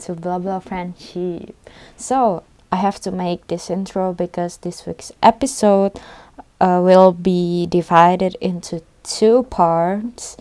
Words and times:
to 0.00 0.14
Blah 0.14 0.38
Blah 0.38 0.60
Friendship. 0.60 1.54
So, 1.96 2.42
I 2.72 2.76
have 2.76 3.00
to 3.00 3.10
make 3.10 3.46
this 3.48 3.70
intro 3.70 4.12
because 4.12 4.58
this 4.58 4.86
week's 4.86 5.12
episode 5.22 5.98
uh, 6.60 6.80
will 6.82 7.12
be 7.12 7.66
divided 7.66 8.36
into 8.40 8.82
two 9.02 9.44
parts 9.44 10.36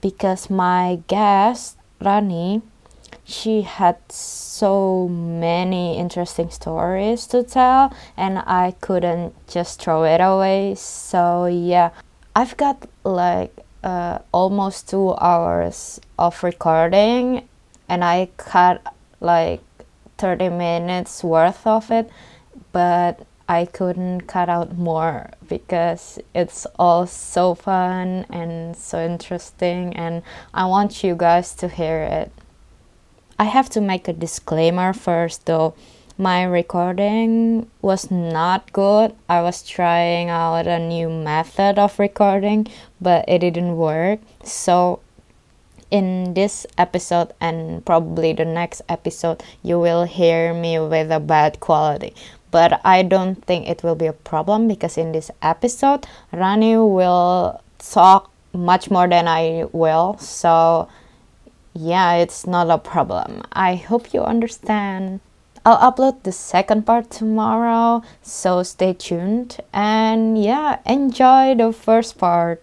because 0.00 0.48
my 0.48 1.00
guest, 1.08 1.76
Rani, 2.00 2.62
she 3.24 3.62
had 3.62 3.96
so 4.10 5.08
many 5.08 5.98
interesting 5.98 6.50
stories 6.50 7.26
to 7.26 7.42
tell 7.42 7.92
and 8.16 8.38
I 8.38 8.74
couldn't 8.80 9.34
just 9.46 9.82
throw 9.82 10.04
it 10.04 10.20
away. 10.20 10.74
So, 10.76 11.46
yeah, 11.46 11.90
I've 12.34 12.56
got 12.56 12.88
like 13.04 13.52
uh, 13.84 14.20
almost 14.32 14.88
two 14.88 15.14
hours 15.16 16.00
of 16.18 16.42
recording 16.42 17.48
and 17.88 18.04
I 18.04 18.28
cut 18.36 18.94
like 19.20 19.62
30 20.18 20.50
minutes 20.50 21.24
worth 21.24 21.66
of 21.66 21.90
it, 21.90 22.10
but 22.72 23.26
I 23.48 23.64
couldn't 23.64 24.22
cut 24.22 24.48
out 24.50 24.76
more 24.76 25.30
because 25.48 26.18
it's 26.34 26.66
all 26.78 27.06
so 27.06 27.54
fun 27.54 28.26
and 28.28 28.76
so 28.76 29.02
interesting, 29.04 29.96
and 29.96 30.22
I 30.52 30.66
want 30.66 31.02
you 31.02 31.14
guys 31.16 31.54
to 31.56 31.68
hear 31.68 32.02
it. 32.02 32.30
I 33.38 33.44
have 33.44 33.70
to 33.70 33.80
make 33.80 34.06
a 34.08 34.12
disclaimer 34.12 34.92
first 34.92 35.46
though. 35.46 35.74
My 36.20 36.42
recording 36.42 37.70
was 37.80 38.10
not 38.10 38.72
good. 38.72 39.14
I 39.28 39.40
was 39.40 39.62
trying 39.62 40.28
out 40.28 40.66
a 40.66 40.80
new 40.80 41.08
method 41.08 41.78
of 41.78 41.98
recording, 42.00 42.66
but 43.00 43.24
it 43.28 43.38
didn't 43.38 43.76
work. 43.76 44.18
So 44.42 44.98
in 45.90 46.34
this 46.34 46.66
episode 46.76 47.32
and 47.40 47.84
probably 47.84 48.32
the 48.32 48.44
next 48.44 48.82
episode 48.88 49.42
you 49.62 49.78
will 49.78 50.04
hear 50.04 50.52
me 50.52 50.78
with 50.78 51.10
a 51.10 51.20
bad 51.20 51.60
quality. 51.60 52.14
But 52.50 52.80
i 52.84 53.02
don't 53.02 53.44
think 53.44 53.68
it 53.68 53.82
will 53.82 53.94
be 53.94 54.06
a 54.06 54.12
problem 54.12 54.68
because 54.68 54.96
in 54.96 55.12
this 55.12 55.30
episode 55.42 56.06
rani 56.32 56.76
will 56.76 57.60
talk 57.78 58.30
much 58.52 58.90
more 58.90 59.08
than 59.08 59.28
i 59.28 59.66
will. 59.72 60.16
So 60.18 60.88
yeah 61.74 62.14
it's 62.14 62.46
not 62.46 62.70
a 62.70 62.78
problem. 62.78 63.42
I 63.52 63.76
hope 63.76 64.12
you 64.12 64.22
understand. 64.22 65.20
I'll 65.64 65.92
upload 65.92 66.22
the 66.22 66.32
second 66.32 66.86
part 66.86 67.10
tomorrow 67.10 68.02
so 68.22 68.62
stay 68.62 68.94
tuned. 68.94 69.58
And 69.72 70.42
yeah 70.42 70.78
enjoy 70.86 71.54
the 71.54 71.72
first 71.72 72.18
part 72.18 72.62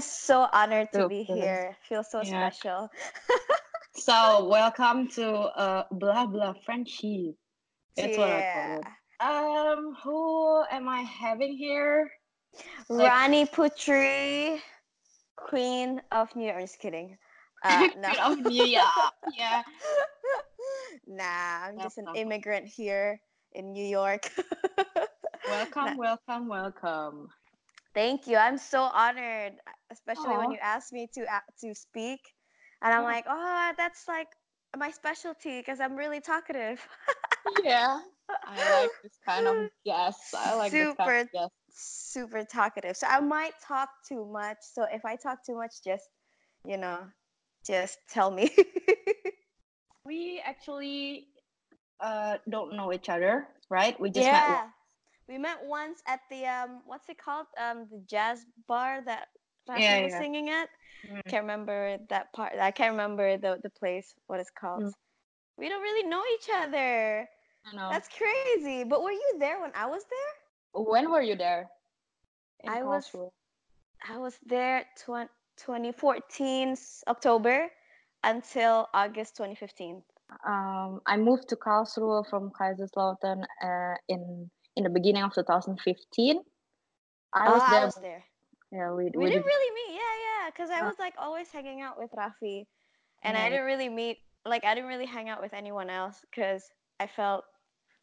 I'm 0.00 0.04
so 0.08 0.48
honored 0.50 0.88
to 0.94 1.10
be 1.10 1.24
here. 1.24 1.76
Feel 1.86 2.02
so 2.02 2.22
Yeah. 2.24 2.48
special. 2.48 2.88
So 3.92 4.48
welcome 4.48 5.08
to 5.08 5.28
uh 5.28 5.84
blah 5.92 6.24
blah 6.24 6.54
friendship. 6.64 7.36
That's 7.98 8.16
what 8.16 8.30
I 8.32 8.40
call 8.48 8.80
it. 8.80 8.86
Um, 9.20 9.94
who 10.02 10.64
am 10.72 10.88
I 10.88 11.02
having 11.02 11.52
here? 11.54 12.10
Like- 12.88 13.12
Rani 13.12 13.44
Putri, 13.44 14.62
Queen 15.36 16.00
of 16.10 16.34
New 16.34 16.46
York. 16.46 16.56
I'm 16.56 16.62
just 16.64 16.78
kidding. 16.78 17.18
Uh, 17.62 17.88
no. 17.98 18.08
Queen 18.08 18.20
of 18.24 18.38
New 18.40 18.64
York. 18.64 19.12
Yeah. 19.36 19.60
nah, 21.06 21.68
I'm 21.68 21.76
just 21.78 21.98
an 21.98 22.06
immigrant 22.14 22.64
here 22.66 23.20
in 23.52 23.72
New 23.72 23.84
York. 23.84 24.32
Welcome, 25.46 25.84
Nah. 25.84 25.96
welcome, 25.98 26.48
welcome. 26.48 27.28
Thank 27.92 28.26
you. 28.28 28.36
I'm 28.38 28.56
so 28.56 28.80
honored, 28.80 29.54
especially 29.90 30.36
when 30.38 30.50
you 30.50 30.58
asked 30.60 30.92
me 30.92 31.08
to 31.14 31.22
a- 31.22 31.44
to 31.60 31.74
speak. 31.74 32.20
And 32.82 32.92
I'm 32.94 33.02
Yeah. 33.02 33.04
like, 33.04 33.24
oh, 33.28 33.72
that's 33.76 34.06
like 34.08 34.28
my 34.76 34.90
specialty 34.90 35.58
because 35.60 35.80
I'm 35.80 35.96
really 35.96 36.20
talkative. 36.20 36.86
Yeah. 37.64 38.00
I 38.46 38.64
like 38.64 38.90
this 39.02 39.18
kind 39.24 39.46
of 39.46 39.56
guests. 39.84 40.34
I 40.34 40.54
like 40.54 40.78
this 40.78 40.92
kind 40.96 41.10
Super 41.10 41.24
of 41.34 41.50
super 41.70 42.44
talkative. 42.44 42.96
So 42.96 43.06
I 43.06 43.20
might 43.20 43.52
talk 43.66 43.88
too 44.08 44.24
much. 44.26 44.58
So 44.62 44.84
if 44.90 45.04
I 45.04 45.16
talk 45.16 45.44
too 45.44 45.56
much, 45.56 45.82
just 45.84 46.04
you 46.64 46.76
know, 46.76 46.98
just 47.66 47.98
tell 48.10 48.30
me. 48.30 48.50
We 50.04 50.40
actually 50.44 51.28
uh 52.00 52.38
don't 52.48 52.76
know 52.76 52.92
each 52.92 53.08
other, 53.08 53.48
right? 53.70 53.98
We 54.00 54.10
just 54.10 54.30
met 54.32 54.44
yeah. 54.46 54.68
We 55.28 55.38
met 55.38 55.58
once 55.64 56.02
at 56.06 56.20
the 56.30 56.46
um 56.46 56.82
what's 56.86 57.08
it 57.08 57.18
called? 57.18 57.46
Um 57.60 57.86
the 57.90 58.02
jazz 58.08 58.44
bar 58.66 59.02
that 59.04 59.28
Rafi 59.68 59.80
Yeah, 59.80 60.02
was 60.02 60.12
yeah. 60.12 60.18
singing 60.20 60.48
at. 60.50 60.68
Mm. 61.08 61.20
Can't 61.28 61.42
remember 61.44 61.98
that 62.08 62.32
part. 62.32 62.52
I 62.60 62.70
can't 62.70 62.92
remember 62.92 63.36
the 63.38 63.58
the 63.62 63.70
place 63.70 64.14
what 64.26 64.40
it's 64.40 64.50
called. 64.50 64.84
Mm. 64.84 64.92
We 65.56 65.68
don't 65.68 65.82
really 65.82 66.08
know 66.08 66.22
each 66.34 66.48
other. 66.54 67.28
I 67.66 67.76
know. 67.76 67.88
That's 67.90 68.08
crazy. 68.08 68.84
But 68.84 69.02
were 69.02 69.12
you 69.12 69.36
there 69.38 69.60
when 69.60 69.72
I 69.74 69.86
was 69.86 70.04
there? 70.04 70.32
When 70.84 71.10
were 71.10 71.22
you 71.22 71.36
there? 71.36 71.68
In 72.60 72.70
I 72.70 72.82
was- 72.82 73.10
I 74.08 74.16
was 74.16 74.38
there 74.46 74.86
twen- 74.96 75.28
2014 75.56 76.70
s- 76.72 77.04
October 77.06 77.68
until 78.24 78.88
August 78.94 79.36
2015. 79.36 80.02
um, 80.46 81.00
I 81.06 81.16
moved 81.16 81.48
to 81.48 81.56
Karlsruhe 81.56 82.24
from 82.30 82.50
Kaiserslautern 82.52 83.44
uh, 83.62 83.96
in 84.08 84.50
in 84.76 84.84
the 84.84 84.90
beginning 84.90 85.22
of 85.24 85.34
2015. 85.34 86.40
I 87.34 87.48
was 87.50 87.62
Ah, 87.62 87.70
there. 87.70 87.80
I 87.80 87.84
was 87.84 87.94
there. 87.96 88.24
Yeah, 88.72 88.92
we, 88.92 89.10
We, 89.10 89.10
we 89.24 89.30
didn't 89.30 89.42
did. 89.42 89.46
really 89.46 89.70
meet. 89.74 89.94
Yeah, 89.98 90.14
yeah. 90.26 90.50
Because 90.50 90.70
I 90.70 90.80
Uh, 90.80 90.86
was 90.88 90.98
like 90.98 91.14
always 91.18 91.50
hanging 91.50 91.80
out 91.82 91.98
with 91.98 92.10
Rafi, 92.12 92.66
and 93.22 93.36
I 93.36 93.48
didn't 93.50 93.66
really 93.66 93.88
meet. 93.88 94.18
Like 94.46 94.64
I 94.64 94.74
didn't 94.74 94.88
really 94.88 95.06
hang 95.10 95.28
out 95.28 95.40
with 95.42 95.52
anyone 95.54 95.90
else 95.90 96.22
because 96.30 96.62
I 96.98 97.06
felt 97.06 97.44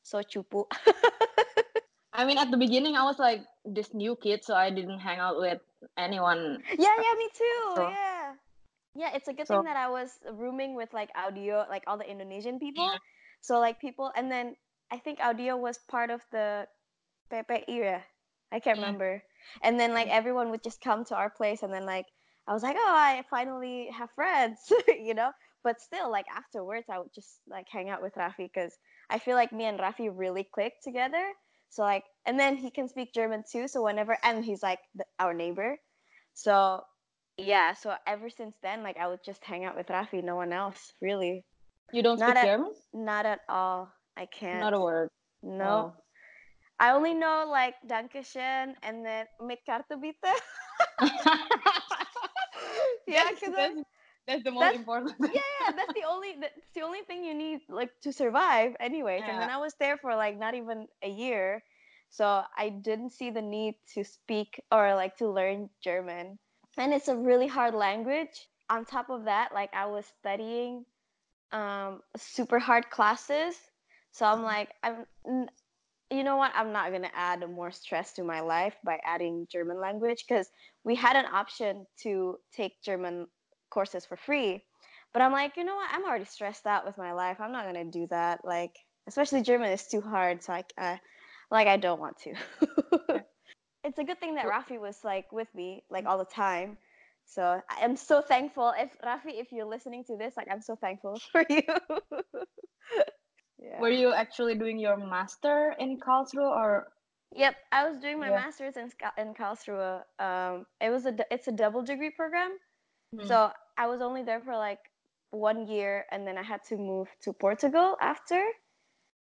so 0.04 0.20
chupu. 0.22 0.66
I 2.14 2.26
mean, 2.26 2.38
at 2.38 2.50
the 2.50 2.58
beginning, 2.58 2.96
I 2.98 3.04
was 3.04 3.20
like 3.20 3.42
this 3.64 3.94
new 3.94 4.16
kid, 4.18 4.44
so 4.44 4.56
I 4.56 4.70
didn't 4.72 5.00
hang 5.00 5.20
out 5.20 5.38
with 5.40 5.62
anyone. 5.98 6.64
yeah, 6.78 6.96
yeah, 6.98 7.14
me 7.18 7.28
too. 7.34 7.62
So- 7.76 7.90
yeah. 7.90 8.34
Yeah, 8.98 9.12
it's 9.14 9.28
a 9.30 9.34
good 9.34 9.46
So- 9.46 9.62
thing 9.62 9.66
that 9.70 9.78
I 9.78 9.90
was 9.90 10.18
rooming 10.34 10.74
with 10.74 10.92
like 10.92 11.12
audio, 11.14 11.66
like 11.70 11.84
all 11.86 11.98
the 12.02 12.10
Indonesian 12.10 12.58
people. 12.58 12.86
Yeah. 12.90 12.98
So 13.42 13.60
like 13.60 13.80
people, 13.80 14.12
and 14.18 14.32
then 14.32 14.56
I 14.90 14.98
think 14.98 15.20
audio 15.22 15.56
was 15.56 15.78
part 15.88 16.10
of 16.10 16.26
the 16.32 16.66
PPI. 17.30 17.66
Yeah, 17.68 18.02
I 18.52 18.60
can't 18.60 18.80
Yeah. 18.82 18.86
remember. 18.90 19.22
And 19.62 19.80
then 19.80 19.94
like 19.94 20.08
everyone 20.08 20.52
would 20.52 20.64
just 20.64 20.82
come 20.82 21.06
to 21.06 21.16
our 21.16 21.30
place, 21.30 21.64
and 21.64 21.74
then 21.74 21.86
like 21.86 22.06
I 22.48 22.54
was 22.54 22.64
like, 22.64 22.78
oh, 22.80 22.96
I 22.96 23.24
finally 23.30 23.90
have 23.92 24.10
friends, 24.12 24.72
you 24.88 25.14
know. 25.14 25.32
But 25.64 25.82
still, 25.82 26.10
like 26.10 26.26
afterwards, 26.34 26.86
I 26.90 27.00
would 27.00 27.14
just 27.14 27.40
like 27.50 27.68
hang 27.70 27.90
out 27.90 28.02
with 28.02 28.16
Rafi 28.16 28.50
because 28.54 28.78
I 29.10 29.20
feel 29.20 29.36
like 29.36 29.52
me 29.52 29.66
and 29.66 29.80
Rafi 29.80 30.10
really 30.14 30.48
clicked 30.54 30.84
together. 30.84 31.24
So 31.70 31.82
like, 31.82 32.06
and 32.26 32.40
then 32.40 32.56
he 32.56 32.72
can 32.72 32.88
speak 32.88 33.14
German 33.14 33.44
too. 33.52 33.68
So 33.68 33.84
whenever, 33.84 34.18
and 34.24 34.46
he's 34.46 34.64
like 34.64 34.80
the, 34.96 35.04
our 35.20 35.34
neighbor. 35.34 35.78
So 36.34 36.84
yeah, 37.38 37.74
so 37.74 37.94
ever 38.06 38.30
since 38.30 38.56
then, 38.64 38.84
like 38.84 38.98
I 38.98 39.08
would 39.08 39.24
just 39.26 39.44
hang 39.44 39.66
out 39.66 39.76
with 39.76 39.88
Rafi, 39.88 40.24
no 40.24 40.36
one 40.36 40.54
else, 40.54 40.94
really. 41.02 41.44
You 41.92 42.04
don't 42.04 42.20
Not 42.20 42.30
speak 42.30 42.38
at- 42.38 42.46
German? 42.46 42.74
Not 42.94 43.26
at 43.26 43.40
all. 43.48 43.92
I 44.16 44.26
can't. 44.26 44.60
Not 44.60 44.74
a 44.74 44.80
word. 44.80 45.10
No. 45.44 45.94
I 46.80 46.92
only 46.92 47.14
know 47.14 47.46
like 47.50 47.76
Dankeschön 47.88 48.76
and 48.84 49.06
then 49.06 49.26
mit 49.42 49.60
Karte 49.66 50.00
bitte. 50.00 50.34
yeah, 53.08 53.30
because 53.32 53.56
that's, 53.56 53.76
that's 54.28 54.44
the 54.44 54.52
most 54.52 54.62
that's- 54.62 54.80
important. 54.80 55.16
yeah, 55.20 55.42
yeah, 55.62 55.72
that's 55.76 55.94
the 55.94 56.04
only 56.08 56.36
that's 56.40 56.68
the 56.76 56.82
only 56.82 57.02
thing 57.08 57.24
you 57.24 57.34
need 57.34 57.62
like 57.70 57.90
to 58.02 58.12
survive 58.14 58.76
anyways. 58.80 59.24
And 59.28 59.42
then 59.42 59.50
I 59.50 59.58
was 59.58 59.74
there 59.80 59.98
for 59.98 60.16
like 60.16 60.38
not 60.38 60.54
even 60.54 60.88
a 61.02 61.10
year. 61.10 61.64
So 62.10 62.44
I 62.58 62.70
didn't 62.70 63.12
see 63.12 63.32
the 63.32 63.42
need 63.42 63.76
to 63.96 64.04
speak 64.04 64.62
or 64.72 64.96
like 64.96 65.18
to 65.18 65.28
learn 65.30 65.70
German. 65.84 66.40
And 66.78 66.94
it's 66.94 67.08
a 67.08 67.16
really 67.18 67.48
hard 67.48 67.74
language. 67.74 68.48
On 68.70 68.86
top 68.86 69.10
of 69.10 69.26
that, 69.26 69.54
like 69.54 69.74
I 69.74 69.88
was 69.88 70.06
studying 70.20 70.86
um 71.52 72.02
super 72.16 72.60
hard 72.60 72.90
classes. 72.92 73.56
So 74.12 74.26
I'm 74.26 74.44
like 74.44 74.70
I'm 74.84 75.06
you 76.10 76.24
know 76.24 76.38
what? 76.38 76.52
I'm 76.56 76.72
not 76.72 76.90
going 76.90 77.04
to 77.04 77.16
add 77.16 77.44
more 77.50 77.72
stress 77.72 78.14
to 78.14 78.24
my 78.24 78.40
life 78.40 78.76
by 78.84 79.00
adding 79.06 79.48
German 79.52 79.80
language 79.80 80.26
because 80.28 80.50
we 80.84 80.96
had 80.96 81.16
an 81.16 81.26
option 81.26 81.86
to 82.04 82.38
take 82.54 82.82
German 82.82 83.28
courses 83.70 84.06
for 84.06 84.16
free. 84.18 84.64
But 85.14 85.22
I'm 85.22 85.32
like, 85.32 85.58
you 85.58 85.64
know 85.64 85.76
what? 85.76 85.90
I'm 85.92 86.06
already 86.06 86.26
stressed 86.26 86.66
out 86.66 86.86
with 86.86 86.98
my 86.98 87.12
life. 87.14 87.38
I'm 87.40 87.52
not 87.52 87.66
gonna 87.66 87.86
do 87.86 88.08
that. 88.10 88.46
Like, 88.46 88.76
especially 89.08 89.42
German 89.42 89.72
is 89.72 89.88
too 89.88 90.02
hard. 90.02 90.44
So 90.44 90.54
I, 90.54 90.64
uh, 90.78 90.98
like, 91.50 91.68
I 91.68 91.78
don't 91.78 92.00
want 92.00 92.18
to. 92.20 92.34
it's 93.84 94.00
a 94.00 94.04
good 94.04 94.20
thing 94.20 94.36
that 94.36 94.46
Rafi 94.46 94.80
was 94.80 94.98
like 95.04 95.32
with 95.32 95.48
me 95.56 95.84
like 95.90 96.06
all 96.06 96.18
the 96.18 96.26
time. 96.26 96.78
So 97.26 97.62
I 97.70 97.84
am 97.84 97.96
so 97.98 98.22
thankful. 98.22 98.74
If 98.78 98.98
Rafi, 99.02 99.40
if 99.40 99.52
you're 99.52 99.66
listening 99.66 100.04
to 100.06 100.18
this, 100.18 100.38
like, 100.38 100.48
I'm 100.50 100.62
so 100.62 100.76
thankful 100.76 101.20
for 101.32 101.44
you. 101.50 101.64
yeah. 103.60 103.80
were 103.80 103.90
you 103.90 104.14
actually 104.14 104.56
doing 104.56 104.80
your 104.80 104.98
master 104.98 105.76
in 105.80 106.00
Karlsruhe 106.00 106.50
or 106.50 106.88
Yep, 107.36 107.56
I 107.72 107.90
was 107.90 107.98
doing 108.00 108.20
my 108.20 108.30
yeah. 108.30 108.40
master's 108.40 108.78
in 108.78 108.90
in 109.18 109.34
Karlsruhe. 109.34 110.02
Um, 110.20 110.66
it 110.80 110.90
was 110.90 111.06
a 111.06 111.14
it's 111.30 111.48
a 111.48 111.52
double 111.52 111.84
degree 111.84 112.10
program, 112.10 112.58
mm. 113.14 113.28
so 113.28 113.52
I 113.78 113.88
was 113.88 114.02
only 114.02 114.24
there 114.24 114.40
for 114.40 114.56
like 114.56 114.80
one 115.32 115.68
year, 115.68 116.06
and 116.12 116.26
then 116.26 116.38
I 116.38 116.44
had 116.44 116.64
to 116.70 116.78
move 116.78 117.08
to 117.24 117.34
Portugal 117.34 117.98
after. 118.00 118.42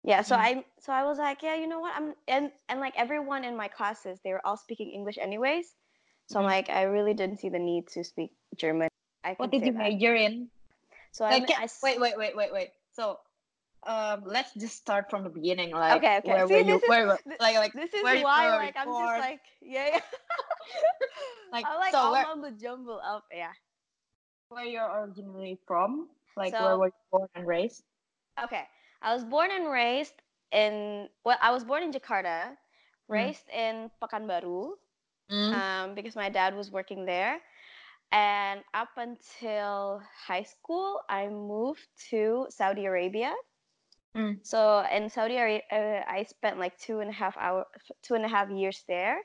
Yeah, 0.02 0.23
so 0.23 0.35
mm. 0.35 0.40
I 0.40 0.64
so 0.81 0.93
I 0.93 1.05
was 1.05 1.19
like, 1.19 1.43
yeah, 1.43 1.55
you 1.55 1.69
know 1.69 1.78
what? 1.78 1.94
I'm 1.96 2.14
and 2.26 2.50
and 2.69 2.81
like 2.81 2.94
everyone 2.96 3.44
in 3.44 3.56
my 3.56 3.69
classes, 3.69 4.19
they 4.25 4.32
were 4.32 4.44
all 4.44 4.56
speaking 4.56 4.90
English 4.90 5.17
anyways. 5.19 5.73
So. 6.26 6.38
I'm 6.38 6.44
like, 6.44 6.70
I 6.70 6.82
really 6.82 7.14
didn't 7.14 7.38
see 7.38 7.50
the 7.50 7.58
need 7.58 7.88
to 7.88 8.05
speak 8.05 8.31
German. 8.56 8.88
I 9.23 9.35
what 9.35 9.50
did 9.50 9.64
you 9.64 9.73
that. 9.73 9.78
major 9.78 10.14
in? 10.14 10.49
So 11.12 11.25
like, 11.25 11.50
I, 11.50 11.64
I 11.64 11.69
wait, 11.82 12.00
wait, 12.00 12.17
wait, 12.17 12.35
wait, 12.37 12.52
wait. 12.52 12.70
So 12.93 13.19
um 13.87 14.23
let's 14.26 14.55
just 14.55 14.76
start 14.76 15.11
from 15.11 15.25
the 15.25 15.29
beginning 15.29 15.70
like 15.70 15.96
okay 15.96 16.19
okay 16.19 16.32
where 16.32 16.46
See, 16.46 16.55
were 16.55 16.61
you 16.61 16.76
is, 16.76 16.82
where 16.87 17.06
like 17.40 17.56
like 17.56 17.73
this 17.73 17.93
is 17.93 18.02
why 18.02 18.23
like 18.56 18.76
i'm 18.79 18.87
just 18.87 19.20
like 19.20 19.40
yeah, 19.61 19.88
yeah. 19.93 20.00
like 21.52 21.64
i'm 21.67 21.79
like 21.79 21.90
so 21.90 21.99
all 21.99 22.12
where, 22.12 22.26
on 22.26 22.40
the 22.40 22.52
jumble 22.52 23.00
up 23.05 23.25
yeah 23.34 23.50
where 24.50 24.64
you're 24.64 24.88
originally 25.02 25.58
from 25.67 26.08
like 26.37 26.52
so, 26.52 26.62
where 26.62 26.79
were 26.79 26.87
you 26.87 27.02
born 27.11 27.29
and 27.34 27.46
raised 27.46 27.82
okay 28.43 28.64
i 29.02 29.12
was 29.12 29.25
born 29.25 29.50
and 29.50 29.69
raised 29.69 30.14
in 30.52 31.08
well 31.25 31.38
i 31.43 31.50
was 31.50 31.64
born 31.64 31.82
in 31.82 31.90
jakarta 31.90 32.46
mm. 32.46 32.56
raised 33.08 33.49
mm. 33.49 33.58
in 33.58 33.90
pekanbaru 34.00 34.70
mm. 35.31 35.52
um, 35.55 35.94
because 35.96 36.14
my 36.14 36.28
dad 36.28 36.55
was 36.55 36.70
working 36.70 37.05
there 37.05 37.40
and 38.12 38.61
up 38.75 38.90
until 38.96 40.00
high 40.14 40.44
school 40.44 41.00
i 41.08 41.26
moved 41.26 41.88
to 42.11 42.46
saudi 42.49 42.87
arabia 42.87 43.35
Mm. 44.17 44.38
So 44.43 44.85
in 44.93 45.09
Saudi 45.09 45.37
Arabia, 45.37 45.62
uh, 45.73 46.11
I 46.11 46.25
spent 46.25 46.59
like 46.59 46.76
two 46.79 47.00
and 47.00 47.11
a 47.11 47.12
half 47.12 47.37
hour, 47.38 47.67
two 48.03 48.14
and 48.14 48.25
a 48.25 48.29
half 48.29 48.50
years 48.50 48.85
there, 48.87 49.19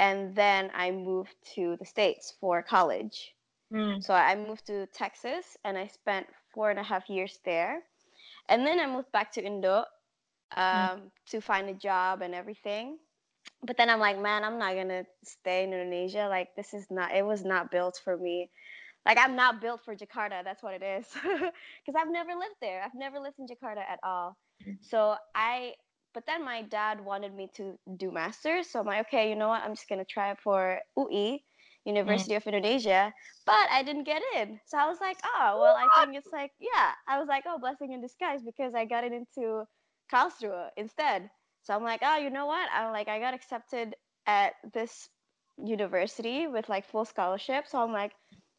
and 0.00 0.34
then 0.34 0.70
I 0.74 0.90
moved 0.90 1.34
to 1.54 1.76
the 1.78 1.86
states 1.86 2.34
for 2.40 2.62
college. 2.62 3.34
Mm. 3.72 4.02
So 4.02 4.14
I 4.14 4.34
moved 4.34 4.66
to 4.66 4.86
Texas, 4.86 5.56
and 5.64 5.78
I 5.78 5.86
spent 5.86 6.26
four 6.52 6.70
and 6.70 6.78
a 6.78 6.82
half 6.82 7.08
years 7.08 7.38
there, 7.44 7.82
and 8.48 8.66
then 8.66 8.80
I 8.80 8.86
moved 8.86 9.12
back 9.12 9.32
to 9.32 9.44
Indo 9.44 9.84
mm. 10.56 10.58
um, 10.58 11.00
mm. 11.00 11.10
to 11.30 11.40
find 11.40 11.68
a 11.68 11.74
job 11.74 12.22
and 12.22 12.34
everything. 12.34 12.98
But 13.62 13.76
then 13.76 13.90
I'm 13.90 14.00
like, 14.00 14.20
man, 14.20 14.44
I'm 14.44 14.58
not 14.58 14.74
gonna 14.74 15.04
stay 15.24 15.64
in 15.64 15.72
Indonesia. 15.72 16.26
Like 16.28 16.54
this 16.56 16.74
is 16.74 16.86
not. 16.90 17.14
It 17.14 17.24
was 17.24 17.44
not 17.44 17.70
built 17.70 18.00
for 18.02 18.16
me 18.16 18.50
like 19.08 19.18
I'm 19.18 19.34
not 19.34 19.60
built 19.60 19.80
for 19.84 19.96
Jakarta. 19.96 20.44
That's 20.44 20.62
what 20.62 20.74
it 20.74 20.82
is. 20.82 21.06
Because 21.24 21.96
I've 21.98 22.12
never 22.12 22.32
lived 22.34 22.60
there. 22.60 22.82
I've 22.84 22.94
never 22.94 23.18
lived 23.18 23.38
in 23.38 23.46
Jakarta 23.46 23.80
at 23.80 23.98
all. 24.02 24.36
Mm-hmm. 24.62 24.72
So 24.82 25.16
I, 25.34 25.72
but 26.12 26.26
then 26.26 26.44
my 26.44 26.62
dad 26.62 27.02
wanted 27.02 27.34
me 27.34 27.48
to 27.56 27.78
do 27.96 28.12
masters. 28.12 28.68
So 28.68 28.80
I'm 28.80 28.86
like, 28.86 29.06
okay, 29.06 29.30
you 29.30 29.36
know 29.36 29.48
what? 29.48 29.62
I'm 29.62 29.74
just 29.74 29.88
gonna 29.88 30.04
try 30.04 30.34
for 30.44 30.78
UI, 30.98 31.42
University 31.86 32.34
mm. 32.34 32.36
of 32.36 32.46
Indonesia. 32.46 33.12
But 33.46 33.66
I 33.72 33.82
didn't 33.82 34.04
get 34.04 34.20
in. 34.36 34.60
So 34.66 34.76
I 34.76 34.86
was 34.86 34.98
like, 35.00 35.16
oh, 35.24 35.58
well, 35.58 35.74
I 35.74 36.04
think 36.04 36.14
it's 36.14 36.32
like, 36.32 36.52
yeah. 36.60 36.92
I 37.08 37.18
was 37.18 37.28
like, 37.28 37.44
oh, 37.46 37.58
blessing 37.58 37.92
in 37.92 38.02
disguise 38.02 38.42
because 38.44 38.74
I 38.74 38.84
got 38.84 39.04
it 39.04 39.12
into 39.12 39.64
Karlsruhe 40.12 40.68
instead. 40.76 41.30
So 41.62 41.74
I'm 41.74 41.82
like, 41.82 42.00
oh, 42.02 42.18
you 42.18 42.28
know 42.28 42.46
what? 42.46 42.68
I'm 42.74 42.92
like, 42.92 43.08
I 43.08 43.18
got 43.18 43.32
accepted 43.32 43.96
at 44.26 44.52
this 44.74 45.08
university 45.56 46.46
with 46.46 46.68
like 46.68 46.84
full 46.86 47.06
scholarship. 47.06 47.66
So 47.66 47.78
I'm 47.82 47.92
like, 47.92 48.12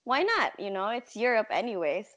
why 0.10 0.24
not? 0.24 0.60
You 0.60 0.72
know, 0.72 0.88
it's 0.90 1.16
Europe 1.16 1.50
anyways. 1.52 2.08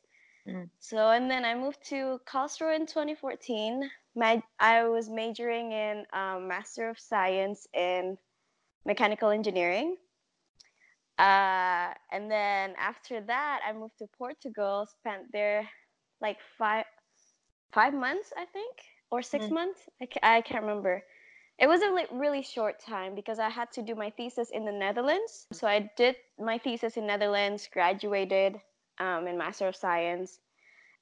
Mm. 0.49 0.71
So 0.81 1.11
and 1.11 1.31
then 1.31 1.44
I 1.44 1.55
moved 1.55 1.85
to 1.91 2.19
Karlsruhe 2.27 2.75
in 2.75 2.87
2014. 2.87 3.91
My 4.17 4.43
I 4.59 4.85
was 4.89 5.11
majoring 5.11 5.73
in 5.73 6.06
um, 6.15 6.49
Master 6.49 6.89
of 6.89 6.99
Science 6.99 7.69
in 7.75 8.17
Mechanical 8.87 9.29
Engineering. 9.29 9.97
Uh, 11.19 11.93
and 12.11 12.31
then 12.31 12.75
after 12.79 13.21
that, 13.21 13.61
I 13.69 13.73
moved 13.75 13.99
to 13.99 14.06
Portugal. 14.17 14.89
Spent 14.99 15.31
there 15.31 15.69
like 16.23 16.39
five 16.59 16.87
five 17.73 17.93
months, 17.93 18.33
I 18.39 18.47
think, 18.47 18.75
or 19.11 19.21
six 19.21 19.44
mm. 19.44 19.53
months. 19.53 19.81
I, 20.00 20.06
ca- 20.06 20.27
I 20.37 20.41
can't 20.41 20.62
remember. 20.62 21.05
It 21.59 21.69
was 21.69 21.81
a 21.83 21.95
really 22.13 22.43
short 22.43 22.81
time 22.81 23.15
because 23.15 23.39
I 23.39 23.49
had 23.49 23.71
to 23.73 23.83
do 23.83 23.95
my 23.95 24.11
thesis 24.11 24.51
in 24.51 24.65
the 24.65 24.73
Netherlands. 24.73 25.47
So 25.53 25.67
I 25.67 25.91
did 25.97 26.17
my 26.39 26.59
thesis 26.59 26.97
in 26.97 27.07
Netherlands, 27.07 27.69
graduated 27.73 28.57
um, 28.99 29.27
in 29.27 29.39
Master 29.39 29.69
of 29.69 29.77
Science, 29.77 30.41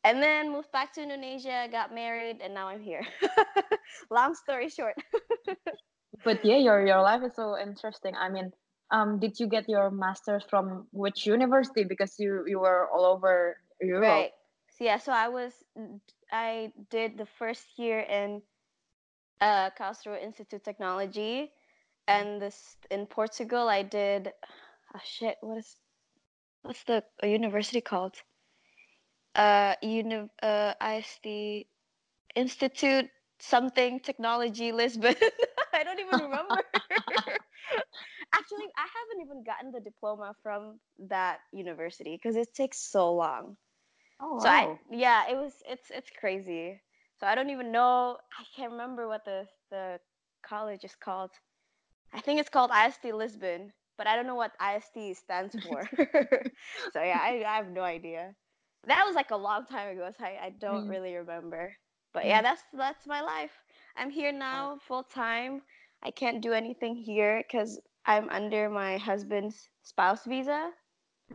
and 0.04 0.22
then 0.22 0.52
moved 0.52 0.72
back 0.72 0.92
to 0.94 1.02
Indonesia, 1.02 1.68
got 1.70 1.94
married, 1.94 2.40
and 2.42 2.52
now 2.52 2.68
I'm 2.68 2.80
here. 2.80 3.06
Long 4.10 4.34
story 4.34 4.68
short. 4.68 4.96
but 6.24 6.44
yeah, 6.44 6.56
your 6.56 6.86
your 6.86 7.00
life 7.00 7.22
is 7.24 7.34
so 7.34 7.56
interesting. 7.58 8.14
I 8.16 8.28
mean, 8.28 8.52
um, 8.90 9.18
did 9.18 9.38
you 9.38 9.46
get 9.46 9.68
your 9.68 9.90
master's 9.90 10.44
from 10.44 10.86
which 10.92 11.26
university? 11.26 11.84
Because 11.84 12.18
you 12.18 12.44
you 12.46 12.58
were 12.60 12.88
all 12.92 13.04
over 13.04 13.56
Europe. 13.80 14.02
Right. 14.02 14.32
So 14.76 14.84
yeah, 14.84 14.98
so 14.98 15.12
I 15.12 15.28
was 15.28 15.52
I 16.32 16.72
did 16.90 17.18
the 17.18 17.26
first 17.38 17.66
year 17.76 18.00
in 18.00 18.42
uh, 19.40 19.70
Karlsruhe 19.78 20.22
Institute 20.22 20.64
Technology, 20.64 21.52
and 22.06 22.40
this 22.40 22.76
in 22.90 23.06
Portugal 23.06 23.68
I 23.68 23.82
did. 23.82 24.32
Oh 24.94 25.00
shit! 25.04 25.36
What 25.40 25.58
is 25.58 25.76
what's 26.62 26.84
the 26.84 27.02
university 27.22 27.80
called? 27.80 28.16
Uh, 29.34 29.74
uni 29.82 30.28
uh, 30.42 30.74
IST 30.80 31.66
Institute 32.34 33.08
something 33.38 34.00
Technology 34.00 34.72
Lisbon. 34.72 35.14
I 35.74 35.82
don't 35.84 35.98
even 36.00 36.18
remember. 36.20 36.60
Actually, 38.34 38.68
I 38.76 38.86
haven't 38.86 39.24
even 39.24 39.44
gotten 39.44 39.72
the 39.72 39.80
diploma 39.80 40.34
from 40.42 40.78
that 41.08 41.38
university 41.52 42.18
because 42.20 42.36
it 42.36 42.54
takes 42.54 42.78
so 42.78 43.14
long. 43.14 43.56
Oh, 44.20 44.36
wow. 44.36 44.40
So 44.40 44.48
I 44.48 44.78
yeah, 44.90 45.30
it 45.30 45.36
was 45.36 45.52
it's 45.68 45.90
it's 45.90 46.10
crazy. 46.18 46.80
So 47.20 47.26
I 47.26 47.34
don't 47.34 47.50
even 47.50 47.70
know. 47.70 48.16
I 48.38 48.44
can't 48.56 48.72
remember 48.72 49.06
what 49.06 49.24
the 49.26 49.46
the 49.70 50.00
college 50.42 50.84
is 50.84 50.96
called. 50.96 51.30
I 52.14 52.20
think 52.20 52.40
it's 52.40 52.48
called 52.48 52.70
IST 52.72 53.04
Lisbon, 53.12 53.72
but 53.98 54.06
I 54.06 54.16
don't 54.16 54.26
know 54.26 54.34
what 54.34 54.52
IST 54.58 55.16
stands 55.16 55.54
for. 55.68 55.88
so 56.92 57.02
yeah, 57.02 57.20
I, 57.20 57.44
I, 57.46 57.56
have 57.56 57.68
no 57.68 57.82
idea. 57.82 58.34
That 58.86 59.04
was 59.06 59.14
like 59.14 59.30
a 59.30 59.36
long 59.36 59.66
time 59.66 59.90
ago, 59.94 60.10
so 60.18 60.24
I, 60.24 60.46
I 60.46 60.50
don't 60.58 60.86
mm. 60.86 60.90
really 60.90 61.14
remember. 61.14 61.76
But 62.14 62.24
yeah, 62.24 62.40
mm. 62.40 62.44
that's 62.44 62.62
that's 62.72 63.06
my 63.06 63.20
life. 63.20 63.52
I'm 63.96 64.10
here 64.10 64.32
now 64.32 64.78
full 64.88 65.04
time. 65.04 65.60
I 66.02 66.10
can't 66.10 66.40
do 66.40 66.54
anything 66.54 66.96
here 66.96 67.44
because 67.46 67.78
I'm 68.06 68.30
under 68.30 68.70
my 68.70 68.96
husband's 68.96 69.68
spouse 69.82 70.24
visa. 70.24 70.70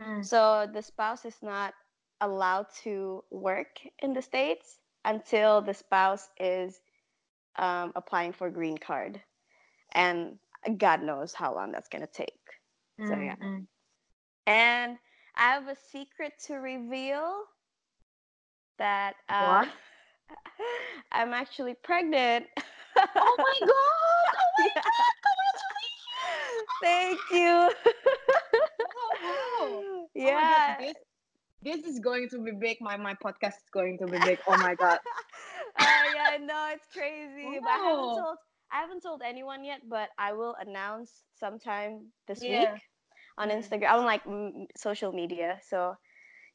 Mm. 0.00 0.26
So 0.26 0.68
the 0.72 0.82
spouse 0.82 1.24
is 1.24 1.36
not 1.42 1.74
allowed 2.20 2.66
to 2.82 3.22
work 3.30 3.78
in 4.00 4.12
the 4.12 4.22
States 4.22 4.78
until 5.06 5.62
the 5.62 5.72
spouse 5.72 6.28
is 6.38 6.78
um, 7.58 7.92
applying 7.96 8.32
for 8.34 8.50
green 8.50 8.76
card. 8.76 9.20
And 9.92 10.38
god 10.76 11.02
knows 11.02 11.32
how 11.32 11.54
long 11.54 11.72
that's 11.72 11.88
going 11.88 12.02
to 12.02 12.12
take. 12.12 12.32
Mm-hmm. 13.00 13.12
so 13.12 13.20
yeah. 13.20 13.36
Mm-hmm. 13.36 13.64
and 14.46 14.96
i 15.36 15.50
have 15.52 15.68
a 15.68 15.76
secret 15.92 16.32
to 16.46 16.54
reveal 16.54 17.42
that 18.78 19.16
uh, 19.28 19.66
i'm 21.12 21.34
actually 21.34 21.74
pregnant. 21.82 22.46
Oh 22.96 23.36
my 23.38 23.58
god! 23.60 23.70
Oh 23.70 24.48
my 24.58 24.68
yeah. 24.74 24.82
god! 24.82 24.92
Thank 26.82 27.18
you 27.30 27.70
oh, 29.22 29.82
wow. 29.82 30.06
yeah 30.14 30.76
oh 30.80 30.92
this 31.66 31.84
is 31.84 31.98
going 31.98 32.28
to 32.30 32.38
be 32.38 32.52
big. 32.52 32.78
My 32.80 32.96
my 32.96 33.14
podcast 33.14 33.58
is 33.58 33.70
going 33.72 33.98
to 33.98 34.06
be 34.06 34.18
big. 34.24 34.38
Oh 34.46 34.56
my 34.58 34.74
god. 34.74 34.98
uh, 35.78 35.84
yeah, 36.14 36.38
no, 36.40 36.70
it's 36.72 36.86
crazy. 36.92 37.58
Wow. 37.58 37.60
But 37.60 37.70
I 37.70 37.82
haven't 37.90 38.14
told 38.22 38.36
I 38.72 38.80
haven't 38.80 39.02
told 39.02 39.20
anyone 39.26 39.64
yet, 39.64 39.80
but 39.88 40.08
I 40.18 40.32
will 40.32 40.54
announce 40.60 41.10
sometime 41.34 42.12
this 42.28 42.42
yeah. 42.42 42.72
week 42.72 42.82
on. 43.38 43.50
Instagram, 43.50 43.90
on 43.90 44.04
like 44.04 44.22
m- 44.26 44.66
social 44.76 45.12
media. 45.12 45.58
So, 45.68 45.94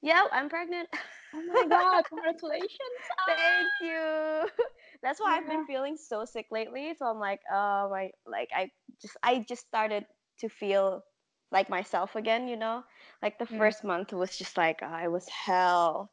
yeah, 0.02 0.24
I'm 0.32 0.50
pregnant. 0.50 0.88
Oh 1.34 1.44
my 1.44 1.68
god! 1.68 2.04
Congratulations! 2.10 3.02
Thank 3.28 3.68
you. 3.82 4.48
That's 5.04 5.20
why 5.20 5.36
yeah. 5.36 5.42
I've 5.42 5.48
been 5.48 5.66
feeling 5.66 5.98
so 5.98 6.26
sick 6.26 6.48
lately. 6.52 6.94
So 6.98 7.06
I'm 7.06 7.20
like, 7.20 7.40
oh 7.52 7.90
my, 7.92 8.12
like 8.26 8.50
I 8.56 8.70
just 9.02 9.18
I 9.24 9.44
just 9.48 9.68
started 9.68 10.06
to 10.40 10.50
feel 10.50 11.04
like 11.52 11.70
myself 11.70 12.16
again, 12.16 12.48
you 12.48 12.56
know? 12.56 12.84
Like 13.22 13.38
the 13.38 13.46
mm. 13.46 13.58
first 13.58 13.84
month 13.84 14.14
was 14.14 14.38
just 14.38 14.58
like 14.58 14.80
oh, 14.82 14.88
I 14.88 15.08
was 15.08 15.28
hell. 15.28 16.12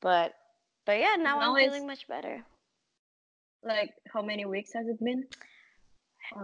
But 0.00 0.34
but 0.84 0.98
yeah, 0.98 1.16
now, 1.18 1.40
now 1.40 1.54
I'm 1.54 1.64
feeling 1.64 1.86
much 1.86 2.06
better. 2.08 2.44
Like 3.64 3.90
how 4.12 4.22
many 4.22 4.44
weeks 4.44 4.72
has 4.74 4.86
it 4.86 5.02
been? 5.02 5.24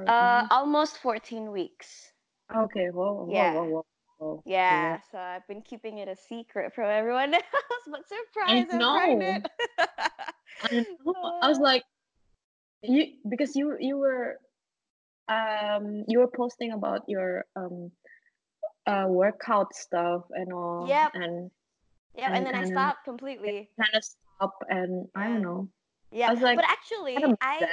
Uh 0.06 0.46
almost 0.50 0.98
14 0.98 1.50
weeks. 1.50 2.12
Okay, 2.54 2.88
whoa, 2.90 3.24
whoa, 3.24 3.32
yeah. 3.32 3.54
whoa, 3.54 3.64
whoa. 3.64 3.86
whoa. 4.18 4.42
Yeah, 4.46 4.98
so 5.10 5.18
I've 5.18 5.46
been 5.48 5.62
keeping 5.62 5.98
it 5.98 6.08
a 6.08 6.16
secret 6.16 6.74
from 6.74 6.90
everyone 6.90 7.34
else, 7.34 7.42
but 7.90 8.02
surprise, 8.08 8.66
I'm 8.70 8.78
pregnant. 8.78 9.46
I, 9.78 10.86
I 11.42 11.48
was 11.48 11.58
like, 11.58 11.82
you 12.82 13.06
because 13.28 13.54
you 13.56 13.76
you 13.80 13.96
were 13.96 14.38
um 15.28 16.04
you 16.08 16.18
were 16.18 16.28
posting 16.28 16.72
about 16.72 17.02
your 17.08 17.44
um 17.56 17.90
uh 18.86 19.06
workout 19.08 19.74
stuff 19.74 20.22
and 20.30 20.52
all 20.52 20.86
Yeah. 20.88 21.08
and 21.14 21.50
yeah, 22.16 22.26
and, 22.26 22.46
and 22.46 22.46
then 22.46 22.54
I 22.54 22.64
stopped 22.64 23.04
completely. 23.04 23.70
kind 23.78 23.94
of 23.94 24.04
stop 24.04 24.54
and 24.68 25.08
I 25.14 25.28
don't 25.28 25.42
know. 25.42 25.68
Yeah, 26.10 26.30
was 26.30 26.40
like, 26.40 26.56
but 26.56 26.66
actually, 26.68 27.16
I 27.40 27.66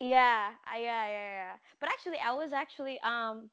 yeah, 0.00 0.50
I, 0.66 0.78
yeah, 0.78 1.08
yeah, 1.08 1.08
yeah. 1.08 1.52
But 1.80 1.90
actually, 1.90 2.18
I 2.18 2.32
was 2.32 2.52
actually 2.52 2.98
um 3.00 3.50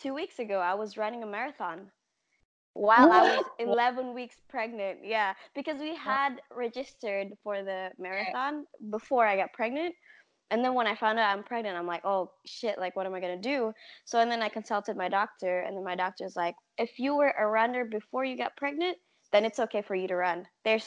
two 0.00 0.14
weeks 0.14 0.38
ago. 0.38 0.58
I 0.58 0.74
was 0.74 0.96
running 0.96 1.22
a 1.22 1.26
marathon 1.26 1.90
while 2.74 3.10
I 3.12 3.22
was 3.36 3.44
11 3.58 4.14
weeks 4.14 4.36
pregnant. 4.48 5.00
Yeah, 5.04 5.34
because 5.54 5.78
we 5.80 5.94
had 5.94 6.40
registered 6.54 7.28
for 7.42 7.62
the 7.62 7.90
marathon 7.98 8.66
before 8.90 9.26
I 9.26 9.36
got 9.36 9.52
pregnant. 9.52 9.94
And 10.52 10.62
then 10.62 10.74
when 10.74 10.86
I 10.86 10.94
found 10.94 11.18
out 11.18 11.34
I'm 11.36 11.42
pregnant, 11.42 11.78
I'm 11.78 11.86
like, 11.86 12.04
oh 12.04 12.30
shit, 12.44 12.78
like 12.78 12.94
what 12.94 13.06
am 13.06 13.14
I 13.14 13.20
gonna 13.20 13.40
do? 13.40 13.72
So 14.04 14.20
and 14.20 14.30
then 14.30 14.42
I 14.42 14.50
consulted 14.50 14.98
my 14.98 15.08
doctor, 15.08 15.60
and 15.60 15.74
then 15.74 15.82
my 15.82 15.96
doctor's 15.96 16.36
like, 16.36 16.54
if 16.76 16.98
you 16.98 17.16
were 17.16 17.34
a 17.36 17.46
runner 17.46 17.86
before 17.86 18.24
you 18.24 18.36
got 18.36 18.54
pregnant, 18.56 18.98
then 19.32 19.46
it's 19.46 19.58
okay 19.58 19.80
for 19.80 19.94
you 19.96 20.08
to 20.08 20.14
run. 20.14 20.46
There's 20.62 20.86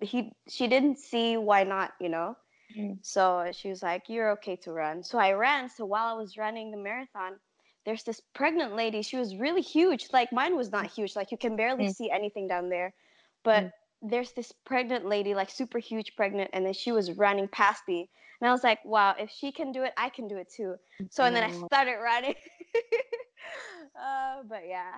he 0.00 0.32
she 0.48 0.68
didn't 0.68 0.98
see 0.98 1.36
why 1.36 1.64
not, 1.64 1.92
you 2.00 2.08
know. 2.08 2.34
Mm. 2.76 2.98
So 3.02 3.50
she 3.52 3.68
was 3.68 3.82
like, 3.82 4.04
you're 4.08 4.30
okay 4.32 4.56
to 4.64 4.72
run. 4.72 5.02
So 5.04 5.18
I 5.18 5.32
ran. 5.32 5.68
So 5.68 5.84
while 5.84 6.06
I 6.06 6.14
was 6.14 6.38
running 6.38 6.70
the 6.70 6.78
marathon, 6.78 7.38
there's 7.84 8.04
this 8.04 8.22
pregnant 8.34 8.74
lady. 8.74 9.02
She 9.02 9.18
was 9.18 9.36
really 9.36 9.60
huge. 9.60 10.08
Like 10.14 10.32
mine 10.32 10.56
was 10.56 10.72
not 10.72 10.86
huge. 10.86 11.14
Like 11.14 11.30
you 11.30 11.36
can 11.36 11.56
barely 11.56 11.84
Mm. 11.84 11.94
see 11.94 12.10
anything 12.10 12.48
down 12.48 12.70
there. 12.70 12.94
But 13.42 13.70
there's 14.00 14.32
this 14.32 14.52
pregnant 14.64 15.04
lady, 15.04 15.34
like 15.34 15.50
super 15.50 15.78
huge 15.78 16.16
pregnant, 16.16 16.50
and 16.54 16.64
then 16.64 16.72
she 16.72 16.92
was 16.92 17.12
running 17.12 17.48
past 17.48 17.82
me. 17.86 18.08
And 18.44 18.50
I 18.50 18.52
was 18.52 18.62
like, 18.62 18.84
wow, 18.84 19.14
if 19.18 19.30
she 19.30 19.52
can 19.52 19.72
do 19.72 19.84
it, 19.84 19.94
I 19.96 20.10
can 20.10 20.28
do 20.28 20.36
it 20.36 20.52
too. 20.54 20.74
So 21.08 21.24
and 21.24 21.34
then 21.34 21.44
I 21.44 21.50
started 21.50 21.96
running. 21.96 22.34
uh, 23.98 24.42
but 24.46 24.68
yeah. 24.68 24.92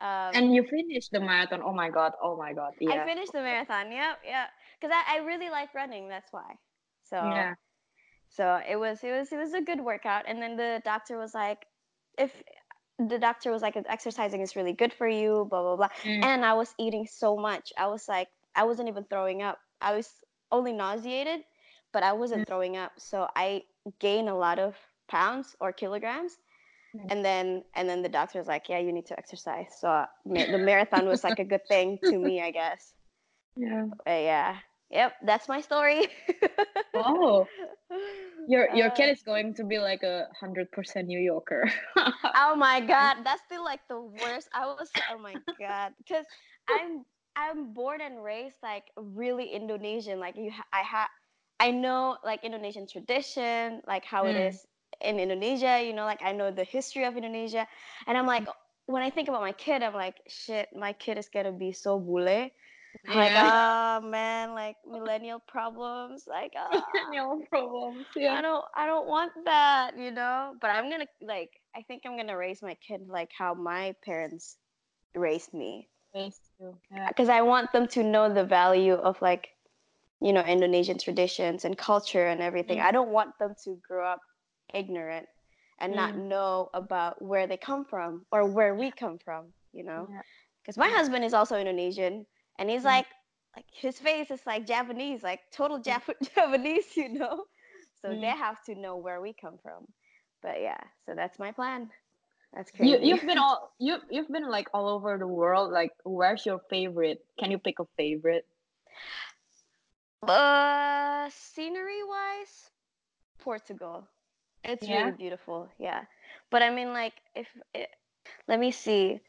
Um, 0.00 0.32
And 0.32 0.54
you 0.54 0.64
finished 0.64 1.12
the 1.12 1.20
marathon. 1.20 1.60
Oh 1.62 1.74
my 1.74 1.90
god. 1.90 2.12
Oh 2.22 2.38
my 2.38 2.54
god. 2.54 2.72
Yeah. 2.80 2.94
I 2.94 3.04
finished 3.04 3.32
the 3.34 3.42
marathon. 3.42 3.92
Yep, 3.92 4.20
yep. 4.24 4.48
Because 4.80 4.96
I, 4.96 5.16
I 5.16 5.24
really 5.26 5.50
like 5.50 5.74
running. 5.74 6.08
That's 6.08 6.32
why. 6.32 6.54
So 7.04 7.16
Yeah. 7.16 7.52
so 8.30 8.62
it 8.66 8.76
was 8.76 9.04
it 9.04 9.10
was 9.10 9.30
it 9.30 9.36
was 9.36 9.52
a 9.52 9.60
good 9.60 9.82
workout. 9.82 10.24
And 10.26 10.40
then 10.40 10.56
the 10.56 10.80
doctor 10.82 11.18
was 11.18 11.34
like, 11.34 11.66
if 12.16 12.32
the 12.98 13.18
doctor 13.18 13.50
was 13.50 13.60
like, 13.60 13.76
exercising 13.76 14.40
is 14.40 14.56
really 14.56 14.72
good 14.72 14.94
for 14.94 15.06
you, 15.06 15.46
blah 15.50 15.60
blah 15.60 15.76
blah. 15.76 15.90
Mm. 16.02 16.24
And 16.24 16.46
I 16.46 16.54
was 16.54 16.74
eating 16.78 17.06
so 17.06 17.36
much. 17.36 17.74
I 17.76 17.88
was 17.88 18.08
like, 18.08 18.28
I 18.54 18.64
wasn't 18.64 18.88
even 18.88 19.04
throwing 19.04 19.42
up. 19.42 19.58
I 19.82 19.94
was 19.94 20.08
only 20.50 20.72
nauseated, 20.72 21.44
but 21.92 22.02
I 22.02 22.12
wasn't 22.12 22.42
Mm. 22.42 22.46
throwing 22.46 22.76
up. 22.76 22.92
So 22.98 23.28
I 23.36 23.62
gained 24.00 24.28
a 24.28 24.34
lot 24.34 24.58
of 24.58 24.76
pounds 25.08 25.56
or 25.60 25.72
kilograms. 25.72 26.38
Mm. 26.94 27.06
And 27.12 27.24
then 27.24 27.64
and 27.74 27.88
then 27.88 28.02
the 28.02 28.08
doctor 28.08 28.38
was 28.38 28.48
like, 28.48 28.68
yeah, 28.68 28.78
you 28.78 28.92
need 28.92 29.06
to 29.06 29.18
exercise. 29.18 29.74
So 29.80 29.88
uh, 29.88 30.06
ma- 30.24 30.46
the 30.50 30.58
marathon 30.58 31.06
was 31.06 31.24
like 31.24 31.38
a 31.38 31.44
good 31.44 31.66
thing 31.68 31.98
to 32.04 32.18
me, 32.18 32.40
I 32.42 32.50
guess. 32.50 32.94
Yeah. 33.56 33.86
But 34.04 34.22
yeah. 34.22 34.56
Yep, 34.90 35.12
that's 35.24 35.48
my 35.48 35.60
story. 35.60 36.06
Oh, 36.94 37.46
your 38.48 38.68
your 38.74 38.88
Uh, 38.88 38.94
kid 38.94 39.10
is 39.10 39.22
going 39.22 39.54
to 39.54 39.64
be 39.64 39.78
like 39.78 40.02
a 40.02 40.28
hundred 40.38 40.70
percent 40.70 41.08
New 41.08 41.18
Yorker. 41.18 41.68
oh 42.36 42.54
my 42.56 42.80
god, 42.80 43.24
that's 43.24 43.42
still 43.44 43.64
like 43.64 43.80
the 43.88 44.00
worst. 44.00 44.48
I 44.54 44.66
was 44.66 44.90
oh 45.10 45.18
my 45.18 45.34
god, 45.58 45.92
because 45.98 46.24
I'm 46.68 47.04
I'm 47.36 47.72
born 47.74 48.00
and 48.00 48.22
raised 48.22 48.56
like 48.62 48.84
really 48.96 49.46
Indonesian. 49.50 50.20
Like 50.20 50.36
you, 50.36 50.50
ha- 50.50 50.70
I 50.72 50.82
have, 50.82 51.08
I 51.60 51.70
know 51.70 52.18
like 52.24 52.44
Indonesian 52.44 52.86
tradition, 52.86 53.82
like 53.86 54.04
how 54.04 54.26
it 54.26 54.36
Mm. 54.36 54.48
is 54.48 54.66
in 55.00 55.18
Indonesia. 55.18 55.82
You 55.84 55.92
know, 55.94 56.04
like 56.04 56.22
I 56.22 56.32
know 56.32 56.50
the 56.50 56.64
history 56.64 57.04
of 57.04 57.16
Indonesia, 57.16 57.66
and 58.06 58.16
I'm 58.18 58.26
like, 58.26 58.44
when 58.86 59.02
I 59.02 59.10
think 59.10 59.28
about 59.28 59.40
my 59.42 59.52
kid, 59.52 59.82
I'm 59.82 59.94
like, 59.94 60.20
shit, 60.28 60.68
my 60.74 60.92
kid 60.92 61.18
is 61.18 61.28
gonna 61.28 61.52
be 61.52 61.72
so 61.72 61.98
bule. 61.98 62.50
I'm 63.08 63.16
Like, 63.16 63.34
Yeah. 63.34 63.40
oh 63.40 64.00
man, 64.06 64.54
like 64.54 64.76
millennial 64.86 65.40
problems, 65.40 66.26
like, 66.26 66.52
oh, 66.56 66.82
no 67.12 67.42
problems. 67.50 68.06
I 68.16 68.40
don't 68.42 68.64
I 68.74 68.86
don't 68.86 69.06
want 69.06 69.32
that, 69.44 69.98
you 69.98 70.10
know. 70.10 70.54
But 70.60 70.70
I'm 70.70 70.90
gonna 70.90 71.08
like 71.20 71.50
I 71.74 71.82
think 71.82 72.02
I'm 72.06 72.16
gonna 72.16 72.36
raise 72.36 72.62
my 72.62 72.74
kid 72.86 73.08
like 73.08 73.30
how 73.36 73.54
my 73.54 73.94
parents 74.04 74.58
raised 75.14 75.54
me 75.54 75.88
Face 76.12 76.40
too. 76.58 76.78
Yeah. 76.90 77.08
because 77.08 77.28
I 77.28 77.42
want 77.42 77.72
them 77.72 77.86
to 77.88 78.02
know 78.02 78.32
the 78.32 78.44
value 78.44 78.94
of 78.94 79.20
like 79.22 79.55
you 80.20 80.32
know 80.32 80.42
Indonesian 80.42 80.98
traditions 80.98 81.64
and 81.64 81.76
culture 81.76 82.26
and 82.26 82.40
everything. 82.40 82.78
Mm. 82.78 82.82
I 82.82 82.92
don't 82.92 83.10
want 83.10 83.38
them 83.38 83.54
to 83.64 83.76
grow 83.86 84.06
up 84.06 84.20
ignorant 84.74 85.26
and 85.78 85.94
not 85.94 86.16
Mm. 86.16 86.18
know 86.18 86.70
about 86.74 87.20
where 87.22 87.46
they 87.46 87.56
come 87.56 87.84
from 87.84 88.26
or 88.32 88.44
where 88.46 88.74
we 88.74 88.90
come 88.90 89.18
from, 89.18 89.52
you 89.72 89.84
know. 89.84 90.08
Yeah. 90.10 90.22
Because 90.62 90.76
my 90.78 90.88
husband 90.88 91.24
is 91.24 91.34
also 91.34 91.56
Indonesian 91.58 92.26
and 92.58 92.70
he's 92.70 92.84
Mm. 92.84 92.84
like 92.84 93.06
like 93.56 93.66
his 93.72 93.98
face 93.98 94.30
is 94.30 94.44
like 94.46 94.66
Japanese, 94.66 95.22
like 95.22 95.40
total 95.52 95.80
Jap- 95.80 96.14
Japanese, 96.34 96.96
you 96.96 97.08
know. 97.10 97.44
So 98.02 98.14
Mm. 98.14 98.20
they 98.20 98.28
have 98.28 98.62
to 98.64 98.74
know 98.74 98.96
where 98.96 99.20
we 99.20 99.32
come 99.32 99.58
from. 99.62 99.86
But 100.42 100.60
yeah, 100.60 100.80
so 101.06 101.14
that's 101.14 101.38
my 101.38 101.52
plan. 101.52 101.90
That's 102.52 102.70
You 102.78 102.98
crazy. 102.98 103.02
you've 103.02 103.26
been 103.26 103.38
all 103.38 103.72
you 103.78 103.98
you've 104.10 104.28
been 104.28 104.48
like 104.48 104.68
all 104.74 104.88
over 104.88 105.16
the 105.18 105.26
world. 105.26 105.72
Like, 105.72 105.92
where's 106.04 106.44
your 106.46 106.60
favorite? 106.70 107.24
Can 107.38 107.50
you 107.50 107.58
pick 107.58 107.78
a 107.80 107.86
favorite? 107.96 108.46
Uh 110.22 111.28
scenery 111.30 112.02
wise, 112.04 112.70
Portugal. 113.38 114.08
It's 114.64 114.86
Yeah? 114.86 115.04
really 115.04 115.16
beautiful. 115.16 115.68
Yeah. 115.78 116.04
But 116.50 116.62
I 116.62 116.70
mean 116.70 116.92
like 116.92 117.14
if 117.34 117.46
it, 117.74 117.90
let 118.48 118.58
me 118.58 118.70
see. 118.70 119.20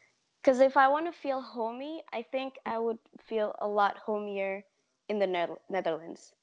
Cuz 0.42 0.60
if 0.60 0.76
I 0.76 0.88
want 0.88 1.06
to 1.06 1.12
feel 1.12 1.40
homey, 1.40 2.02
I 2.12 2.22
think 2.22 2.58
I 2.64 2.78
would 2.78 2.98
feel 3.20 3.54
a 3.60 3.68
lot 3.68 3.98
homier 3.98 4.64
in 5.08 5.18
the 5.18 5.26
Nether- 5.26 5.60
Netherlands. 5.68 6.34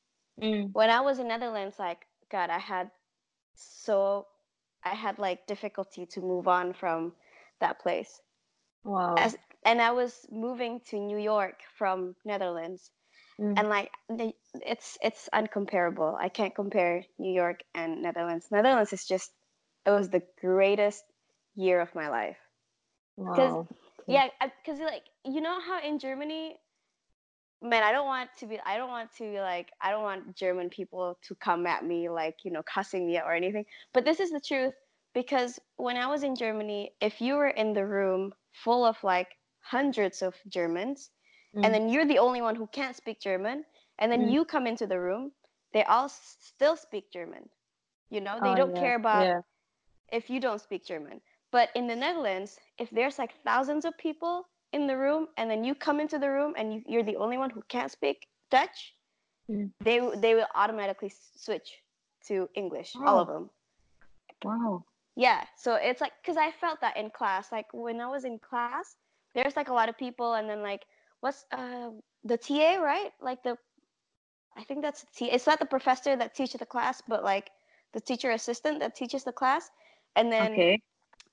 Mm. 0.41 0.73
when 0.73 0.89
I 0.89 0.99
was 0.99 1.19
in 1.19 1.29
Netherlands, 1.29 1.79
like 1.79 2.05
God, 2.29 2.49
I 2.49 2.59
had 2.59 2.91
so 3.55 4.27
I 4.83 4.93
had 4.93 5.17
like 5.17 5.47
difficulty 5.47 6.05
to 6.07 6.21
move 6.21 6.47
on 6.47 6.73
from 6.73 7.15
that 7.59 7.79
place. 7.79 8.21
Wow. 8.83 9.15
As 9.17 9.37
and 9.63 9.81
I 9.81 9.91
was 9.91 10.27
moving 10.29 10.79
to 10.91 10.99
New 10.99 11.17
York 11.17 11.63
from 11.77 12.15
Netherlands, 12.25 12.91
Mm. 13.39 13.59
and 13.59 13.69
like 13.69 13.91
the, 14.07 14.33
it's 14.65 14.97
it's 15.01 15.29
uncomparable. 15.33 16.15
I 16.17 16.29
can't 16.29 16.55
compare 16.55 17.03
New 17.19 17.33
York 17.33 17.63
and 17.73 18.01
Netherlands. 18.01 18.47
Netherlands 18.49 18.93
is 18.93 19.05
just 19.05 19.31
it 19.85 19.89
was 19.91 20.09
the 20.09 20.23
greatest 20.39 21.03
year 21.55 21.81
of 21.81 21.93
my 21.93 22.09
life. 22.09 22.37
wow. 23.17 23.67
Yeah, 24.07 24.27
because 24.39 24.79
like 24.79 25.03
you 25.25 25.41
know 25.41 25.59
how 25.59 25.81
in 25.81 25.99
Germany, 25.99 26.57
man, 27.61 27.83
I 27.83 27.91
don't 27.91 28.05
want 28.05 28.29
to 28.39 28.47
be. 28.47 28.59
I 28.65 28.77
don't 28.77 28.89
want 28.89 29.13
to 29.17 29.23
be 29.23 29.39
like. 29.39 29.71
I 29.81 29.91
don't 29.91 30.03
want 30.03 30.35
German 30.35 30.69
people 30.69 31.17
to 31.27 31.35
come 31.35 31.65
at 31.65 31.83
me 31.83 32.09
like 32.09 32.37
you 32.43 32.51
know 32.51 32.63
cussing 32.63 33.07
me 33.07 33.19
or 33.19 33.33
anything. 33.33 33.65
But 33.93 34.05
this 34.05 34.19
is 34.19 34.31
the 34.31 34.39
truth 34.39 34.73
because 35.13 35.59
when 35.77 35.97
I 35.97 36.07
was 36.07 36.23
in 36.23 36.35
Germany, 36.35 36.93
if 37.01 37.19
you 37.21 37.35
were 37.35 37.49
in 37.49 37.73
the 37.73 37.85
room 37.85 38.33
full 38.53 38.85
of 38.85 39.03
like 39.03 39.29
hundreds 39.59 40.21
of 40.21 40.35
Germans, 40.47 41.09
Mm. 41.55 41.63
and 41.63 41.73
then 41.73 41.89
you're 41.89 42.05
the 42.05 42.19
only 42.19 42.41
one 42.41 42.55
who 42.55 42.67
can't 42.67 42.95
speak 42.95 43.19
German, 43.19 43.65
and 43.99 44.11
then 44.11 44.21
Mm. 44.21 44.31
you 44.33 44.45
come 44.45 44.67
into 44.67 44.85
the 44.87 44.99
room, 44.99 45.31
they 45.73 45.83
all 45.83 46.05
s- 46.05 46.37
still 46.39 46.75
speak 46.75 47.11
German. 47.11 47.49
You 48.09 48.21
know, 48.21 48.39
they 48.41 48.51
Oh, 48.51 48.55
don't 48.55 48.73
yeah, 48.75 48.79
care 48.79 48.95
about 48.95 49.23
Yeah. 49.23 49.41
if 50.11 50.29
you 50.29 50.39
don't 50.39 50.61
speak 50.61 50.85
German. 50.85 51.21
But 51.51 51.69
in 51.75 51.87
the 51.87 51.95
Netherlands, 51.95 52.59
if 52.77 52.89
there's 52.89 53.17
like 53.17 53.33
thousands 53.43 53.85
of 53.85 53.97
people 53.97 54.47
in 54.71 54.87
the 54.87 54.97
room 54.97 55.27
and 55.37 55.49
then 55.49 55.63
you 55.63 55.73
come 55.75 55.99
into 55.99 56.19
the 56.19 56.29
room 56.29 56.53
and 56.57 56.73
you, 56.73 56.83
you're 56.85 57.03
the 57.03 57.15
only 57.15 57.37
one 57.37 57.49
who 57.49 57.61
can't 57.69 57.91
speak 57.91 58.27
Dutch, 58.51 58.95
Mm. 59.49 59.71
they 59.79 59.99
they 60.17 60.35
will 60.35 60.47
automatically 60.55 61.11
switch 61.35 61.81
to 62.27 62.49
English, 62.55 62.95
all 62.95 63.19
of 63.19 63.27
them. 63.27 63.49
Wow. 64.43 64.83
Yeah, 65.15 65.45
so 65.57 65.75
it's 65.75 66.01
like 66.01 66.13
because 66.21 66.37
I 66.37 66.51
felt 66.51 66.81
that 66.81 66.97
in 66.97 67.09
class. 67.09 67.51
Like 67.51 67.67
when 67.73 68.01
I 68.01 68.07
was 68.07 68.25
in 68.25 68.39
class, 68.39 68.95
there's 69.33 69.55
like 69.55 69.69
a 69.69 69.73
lot 69.73 69.89
of 69.89 69.97
people, 69.97 70.33
and 70.33 70.49
then 70.49 70.61
like 70.61 70.85
what's 71.25 71.45
uh 71.51 71.91
the 72.23 72.37
TA 72.37 72.77
right? 72.83 73.11
Like 73.21 73.43
the 73.43 73.57
I 74.57 74.63
think 74.63 74.81
that's 74.83 75.01
the 75.03 75.11
TA. 75.13 75.35
It's 75.35 75.47
not 75.47 75.59
the 75.59 75.65
professor 75.65 76.15
that 76.15 76.35
teaches 76.35 76.59
the 76.59 76.65
class, 76.65 77.01
but 77.07 77.23
like 77.23 77.51
the 77.93 78.01
teacher 78.01 78.31
assistant 78.31 78.79
that 78.79 78.95
teaches 78.95 79.23
the 79.23 79.33
class, 79.33 79.71
and 80.15 80.31
then 80.31 80.65
Okay. 80.65 80.81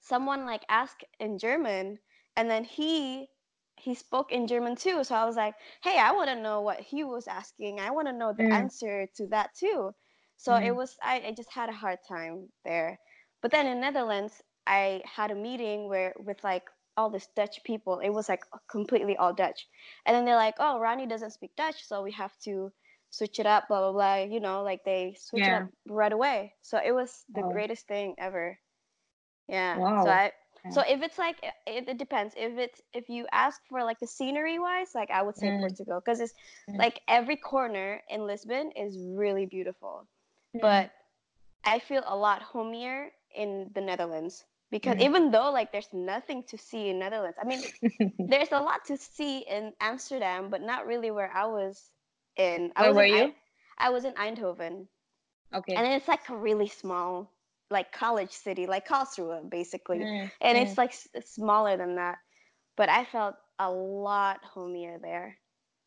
someone 0.00 0.46
like 0.46 0.64
asked 0.68 1.04
in 1.20 1.38
German 1.38 1.98
and 2.36 2.50
then 2.50 2.64
he 2.64 3.28
he 3.76 3.94
spoke 3.94 4.32
in 4.32 4.46
German 4.46 4.76
too. 4.76 5.04
So 5.04 5.14
I 5.16 5.24
was 5.26 5.36
like, 5.36 5.54
hey, 5.82 5.98
I 5.98 6.12
want 6.12 6.28
to 6.30 6.40
know 6.40 6.60
what 6.62 6.80
he 6.80 7.04
was 7.04 7.26
asking. 7.28 7.80
I 7.80 7.90
want 7.90 8.08
to 8.08 8.12
know 8.12 8.32
the 8.32 8.50
Mm. 8.50 8.52
answer 8.52 9.06
to 9.16 9.26
that 9.28 9.54
too. 9.54 9.94
So 10.36 10.56
it 10.56 10.70
Mm. 10.70 10.76
was 10.76 10.96
I, 11.02 11.20
I 11.28 11.32
just 11.32 11.52
had 11.52 11.68
a 11.70 11.72
hard 11.72 11.98
time 12.08 12.52
there. 12.64 13.00
But 13.42 13.52
then 13.52 13.66
in 13.66 13.80
Netherlands, 13.80 14.42
I 14.66 15.02
had 15.04 15.30
a 15.30 15.34
meeting 15.34 15.88
where 15.88 16.14
with 16.18 16.44
like 16.44 16.70
all 16.96 17.10
this 17.10 17.28
Dutch 17.34 17.62
people. 17.64 17.98
It 18.00 18.10
was 18.10 18.28
like 18.28 18.42
completely 18.70 19.16
all 19.16 19.32
Dutch. 19.32 19.66
And 20.06 20.14
then 20.14 20.24
they're 20.24 20.36
like, 20.36 20.56
oh, 20.58 20.78
Rani 20.78 21.06
doesn't 21.06 21.32
speak 21.32 21.54
Dutch, 21.56 21.84
so 21.86 22.02
we 22.02 22.12
have 22.12 22.32
to 22.44 22.72
switch 23.10 23.38
it 23.40 23.46
up, 23.46 23.68
blah 23.68 23.80
blah 23.80 23.92
blah. 23.92 24.16
You 24.24 24.40
know, 24.40 24.62
like 24.62 24.84
they 24.84 25.16
switch 25.18 25.46
Yeah. 25.46 25.56
it 25.58 25.62
up 25.62 25.68
right 25.88 26.12
away. 26.12 26.54
So 26.62 26.78
it 26.84 26.92
was 26.92 27.24
the 27.34 27.42
Wow. 27.42 27.50
greatest 27.52 27.86
thing 27.86 28.14
ever. 28.18 28.58
Yeah. 29.48 29.78
Wow. 29.78 30.04
So 30.04 30.10
I 30.10 30.32
so 30.70 30.82
if 30.88 31.02
it's 31.02 31.18
like 31.18 31.36
it, 31.66 31.88
it 31.88 31.98
depends. 31.98 32.34
If 32.36 32.58
it's 32.58 32.80
if 32.92 33.08
you 33.08 33.26
ask 33.32 33.60
for 33.68 33.82
like 33.84 33.98
the 34.00 34.06
scenery 34.06 34.58
wise, 34.58 34.94
like 34.94 35.10
I 35.10 35.22
would 35.22 35.36
say 35.36 35.48
Mm. 35.48 35.60
Portugal 35.60 36.00
because 36.04 36.20
it's 36.20 36.32
Mm. 36.70 36.78
like 36.78 37.00
every 37.08 37.36
corner 37.36 38.00
in 38.08 38.26
Lisbon 38.26 38.72
is 38.76 38.98
really 38.98 39.46
beautiful. 39.46 40.06
Mm. 40.54 40.60
But 40.60 40.90
I 41.64 41.78
feel 41.78 42.02
a 42.06 42.16
lot 42.16 42.42
homier 42.42 43.10
in 43.34 43.70
the 43.74 43.80
Netherlands 43.80 44.44
because 44.72 44.96
Mm. 44.96 45.00
even 45.00 45.30
though 45.32 45.52
like 45.52 45.72
there's 45.72 45.94
nothing 45.94 46.44
to 46.48 46.58
see 46.58 46.90
in 46.90 47.00
Netherlands. 47.00 47.38
I 47.42 47.46
mean, 47.46 47.64
there's 48.28 48.52
a 48.52 48.60
lot 48.60 48.86
to 48.86 48.98
see 48.98 49.40
in 49.40 49.74
Amsterdam, 49.80 50.50
but 50.50 50.62
not 50.62 50.86
really 50.86 51.10
where 51.10 51.30
I 51.32 51.46
was 51.46 51.92
in. 52.36 52.72
I 52.76 52.84
Where 52.84 52.88
was 52.88 52.96
were 52.96 53.04
in 53.04 53.06
you? 53.06 53.32
Ei- 53.32 53.36
I 53.78 53.90
was 53.90 54.04
in 54.04 54.14
Eindhoven, 54.14 54.88
okay. 55.54 55.76
and 55.76 55.86
it's 55.92 56.08
like 56.08 56.28
a 56.28 56.36
really 56.36 56.68
small, 56.68 57.32
like 57.70 57.92
college 57.92 58.32
city, 58.32 58.66
like 58.66 58.86
Karlsruhe, 58.88 59.48
basically, 59.50 60.08
Mm, 60.08 60.30
and 60.40 60.56
mm. 60.56 60.58
it's 60.58 60.78
like 60.78 60.90
s- 60.90 61.08
smaller 61.24 61.76
than 61.76 61.96
that. 61.96 62.18
But 62.76 62.88
I 62.90 63.04
felt 63.04 63.36
a 63.58 63.70
lot 63.70 64.44
homier 64.44 64.98
there, 65.00 65.38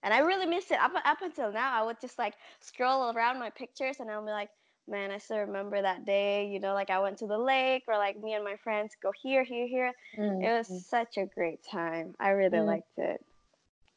and 0.03 0.13
I 0.13 0.19
really 0.19 0.45
miss 0.47 0.71
it. 0.71 0.79
Up 0.79 0.93
up 1.05 1.21
until 1.21 1.51
now, 1.51 1.73
I 1.81 1.85
would 1.85 1.99
just 2.01 2.17
like 2.19 2.35
scroll 2.61 3.11
around 3.11 3.39
my 3.39 3.49
pictures, 3.51 3.99
and 3.99 4.09
I'll 4.11 4.25
be 4.25 4.31
like. 4.31 4.49
Man, 4.87 5.09
I 5.11 5.17
still 5.17 5.39
remember 5.39 5.81
that 5.81 6.05
day. 6.05 6.47
You 6.47 6.59
know, 6.59 6.73
like 6.73 6.89
I 6.91 6.99
went 6.99 7.17
to 7.19 7.27
the 7.27 7.37
lake, 7.37 7.83
or 7.87 7.97
like 7.97 8.21
me 8.21 8.33
and 8.33 8.43
my 8.43 8.55
friends 8.63 8.95
go 9.01 9.11
here, 9.11 9.43
here, 9.43 9.67
here. 9.67 9.91
Mm, 10.17 10.43
It 10.45 10.51
was 10.57 10.69
mm. 10.69 10.79
such 10.81 11.17
a 11.17 11.25
great 11.25 11.63
time. 11.63 12.13
I 12.19 12.29
really 12.29 12.59
Mm. 12.59 12.67
liked 12.67 12.97
it. 12.97 13.21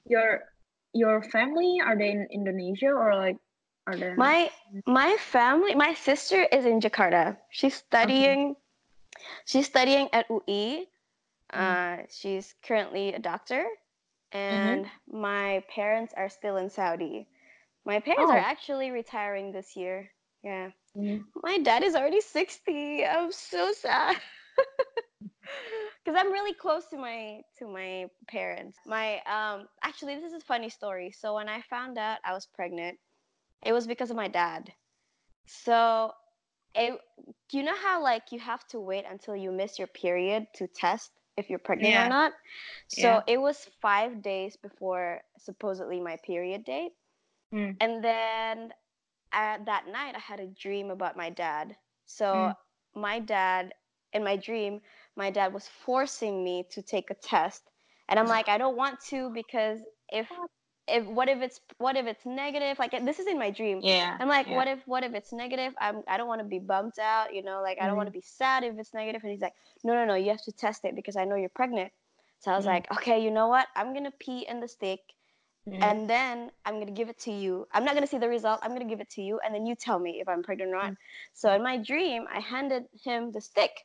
your 0.08 0.48
your 0.94 1.20
family 1.20 1.80
are 1.84 1.92
they 1.94 2.08
in 2.10 2.26
Indonesia 2.32 2.88
or 2.88 3.12
like 3.14 3.36
are 3.86 3.92
they 3.96 4.14
My 4.16 4.48
my 4.86 5.16
family, 5.20 5.74
my 5.74 5.92
sister 5.92 6.48
is 6.50 6.64
in 6.64 6.80
Jakarta. 6.80 7.36
She's 7.50 7.74
studying. 7.76 8.56
She's 9.44 9.66
studying 9.66 10.08
at 10.16 10.24
UI. 10.32 10.88
Uh, 11.52 12.08
she's 12.08 12.54
currently 12.64 13.12
a 13.12 13.18
doctor, 13.18 13.68
and 14.32 14.88
my 15.10 15.60
parents 15.68 16.14
are 16.16 16.28
still 16.32 16.56
in 16.56 16.70
Saudi. 16.70 17.28
My 17.84 18.00
parents 18.00 18.32
are 18.32 18.40
Oh. 18.40 18.52
actually 18.52 18.90
retiring 18.90 19.52
this 19.52 19.76
year. 19.76 20.08
Yeah, 20.48 20.70
Mm. 20.96 21.24
my 21.42 21.58
dad 21.58 21.82
is 21.84 21.94
already 21.94 22.20
sixty. 22.20 23.04
I'm 23.04 23.32
so 23.32 23.72
sad. 23.72 24.16
Because 26.04 26.18
I'm 26.18 26.32
really 26.32 26.54
close 26.54 26.86
to 26.88 26.96
my 26.98 27.42
to 27.58 27.66
my 27.66 28.06
parents. 28.28 28.78
My 28.86 29.16
um 29.26 29.68
actually 29.82 30.14
this 30.16 30.32
is 30.32 30.42
a 30.42 30.46
funny 30.46 30.70
story. 30.70 31.10
So 31.12 31.34
when 31.34 31.48
I 31.48 31.60
found 31.62 31.98
out 31.98 32.18
I 32.24 32.32
was 32.32 32.46
pregnant, 32.46 32.98
it 33.64 33.72
was 33.72 33.86
because 33.86 34.10
of 34.10 34.16
my 34.16 34.28
dad. 34.28 34.72
So 35.46 36.12
it 36.74 36.98
do 37.48 37.58
you 37.58 37.62
know 37.64 37.76
how 37.76 38.02
like 38.02 38.32
you 38.32 38.38
have 38.40 38.66
to 38.68 38.80
wait 38.80 39.04
until 39.10 39.36
you 39.36 39.50
miss 39.52 39.78
your 39.78 39.88
period 39.88 40.46
to 40.56 40.66
test 40.68 41.10
if 41.36 41.50
you're 41.50 41.58
pregnant 41.58 41.94
Yeah. 41.94 42.06
or 42.06 42.08
not. 42.08 42.32
So 42.88 43.02
Yeah. 43.02 43.22
it 43.26 43.40
was 43.40 43.68
5 43.80 44.22
days 44.22 44.56
before 44.56 45.20
supposedly 45.38 46.00
my 46.00 46.16
period 46.24 46.64
date. 46.64 46.92
Mm. 47.52 47.76
And 47.80 48.04
then 48.04 48.72
that 49.32 49.64
night 49.70 49.92
I 49.92 50.00
had 50.00 50.20
a 50.22 50.30
dream 50.30 50.90
about 50.90 51.00
my 51.00 51.12
dad. 51.12 51.76
So 52.06 52.34
Mm. 52.34 52.54
my 52.94 53.18
dad 53.18 53.72
in 54.12 54.24
my 54.24 54.36
dream, 54.36 54.80
my 55.16 55.30
dad 55.30 55.52
was 55.52 55.68
forcing 55.68 56.42
me 56.44 56.64
to 56.70 56.82
take 56.82 57.10
a 57.10 57.14
test. 57.14 57.62
And 58.08 58.18
I'm 58.18 58.28
like, 58.28 58.48
I 58.48 58.58
don't 58.58 58.76
want 58.76 59.00
to 59.10 59.30
because 59.30 59.80
if 60.08 60.26
if 60.86 61.04
what 61.06 61.28
if 61.28 61.40
it's 61.42 61.60
what 61.78 61.96
if 61.96 62.06
it's 62.06 62.24
negative? 62.26 62.78
Like 62.78 62.92
this 63.04 63.18
is 63.18 63.26
in 63.26 63.38
my 63.38 63.50
dream. 63.50 63.82
Yeah. 63.82 64.18
I'm 64.18 64.28
like, 64.28 64.48
yeah. 64.48 64.52
what 64.52 64.68
if 64.68 64.80
what 64.86 65.04
if 65.04 65.14
it's 65.14 65.32
negative? 65.32 65.74
I'm 65.80 66.02
I 66.08 66.16
don't 66.16 66.28
want 66.28 66.40
to 66.40 66.46
be 66.46 66.58
bumped 66.58 66.98
out, 66.98 67.34
you 67.34 67.42
know, 67.42 67.60
like 67.62 67.78
I 67.80 67.86
don't 67.86 67.96
want 67.96 68.08
to 68.08 68.12
be 68.12 68.20
sad 68.22 68.64
if 68.64 68.78
it's 68.78 68.94
negative. 68.94 69.22
And 69.22 69.30
he's 69.32 69.40
like, 69.42 69.54
no, 69.84 69.94
no, 69.94 70.04
no, 70.04 70.14
you 70.14 70.30
have 70.30 70.42
to 70.44 70.52
test 70.52 70.84
it 70.84 70.94
because 70.96 71.16
I 71.16 71.24
know 71.24 71.36
you're 71.36 71.48
pregnant. 71.48 71.92
So 72.40 72.52
I 72.52 72.56
was 72.56 72.66
Mm. 72.66 72.66
like, 72.66 72.90
okay, 72.92 73.22
you 73.22 73.30
know 73.30 73.48
what? 73.48 73.66
I'm 73.76 73.94
gonna 73.94 74.12
pee 74.18 74.46
in 74.48 74.60
the 74.60 74.68
stick 74.68 75.00
Mm. 75.72 75.82
and 75.82 76.10
then 76.10 76.50
I'm 76.64 76.78
gonna 76.78 76.92
give 76.92 77.08
it 77.08 77.18
to 77.20 77.32
you. 77.32 77.66
I'm 77.72 77.84
not 77.84 77.94
gonna 77.94 78.06
see 78.06 78.18
the 78.18 78.28
result. 78.28 78.60
I'm 78.62 78.72
gonna 78.72 78.84
give 78.88 79.00
it 79.00 79.10
to 79.10 79.22
you, 79.22 79.38
and 79.44 79.54
then 79.54 79.66
you 79.66 79.74
tell 79.74 79.98
me 79.98 80.20
if 80.20 80.28
I'm 80.28 80.42
pregnant 80.42 80.72
or 80.72 80.76
not. 80.76 80.94
So 81.34 81.52
in 81.52 81.62
my 81.62 81.76
dream, 81.76 82.26
I 82.32 82.40
handed 82.40 82.86
him 83.04 83.32
the 83.32 83.40
stick, 83.40 83.84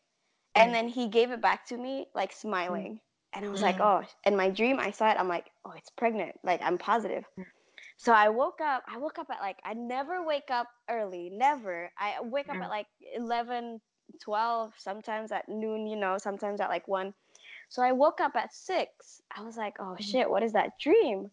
and 0.55 0.69
Mm. 0.69 0.73
then 0.73 0.87
he 0.89 1.07
gave 1.07 1.31
it 1.31 1.41
back 1.41 1.65
to 1.67 1.77
me 1.77 2.07
like 2.13 2.31
smiling, 2.31 2.99
and 3.33 3.45
I 3.45 3.49
was 3.49 3.61
like, 3.61 3.77
Mm. 3.77 4.03
oh. 4.03 4.07
In 4.25 4.35
my 4.37 4.49
dream, 4.49 4.79
I 4.79 4.91
saw 4.91 5.09
it. 5.11 5.19
I'm 5.19 5.27
like, 5.27 5.51
oh, 5.65 5.71
it's 5.71 5.89
pregnant. 5.89 6.39
Like 6.43 6.61
I'm 6.61 6.77
positive. 6.77 7.25
So 7.97 8.13
I 8.13 8.29
woke 8.29 8.61
up. 8.61 8.83
I 8.87 8.97
woke 8.97 9.19
up 9.19 9.29
at 9.29 9.39
like 9.41 9.59
I 9.63 9.73
never 9.73 10.23
wake 10.23 10.49
up 10.51 10.67
early. 10.89 11.29
Never. 11.31 11.91
I 11.97 12.21
wake 12.21 12.49
up 12.49 12.57
at 12.61 12.69
like 12.69 12.87
11, 13.15 13.81
12, 14.21 14.73
sometimes 14.77 15.31
at 15.31 15.47
noon. 15.49 15.87
You 15.87 15.95
know, 15.97 16.17
sometimes 16.17 16.59
at 16.61 16.69
like 16.69 16.87
one. 16.87 17.13
So 17.69 17.81
I 17.81 17.91
woke 17.91 18.21
up 18.21 18.35
at 18.35 18.53
six. 18.53 19.21
I 19.35 19.41
was 19.41 19.57
like, 19.57 19.77
oh 19.79 19.95
shit, 19.99 20.29
what 20.29 20.43
is 20.43 20.53
that 20.53 20.77
dream? 20.79 21.31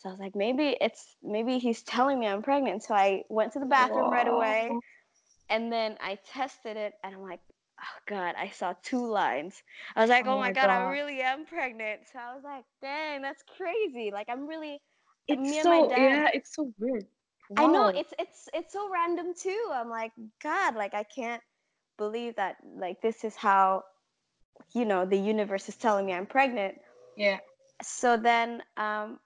So 0.00 0.08
I 0.08 0.12
was 0.12 0.20
like, 0.20 0.34
maybe 0.34 0.76
it's 0.80 1.16
maybe 1.22 1.58
he's 1.58 1.82
telling 1.82 2.18
me 2.18 2.26
I'm 2.26 2.42
pregnant. 2.42 2.82
So 2.82 2.94
I 2.94 3.22
went 3.28 3.52
to 3.52 3.58
the 3.60 3.66
bathroom 3.66 4.10
right 4.10 4.26
away, 4.26 4.70
and 5.50 5.70
then 5.72 5.96
I 6.00 6.18
tested 6.32 6.76
it, 6.76 6.94
and 7.04 7.14
I'm 7.14 7.22
like, 7.22 7.40
oh 7.80 7.98
god, 8.08 8.34
I 8.38 8.48
saw 8.48 8.74
two 8.82 9.06
lines. 9.06 9.62
I 9.94 10.00
was 10.00 10.08
like, 10.10 10.26
oh, 10.26 10.30
Oh 10.30 10.38
my 10.38 10.48
my 10.48 10.52
god, 10.52 10.70
I 10.70 10.90
really 10.90 11.20
am 11.20 11.44
pregnant. 11.44 12.00
So 12.12 12.18
I 12.18 12.34
was 12.34 12.44
like, 12.44 12.64
dang, 12.80 13.20
that's 13.22 13.42
crazy. 13.56 14.10
Like 14.12 14.28
I'm 14.30 14.46
really. 14.46 14.80
It's 15.28 15.40
me 15.40 15.58
and 15.58 15.64
so 15.64 15.70
my 15.70 15.88
dad. 15.88 16.12
yeah, 16.14 16.28
it's 16.32 16.54
so 16.56 16.72
weird. 16.78 17.06
I 17.56 17.66
know 17.66 17.88
it's 17.94 18.14
it's 18.18 18.48
it's 18.54 18.72
so 18.72 18.88
random 18.90 19.34
too. 19.34 19.70
I'm 19.72 19.90
like, 19.90 20.12
God, 20.42 20.76
like 20.76 20.94
I 20.94 21.02
can't 21.02 21.42
believe 21.98 22.36
that 22.36 22.56
like 22.78 23.02
this 23.02 23.22
is 23.22 23.36
how, 23.36 23.84
you 24.72 24.86
know, 24.86 25.04
the 25.04 25.18
universe 25.18 25.68
is 25.68 25.76
telling 25.76 26.06
me 26.06 26.14
I'm 26.14 26.26
pregnant 26.26 26.76
yeah. 27.16 27.38
so 27.82 28.16
then 28.16 28.62
um 28.76 29.18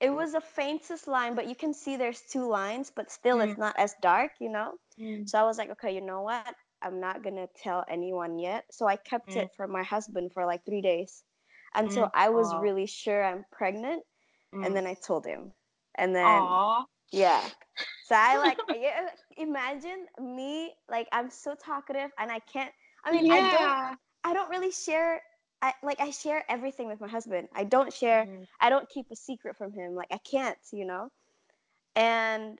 it 0.00 0.10
was 0.10 0.34
a 0.34 0.40
faintest 0.40 1.06
line 1.08 1.34
but 1.34 1.48
you 1.48 1.54
can 1.54 1.72
see 1.74 1.96
there's 1.96 2.22
two 2.22 2.46
lines 2.46 2.90
but 2.94 3.10
still 3.10 3.40
Mm. 3.40 3.54
it's 3.54 3.58
not 3.58 3.74
as 3.78 3.94
dark 4.02 4.32
you 4.40 4.48
know 4.50 4.72
Mm. 4.98 5.26
so 5.26 5.38
i 5.38 5.44
was 5.44 5.58
like 5.58 5.70
okay 5.70 5.94
you 5.94 6.00
know 6.00 6.22
what 6.22 6.54
i'm 6.76 6.94
not 7.00 7.22
gonna 7.22 7.46
tell 7.48 7.78
anyone 7.88 8.38
yet 8.38 8.64
so 8.70 8.86
i 8.86 8.96
kept 8.96 9.34
Mm. 9.34 9.36
it 9.36 9.48
from 9.56 9.70
my 9.70 9.82
husband 9.82 10.32
for 10.32 10.44
like 10.46 10.64
three 10.64 10.80
days 10.82 11.24
until 11.74 12.06
Mm. 12.06 12.14
i 12.14 12.28
was 12.28 12.54
Aw. 12.54 12.56
really 12.56 12.86
sure 12.86 13.24
i'm 13.24 13.44
pregnant 13.50 14.02
Mm. 14.52 14.62
and 14.62 14.76
then 14.76 14.86
i 14.86 14.94
told 14.94 15.26
him 15.26 15.52
and 15.96 16.14
then 16.14 16.60
Aw. 16.62 16.86
yeah 17.12 17.50
so 18.02 18.14
i 18.14 18.38
like 18.38 18.58
yeah, 18.72 19.08
imagine 19.36 20.06
me 20.20 20.74
like 20.88 21.08
i'm 21.12 21.30
so 21.30 21.54
talkative 21.54 22.10
and 22.18 22.30
i 22.30 22.38
can't 22.40 22.72
i 23.04 23.12
mean 23.12 23.24
i 23.30 23.42
don't. 23.42 23.76
I 24.24 24.34
don't 24.34 24.50
really 24.50 24.70
share. 24.72 25.22
I 25.60 25.72
like 25.82 26.00
I 26.00 26.10
share 26.10 26.44
everything 26.48 26.86
with 26.86 27.00
my 27.00 27.08
husband. 27.08 27.48
I 27.54 27.64
don't 27.64 27.92
share. 27.92 28.26
Mm. 28.26 28.46
I 28.60 28.70
don't 28.70 28.88
keep 28.88 29.06
a 29.10 29.16
secret 29.16 29.56
from 29.56 29.72
him. 29.72 29.94
Like 29.94 30.08
I 30.12 30.18
can't, 30.18 30.58
you 30.72 30.84
know. 30.86 31.10
And 31.96 32.58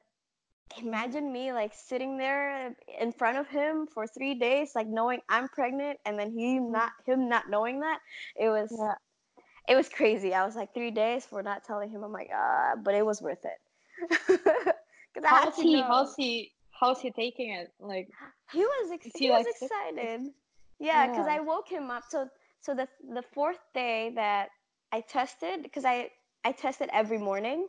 imagine 0.82 1.32
me 1.32 1.52
like 1.52 1.72
sitting 1.74 2.18
there 2.18 2.74
in 3.00 3.12
front 3.12 3.38
of 3.38 3.46
him 3.48 3.86
for 3.86 4.06
three 4.06 4.34
days, 4.34 4.72
like 4.74 4.86
knowing 4.88 5.20
I'm 5.28 5.48
pregnant, 5.48 5.98
and 6.04 6.18
then 6.18 6.32
he 6.32 6.58
not 6.58 6.90
him 7.06 7.28
not 7.28 7.48
knowing 7.48 7.80
that. 7.80 8.00
It 8.36 8.48
was 8.48 8.74
Yeah. 8.76 8.94
it 9.68 9.76
was 9.76 9.88
crazy. 9.88 10.34
I 10.34 10.44
was 10.44 10.56
like 10.56 10.74
three 10.74 10.90
days 10.90 11.24
for 11.24 11.42
not 11.42 11.64
telling 11.64 11.90
him. 11.90 12.02
I'm 12.02 12.12
like, 12.12 12.30
ah, 12.34 12.72
but 12.82 12.94
it 12.94 13.04
was 13.06 13.22
worth 13.22 13.44
it. 13.44 14.40
Because 15.14 15.24
I 15.24 15.44
How's 15.44 15.56
he? 15.56 15.80
How's 15.80 16.14
he? 16.16 16.52
How's 16.78 17.00
he 17.00 17.10
taking 17.10 17.50
it? 17.54 17.72
Like, 17.80 18.08
He 18.52 18.58
was 18.60 18.90
ex- 18.92 19.06
he, 19.06 19.24
he, 19.26 19.30
was 19.30 19.46
like, 19.46 19.54
excited. 19.62 20.30
Yeah, 20.78 21.06
because 21.08 21.26
Yeah. 21.26 21.36
I 21.36 21.40
woke 21.40 21.68
him 21.68 21.90
up. 21.90 22.04
So 22.08 22.28
so 22.60 22.74
the 22.74 22.88
the 23.14 23.22
fourth 23.22 23.58
day 23.74 24.12
that 24.14 24.50
I 24.92 25.00
tested, 25.02 25.62
because 25.62 25.84
I 25.84 26.10
I 26.44 26.52
tested 26.52 26.90
every 26.92 27.18
morning. 27.18 27.68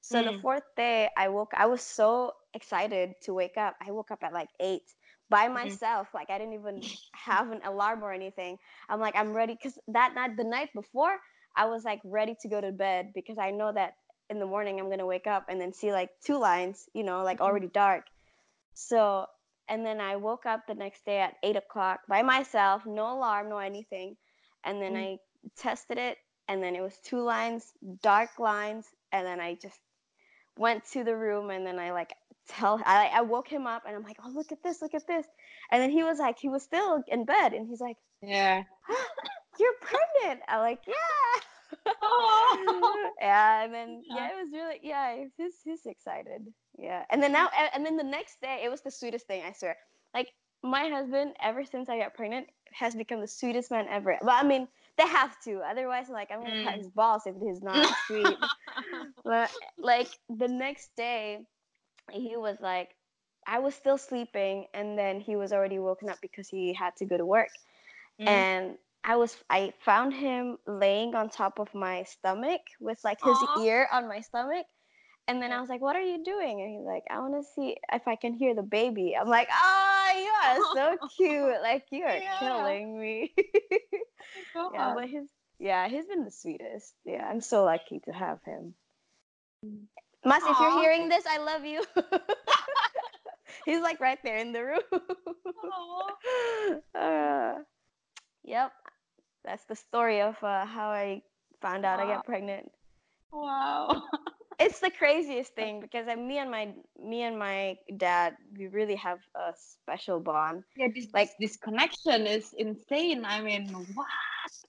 So 0.00 0.22
the 0.22 0.32
Mm. 0.32 0.40
fourth 0.42 0.64
day 0.76 1.08
I 1.16 1.28
woke. 1.28 1.52
I 1.56 1.66
was 1.66 1.82
so 1.82 2.32
excited 2.54 3.14
to 3.22 3.34
wake 3.34 3.56
up. 3.56 3.76
I 3.86 3.90
woke 3.92 4.10
up 4.10 4.22
at 4.22 4.32
like 4.32 4.48
eight 4.60 4.82
by 5.28 5.48
Mm. 5.64 5.78
myself. 5.78 6.08
Like 6.14 6.30
I 6.30 6.38
didn't 6.38 6.54
even 6.54 6.84
have 7.14 7.50
an 7.50 7.60
alarm 7.64 8.02
or 8.02 8.12
anything. 8.12 8.58
I'm 8.88 9.00
like 9.00 9.16
I'm 9.16 9.32
ready 9.34 9.54
because 9.54 9.78
that 9.88 10.14
night 10.14 10.36
the 10.36 10.44
night 10.44 10.70
before 10.74 11.16
I 11.56 11.66
was 11.66 11.84
like 11.84 12.00
ready 12.04 12.36
to 12.42 12.48
go 12.48 12.60
to 12.60 12.72
bed 12.72 13.12
because 13.14 13.38
I 13.38 13.50
know 13.50 13.72
that 13.72 13.94
in 14.30 14.38
the 14.38 14.46
morning 14.46 14.78
I'm 14.80 14.90
gonna 14.90 15.06
wake 15.06 15.26
up 15.26 15.46
and 15.48 15.60
then 15.60 15.72
see 15.72 15.92
like 15.92 16.10
two 16.24 16.38
lines, 16.38 16.88
you 16.94 17.02
know, 17.04 17.22
like 17.24 17.40
Mhm. 17.42 17.42
already 17.42 17.68
dark. 17.68 18.04
So, 18.74 19.26
and 19.68 19.84
then 19.84 20.00
I 20.00 20.16
woke 20.16 20.46
up 20.46 20.66
the 20.66 20.74
next 20.74 21.04
day 21.04 21.20
at 21.20 21.36
eight 21.42 21.56
o'clock 21.56 22.00
by 22.08 22.22
myself, 22.22 22.84
no 22.86 23.12
alarm, 23.16 23.48
no 23.48 23.58
anything. 23.58 24.16
And 24.64 24.80
then 24.80 24.94
Mm. 24.94 25.14
I 25.14 25.18
tested 25.56 25.98
it, 25.98 26.18
and 26.48 26.62
then 26.62 26.74
it 26.74 26.80
was 26.80 26.98
two 26.98 27.20
lines, 27.22 27.72
dark 28.02 28.38
lines. 28.38 28.86
And 29.12 29.26
then 29.26 29.40
I 29.40 29.54
just 29.54 29.78
went 30.56 30.84
to 30.92 31.04
the 31.04 31.16
room, 31.16 31.50
and 31.50 31.66
then 31.66 31.78
I 31.78 31.92
like 31.92 32.14
tell, 32.48 32.80
I, 32.84 33.06
I 33.14 33.20
woke 33.22 33.48
him 33.48 33.66
up, 33.66 33.84
and 33.86 33.94
I'm 33.96 34.02
like, 34.02 34.18
oh, 34.24 34.30
look 34.30 34.52
at 34.52 34.62
this, 34.62 34.82
look 34.82 34.94
at 34.94 35.06
this. 35.06 35.26
And 35.70 35.80
then 35.82 35.90
he 35.90 36.02
was 36.02 36.18
like, 36.18 36.38
he 36.38 36.48
was 36.48 36.62
still 36.62 37.02
in 37.08 37.24
bed, 37.24 37.52
and 37.52 37.66
he's 37.68 37.80
like, 37.80 37.96
yeah. 38.22 38.64
you're 39.58 39.74
pregnant. 39.80 40.42
I'm 40.48 40.60
like, 40.60 40.80
yeah. 40.86 41.92
oh. 42.02 43.10
yeah, 43.20 43.64
and 43.64 43.74
then 43.74 44.02
yeah. 44.04 44.16
yeah, 44.16 44.28
it 44.28 44.42
was 44.42 44.48
really 44.52 44.80
yeah, 44.82 45.24
he's 45.36 45.54
he's 45.64 45.86
excited. 45.86 46.42
Yeah, 46.78 47.04
and 47.10 47.22
then 47.22 47.32
now 47.32 47.48
and 47.74 47.84
then 47.84 47.96
the 47.96 48.02
next 48.04 48.40
day, 48.40 48.62
it 48.64 48.70
was 48.70 48.80
the 48.80 48.90
sweetest 48.90 49.26
thing. 49.26 49.42
I 49.46 49.52
swear, 49.52 49.76
like 50.14 50.28
my 50.62 50.88
husband, 50.88 51.32
ever 51.42 51.64
since 51.64 51.88
I 51.88 51.98
got 51.98 52.14
pregnant, 52.14 52.46
has 52.72 52.94
become 52.94 53.20
the 53.20 53.26
sweetest 53.26 53.70
man 53.70 53.86
ever. 53.88 54.18
But 54.22 54.32
I 54.32 54.46
mean, 54.46 54.68
they 54.96 55.06
have 55.06 55.40
to. 55.42 55.60
Otherwise, 55.60 56.08
like 56.08 56.30
I'm 56.30 56.42
gonna 56.42 56.54
mm. 56.54 56.64
cut 56.64 56.74
his 56.74 56.88
balls 56.88 57.22
if 57.26 57.34
he's 57.40 57.62
not 57.62 57.94
sweet. 58.06 58.36
but 59.24 59.50
like 59.78 60.08
the 60.28 60.48
next 60.48 60.94
day, 60.96 61.40
he 62.12 62.36
was 62.36 62.58
like, 62.60 62.90
I 63.46 63.58
was 63.58 63.74
still 63.74 63.98
sleeping, 63.98 64.66
and 64.74 64.98
then 64.98 65.20
he 65.20 65.36
was 65.36 65.52
already 65.52 65.78
woken 65.78 66.08
up 66.08 66.18
because 66.20 66.48
he 66.48 66.74
had 66.74 66.94
to 66.96 67.06
go 67.06 67.16
to 67.16 67.26
work, 67.26 67.50
mm. 68.20 68.28
and 68.28 68.76
I 69.02 69.16
was 69.16 69.36
I 69.48 69.72
found 69.80 70.12
him 70.12 70.58
laying 70.66 71.14
on 71.14 71.30
top 71.30 71.58
of 71.58 71.74
my 71.74 72.02
stomach 72.04 72.60
with 72.80 72.98
like 73.02 73.18
his 73.24 73.36
Aww. 73.36 73.64
ear 73.64 73.88
on 73.92 74.08
my 74.08 74.20
stomach 74.20 74.66
and 75.30 75.40
then 75.40 75.52
I 75.52 75.60
was 75.60 75.70
like, 75.70 75.80
"What 75.80 75.94
are 75.94 76.02
you 76.02 76.24
doing?" 76.24 76.60
And 76.60 76.70
he's 76.70 76.84
like, 76.84 77.04
"I 77.08 77.20
want 77.20 77.34
to 77.34 77.48
see 77.54 77.76
if 77.92 78.08
I 78.08 78.16
can 78.16 78.34
hear 78.34 78.52
the 78.52 78.64
baby." 78.64 79.16
I'm 79.16 79.28
like, 79.28 79.48
"Ah, 79.52 80.10
oh, 80.10 80.18
you 80.18 80.32
are 80.42 80.74
so 80.74 81.08
cute! 81.16 81.56
Like 81.62 81.84
you 81.90 82.02
are 82.02 82.16
yeah. 82.16 82.38
killing 82.40 82.98
me." 82.98 83.32
oh 84.56 84.70
yeah, 84.74 84.92
but 84.92 85.08
his 85.08 85.28
yeah, 85.60 85.88
he's 85.88 86.06
been 86.06 86.24
the 86.24 86.32
sweetest. 86.32 86.94
Yeah, 87.04 87.24
I'm 87.24 87.40
so 87.40 87.64
lucky 87.64 88.00
to 88.06 88.12
have 88.12 88.42
him. 88.44 88.74
Mas, 90.24 90.42
if 90.46 90.58
you're 90.58 90.82
hearing 90.82 91.08
this, 91.08 91.24
I 91.26 91.38
love 91.38 91.64
you. 91.64 91.84
he's 93.66 93.80
like 93.80 94.00
right 94.00 94.18
there 94.24 94.38
in 94.38 94.50
the 94.50 94.64
room. 94.64 94.82
uh, 96.94 97.54
yep, 98.42 98.72
that's 99.44 99.64
the 99.66 99.76
story 99.76 100.22
of 100.22 100.34
uh, 100.42 100.66
how 100.66 100.90
I 100.90 101.22
found 101.62 101.84
out 101.84 102.00
wow. 102.00 102.04
I 102.04 102.14
got 102.14 102.24
pregnant. 102.26 102.72
Wow 103.30 104.02
it's 104.60 104.78
the 104.78 104.90
craziest 104.90 105.54
thing 105.54 105.80
because 105.80 106.06
I, 106.06 106.14
me 106.14 106.38
and 106.38 106.50
my 106.50 106.72
me 107.02 107.22
and 107.22 107.38
my 107.38 107.78
dad 107.96 108.36
we 108.56 108.68
really 108.68 108.94
have 108.96 109.18
a 109.34 109.54
special 109.56 110.20
bond. 110.20 110.62
Yeah, 110.76 110.88
this 110.94 111.08
like 111.14 111.30
this 111.40 111.56
connection 111.56 112.26
is 112.26 112.54
insane. 112.58 113.24
I 113.24 113.40
mean, 113.40 113.68
what? 113.94 114.06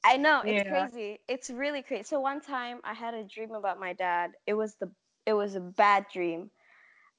I 0.04 0.18
know 0.18 0.42
it's 0.46 0.66
yeah. 0.66 0.88
crazy. 0.88 1.20
It's 1.28 1.50
really 1.50 1.82
crazy. 1.82 2.04
So 2.04 2.20
one 2.20 2.42
time 2.42 2.80
I 2.84 2.94
had 2.94 3.14
a 3.14 3.24
dream 3.24 3.52
about 3.52 3.80
my 3.80 3.94
dad. 3.94 4.32
It 4.48 4.54
was 4.54 4.76
the 4.76 4.90
it 5.26 5.34
was 5.34 5.56
a 5.56 5.60
bad 5.60 6.06
dream. 6.12 6.50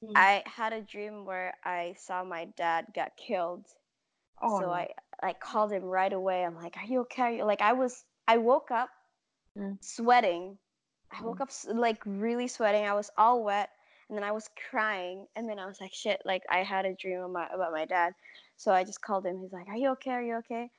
Mm. 0.03 0.13
I 0.17 0.43
had 0.47 0.73
a 0.73 0.81
dream 0.81 1.25
where 1.25 1.55
I 1.65 1.95
saw 1.99 2.25
my 2.25 2.47
dad 2.57 2.87
got 2.95 3.13
killed. 3.17 3.67
Oh, 4.41 4.59
so 4.59 4.67
no. 4.67 4.73
I 4.73 4.89
like 5.23 5.41
called 5.41 5.73
him 5.73 5.85
right 5.85 6.13
away. 6.13 6.45
I'm 6.45 6.57
like, 6.57 6.77
"Are 6.79 6.87
you 6.87 7.01
okay?" 7.01 7.45
Like 7.45 7.61
I 7.61 7.75
was 7.75 8.03
I 8.27 8.39
woke 8.39 8.71
up 8.71 8.89
mm. 9.57 9.77
sweating 9.81 10.57
I 11.19 11.23
woke 11.23 11.41
up 11.41 11.51
like 11.67 12.01
really 12.07 12.49
sweating. 12.49 12.85
I 12.85 12.95
was 12.95 13.11
all 13.17 13.45
wet, 13.45 13.71
and 14.09 14.17
then 14.17 14.25
I 14.25 14.33
was 14.33 14.49
crying, 14.71 15.27
and 15.37 15.49
then 15.49 15.59
I 15.59 15.67
was 15.67 15.81
like, 15.81 15.93
"Shit!" 15.93 16.23
Like 16.25 16.43
I 16.51 16.63
had 16.63 16.87
a 16.87 16.95
dream 16.95 17.21
about, 17.21 17.55
about 17.55 17.73
my 17.73 17.85
dad, 17.85 18.15
so 18.57 18.73
I 18.73 18.85
just 18.85 19.03
called 19.03 19.27
him. 19.27 19.39
He's 19.41 19.53
like, 19.53 19.69
"Are 19.69 19.77
you 19.77 19.91
okay? 19.91 20.11
Are 20.11 20.23
you 20.23 20.37
okay?" 20.37 20.71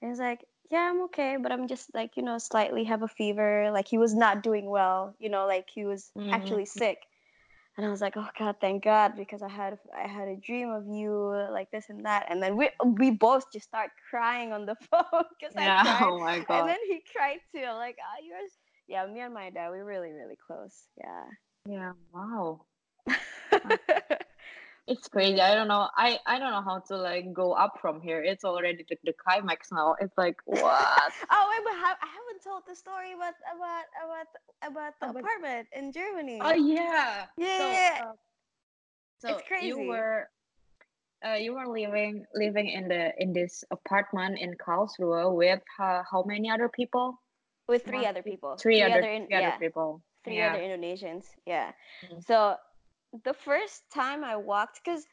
And 0.00 0.10
he's 0.10 0.20
like, 0.20 0.44
"Yeah, 0.70 0.90
I'm 0.90 1.02
okay, 1.04 1.36
but 1.40 1.52
I'm 1.52 1.68
just 1.68 1.94
like 1.94 2.16
you 2.16 2.22
know 2.22 2.38
slightly 2.38 2.84
have 2.84 3.02
a 3.02 3.08
fever." 3.08 3.70
Like 3.72 3.88
he 3.88 3.98
was 3.98 4.14
not 4.14 4.42
doing 4.42 4.70
well, 4.70 5.14
you 5.18 5.28
know, 5.28 5.46
like 5.46 5.68
he 5.72 5.84
was 5.84 6.10
mm-hmm. 6.16 6.32
actually 6.32 6.66
sick. 6.66 6.98
And 7.76 7.86
I 7.86 7.88
was 7.88 8.02
like, 8.02 8.16
"Oh 8.16 8.28
God, 8.38 8.56
thank 8.60 8.84
God!" 8.84 9.14
Because 9.16 9.42
I 9.42 9.48
had 9.48 9.78
I 9.96 10.06
had 10.06 10.28
a 10.28 10.36
dream 10.36 10.70
of 10.70 10.86
you 10.86 11.46
like 11.50 11.70
this 11.70 11.86
and 11.88 12.04
that, 12.06 12.26
and 12.30 12.42
then 12.42 12.56
we 12.56 12.70
we 12.82 13.10
both 13.10 13.50
just 13.52 13.66
start 13.66 13.90
crying 14.10 14.52
on 14.52 14.66
the 14.66 14.74
phone 14.90 15.24
because 15.38 15.54
yeah, 15.54 15.82
I 15.82 15.82
cried. 15.98 16.08
Oh 16.08 16.18
my 16.18 16.38
God. 16.40 16.60
And 16.60 16.68
then 16.68 16.78
he 16.86 17.02
cried 17.14 17.40
too. 17.54 17.70
Like, 17.72 17.96
"Oh, 18.00 18.24
you're." 18.24 18.48
Yeah, 18.88 19.06
me 19.06 19.20
and 19.20 19.34
my 19.34 19.50
dad, 19.50 19.70
we're 19.70 19.84
really, 19.84 20.12
really 20.12 20.36
close. 20.46 20.88
Yeah. 20.98 21.24
Yeah. 21.68 21.92
Wow. 22.12 22.62
it's 24.86 25.08
crazy. 25.08 25.40
I 25.40 25.54
don't 25.54 25.68
know. 25.68 25.88
I 25.96 26.18
I 26.26 26.38
don't 26.38 26.50
know 26.50 26.62
how 26.62 26.80
to 26.88 26.96
like 26.96 27.32
go 27.32 27.52
up 27.52 27.78
from 27.80 28.00
here. 28.00 28.22
It's 28.22 28.44
already 28.44 28.84
the, 28.88 28.96
the 29.04 29.12
climax 29.12 29.68
now. 29.70 29.94
It's 30.00 30.16
like 30.16 30.36
what? 30.44 30.62
oh 31.30 31.46
wait, 31.50 31.64
but 31.64 31.74
I 31.74 31.94
haven't 32.00 32.42
told 32.44 32.62
the 32.68 32.74
story 32.74 33.12
about 33.12 33.34
about 33.54 33.84
about 34.04 34.26
about 34.70 35.00
the 35.00 35.10
about... 35.10 35.22
apartment 35.22 35.68
in 35.72 35.92
Germany. 35.92 36.40
Oh 36.42 36.54
yeah. 36.54 37.26
Yeah. 37.36 37.98
So, 37.98 38.04
uh, 38.04 38.12
so 39.20 39.28
it's 39.36 39.48
crazy. 39.48 39.68
You 39.68 39.86
were 39.86 40.28
uh, 41.24 41.34
you 41.34 41.54
were 41.54 41.66
living 41.66 42.24
living 42.34 42.68
in 42.68 42.88
the 42.88 43.12
in 43.18 43.32
this 43.32 43.64
apartment 43.70 44.38
in 44.40 44.54
Karlsruhe 44.54 45.34
with 45.34 45.62
uh, 45.78 46.02
how 46.10 46.24
many 46.26 46.50
other 46.50 46.68
people? 46.68 47.20
With 47.68 47.84
three 47.84 48.06
other 48.06 48.22
people. 48.22 48.56
Three, 48.56 48.76
three 48.76 48.82
other, 48.82 48.98
other 48.98 49.10
in, 49.10 49.26
three 49.26 49.38
yeah, 49.38 49.48
other 49.48 49.58
people. 49.58 50.02
Three 50.24 50.36
yeah. 50.38 50.52
other 50.52 50.62
Indonesians. 50.62 51.24
Yeah. 51.46 51.72
Mm-hmm. 52.04 52.20
So 52.26 52.56
the 53.24 53.34
first 53.34 53.82
time 53.92 54.24
I 54.24 54.36
walked, 54.36 54.80
because 54.84 55.04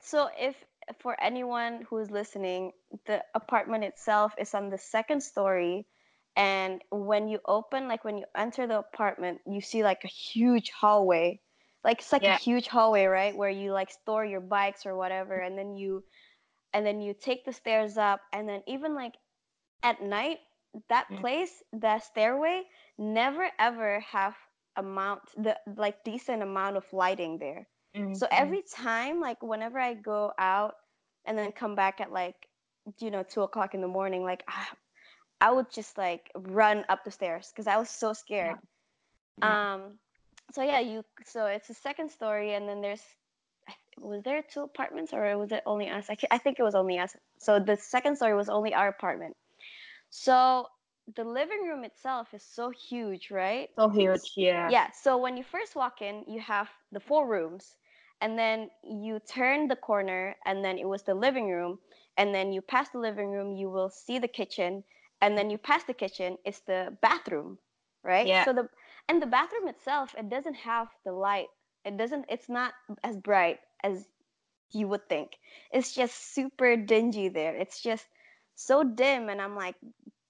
so 0.00 0.28
if 0.38 0.56
for 1.00 1.16
anyone 1.22 1.84
who's 1.88 2.10
listening, 2.10 2.72
the 3.06 3.22
apartment 3.34 3.84
itself 3.84 4.32
is 4.38 4.54
on 4.54 4.70
the 4.70 4.78
second 4.78 5.22
story. 5.22 5.86
And 6.36 6.82
when 6.90 7.28
you 7.28 7.40
open, 7.46 7.88
like 7.88 8.04
when 8.04 8.16
you 8.16 8.24
enter 8.36 8.66
the 8.66 8.78
apartment, 8.78 9.40
you 9.46 9.60
see 9.60 9.82
like 9.82 10.04
a 10.04 10.08
huge 10.08 10.70
hallway. 10.70 11.40
Like 11.84 11.98
it's 11.98 12.12
like 12.12 12.22
yeah. 12.22 12.36
a 12.36 12.38
huge 12.38 12.68
hallway, 12.68 13.06
right? 13.06 13.36
Where 13.36 13.50
you 13.50 13.72
like 13.72 13.90
store 13.90 14.24
your 14.24 14.40
bikes 14.40 14.86
or 14.86 14.96
whatever. 14.96 15.34
And 15.34 15.58
then 15.58 15.74
you 15.74 16.04
and 16.72 16.86
then 16.86 17.00
you 17.00 17.14
take 17.14 17.44
the 17.44 17.52
stairs 17.52 17.96
up 17.96 18.20
and 18.32 18.48
then 18.48 18.62
even 18.66 18.94
like 18.94 19.14
at 19.82 20.02
night 20.02 20.38
that 20.88 21.06
mm. 21.10 21.20
place, 21.20 21.50
the 21.72 21.98
stairway, 22.00 22.62
never 22.98 23.48
ever 23.58 24.00
have 24.00 24.34
amount 24.76 25.20
the 25.36 25.56
like 25.76 26.04
decent 26.04 26.42
amount 26.42 26.76
of 26.76 26.84
lighting 26.92 27.38
there. 27.38 27.66
Mm-hmm. 27.96 28.14
So 28.14 28.26
every 28.30 28.62
time, 28.70 29.20
like 29.20 29.42
whenever 29.42 29.78
I 29.78 29.94
go 29.94 30.32
out 30.38 30.74
and 31.24 31.36
then 31.36 31.52
come 31.52 31.74
back 31.74 32.00
at 32.00 32.12
like 32.12 32.48
you 32.98 33.10
know 33.10 33.22
two 33.22 33.42
o'clock 33.42 33.74
in 33.74 33.80
the 33.80 33.88
morning, 33.88 34.22
like 34.22 34.44
I, 34.48 34.66
I 35.40 35.52
would 35.52 35.70
just 35.70 35.96
like 35.98 36.30
run 36.34 36.84
up 36.88 37.04
the 37.04 37.10
stairs 37.10 37.50
because 37.52 37.66
I 37.66 37.76
was 37.76 37.90
so 37.90 38.12
scared. 38.12 38.56
Yeah. 39.38 39.74
Um, 39.74 39.98
so 40.52 40.62
yeah, 40.62 40.80
you 40.80 41.04
so 41.24 41.46
it's 41.46 41.70
a 41.70 41.74
second 41.74 42.10
story, 42.10 42.54
and 42.54 42.68
then 42.68 42.80
there's 42.80 43.02
was 44.00 44.22
there 44.22 44.42
two 44.42 44.62
apartments 44.62 45.12
or 45.12 45.36
was 45.38 45.52
it 45.52 45.62
only 45.66 45.88
us? 45.88 46.06
I, 46.08 46.16
I 46.30 46.38
think 46.38 46.58
it 46.58 46.62
was 46.62 46.74
only 46.74 46.98
us. 46.98 47.16
So 47.38 47.58
the 47.58 47.76
second 47.76 48.16
story 48.16 48.34
was 48.34 48.48
only 48.48 48.74
our 48.74 48.88
apartment. 48.88 49.36
So 50.10 50.68
the 51.14 51.24
living 51.24 51.62
room 51.64 51.84
itself 51.84 52.34
is 52.34 52.42
so 52.42 52.70
huge, 52.70 53.30
right? 53.30 53.70
So 53.76 53.88
huge, 53.88 54.32
yeah. 54.36 54.70
Yeah. 54.70 54.90
So 54.90 55.16
when 55.16 55.36
you 55.36 55.44
first 55.44 55.74
walk 55.76 56.00
in, 56.02 56.24
you 56.26 56.40
have 56.40 56.68
the 56.92 57.00
four 57.00 57.26
rooms, 57.26 57.76
and 58.20 58.38
then 58.38 58.70
you 58.82 59.18
turn 59.20 59.68
the 59.68 59.76
corner, 59.76 60.36
and 60.44 60.64
then 60.64 60.78
it 60.78 60.88
was 60.88 61.02
the 61.02 61.14
living 61.14 61.50
room, 61.50 61.78
and 62.16 62.34
then 62.34 62.52
you 62.52 62.60
pass 62.60 62.90
the 62.90 62.98
living 62.98 63.30
room, 63.30 63.54
you 63.56 63.70
will 63.70 63.90
see 63.90 64.18
the 64.18 64.28
kitchen, 64.28 64.84
and 65.20 65.36
then 65.36 65.50
you 65.50 65.58
pass 65.58 65.84
the 65.84 65.94
kitchen, 65.94 66.38
it's 66.44 66.60
the 66.60 66.96
bathroom, 67.00 67.58
right? 68.02 68.28
Yeah. 68.28 68.44
So 68.44 68.52
the 68.52 68.68
and 69.08 69.22
the 69.22 69.26
bathroom 69.26 69.68
itself, 69.68 70.14
it 70.18 70.28
doesn't 70.28 70.54
have 70.56 70.88
the 71.04 71.12
light. 71.12 71.48
It 71.84 71.96
doesn't. 71.96 72.26
It's 72.28 72.48
not 72.48 72.74
as 73.02 73.16
bright 73.16 73.60
as 73.82 74.08
you 74.70 74.88
would 74.88 75.08
think. 75.08 75.38
It's 75.72 75.94
just 75.94 76.32
super 76.34 76.76
dingy 76.76 77.28
there. 77.28 77.54
It's 77.54 77.80
just 77.82 78.06
so 78.58 78.82
dim 78.82 79.28
and 79.28 79.40
i'm 79.40 79.54
like 79.54 79.76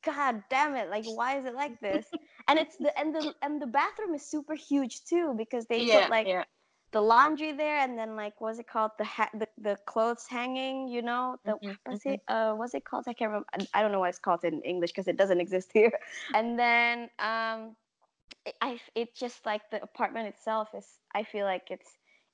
god 0.05 0.43
damn 0.49 0.75
it 0.75 0.91
like 0.91 1.05
why 1.07 1.39
is 1.39 1.45
it 1.45 1.55
like 1.55 1.81
this? 1.81 2.07
And 2.49 2.59
it's 2.59 2.77
the 2.77 2.97
and 2.99 3.15
the 3.15 3.35
and 3.43 3.61
the 3.61 3.67
bathroom 3.67 4.15
is 4.15 4.23
super 4.23 4.55
huge 4.55 5.05
too 5.05 5.35
because 5.37 5.67
they 5.67 5.83
yeah, 5.83 6.03
put 6.03 6.11
like 6.11 6.27
yeah. 6.27 6.45
the 6.93 7.01
laundry 7.01 7.53
there 7.53 7.79
and 7.79 7.99
then 7.99 8.17
like 8.17 8.41
what's 8.41 8.59
it 8.59 8.67
called? 8.67 8.93
The 8.99 9.05
ha- 9.05 9.31
the, 9.35 9.49
the 9.59 9.77
clothes 9.87 10.27
hanging 10.29 10.89
you 10.89 11.03
know? 11.03 11.37
The 11.45 11.53
mm-hmm, 11.53 11.73
what's 11.85 12.05
mm-hmm. 12.05 12.15
it 12.15 12.21
uh 12.29 12.55
what's 12.55 12.75
it 12.75 12.85
called? 12.85 13.05
I 13.07 13.13
can't 13.13 13.31
remember 13.31 13.47
i 13.75 13.83
don't 13.83 13.93
know 13.93 14.01
what 14.01 14.09
it's 14.09 14.19
called 14.19 14.45
in 14.45 14.63
english 14.63 14.93
because 14.93 15.09
it 15.09 15.17
doesn't 15.17 15.41
exist 15.41 15.71
here. 15.75 15.93
And 16.33 16.59
then 16.59 17.11
um 17.19 17.77
it, 18.47 18.55
i 18.63 18.81
it 18.95 19.15
just 19.15 19.45
like 19.45 19.63
the 19.71 19.83
apartment 19.83 20.29
itself 20.29 20.69
is 20.77 20.87
i 21.15 21.23
feel 21.23 21.45
like 21.45 21.71
it's 21.71 21.91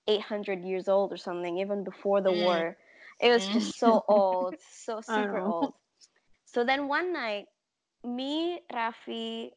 800 0.07 0.63
years 0.63 0.87
old 0.89 1.13
or 1.13 1.17
something 1.17 1.59
even 1.59 1.83
before 1.83 2.21
the 2.21 2.31
mm. 2.31 2.45
war. 2.45 2.77
It 3.21 3.31
was 3.31 3.47
just 3.49 3.79
so 3.79 4.05
old 4.09 4.55
so 4.71 5.01
super 5.01 5.39
old 5.41 5.75
so 6.55 6.63
then 6.63 6.87
one 6.87 7.13
night, 7.13 7.47
me, 8.05 8.61
Rafi, 8.73 9.51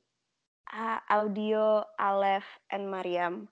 uh, 0.73 0.97
Audio, 1.12 1.83
Aleph, 1.99 2.47
and 2.71 2.89
Mariam, 2.89 3.47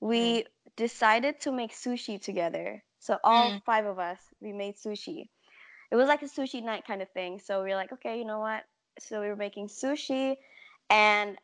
we 0.00 0.40
mm. 0.40 0.44
decided 0.74 1.38
to 1.42 1.52
make 1.52 1.72
sushi 1.72 2.18
together. 2.18 2.82
So 2.98 3.18
all 3.22 3.50
mm. 3.50 3.62
five 3.64 3.84
of 3.84 3.98
us, 3.98 4.18
we 4.40 4.54
made 4.54 4.76
sushi. 4.76 5.28
It 5.92 5.96
was 5.96 6.08
like 6.08 6.22
a 6.22 6.26
sushi 6.32 6.64
night 6.64 6.86
kind 6.86 7.02
of 7.02 7.10
thing. 7.10 7.40
So 7.44 7.62
we 7.62 7.68
were 7.68 7.76
like, 7.76 7.92
okay, 7.92 8.18
you 8.18 8.24
know 8.24 8.40
what? 8.40 8.64
So 8.98 9.20
we 9.20 9.28
were 9.28 9.36
making 9.36 9.68
sushi, 9.68 10.36
and 10.88 11.36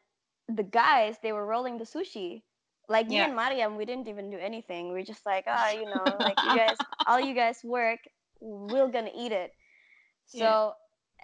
the 0.48 0.62
guys 0.62 1.16
they 1.22 1.32
were 1.32 1.44
rolling 1.44 1.76
the 1.76 1.84
sushi. 1.84 2.42
Like 2.88 3.06
yeah. 3.10 3.24
me 3.24 3.24
and 3.26 3.36
Mariam, 3.36 3.76
we 3.76 3.84
didn't 3.84 4.08
even 4.08 4.30
do 4.30 4.38
anything. 4.38 4.92
We 4.92 5.00
are 5.00 5.04
just 5.04 5.26
like, 5.26 5.44
oh, 5.46 5.70
you 5.70 5.84
know, 5.84 6.04
like 6.20 6.38
you 6.42 6.56
guys, 6.64 6.76
all 7.06 7.20
you 7.20 7.34
guys 7.34 7.60
work, 7.62 8.00
we're 8.40 8.88
gonna 8.88 9.12
eat 9.14 9.32
it. 9.32 9.52
So 10.26 10.72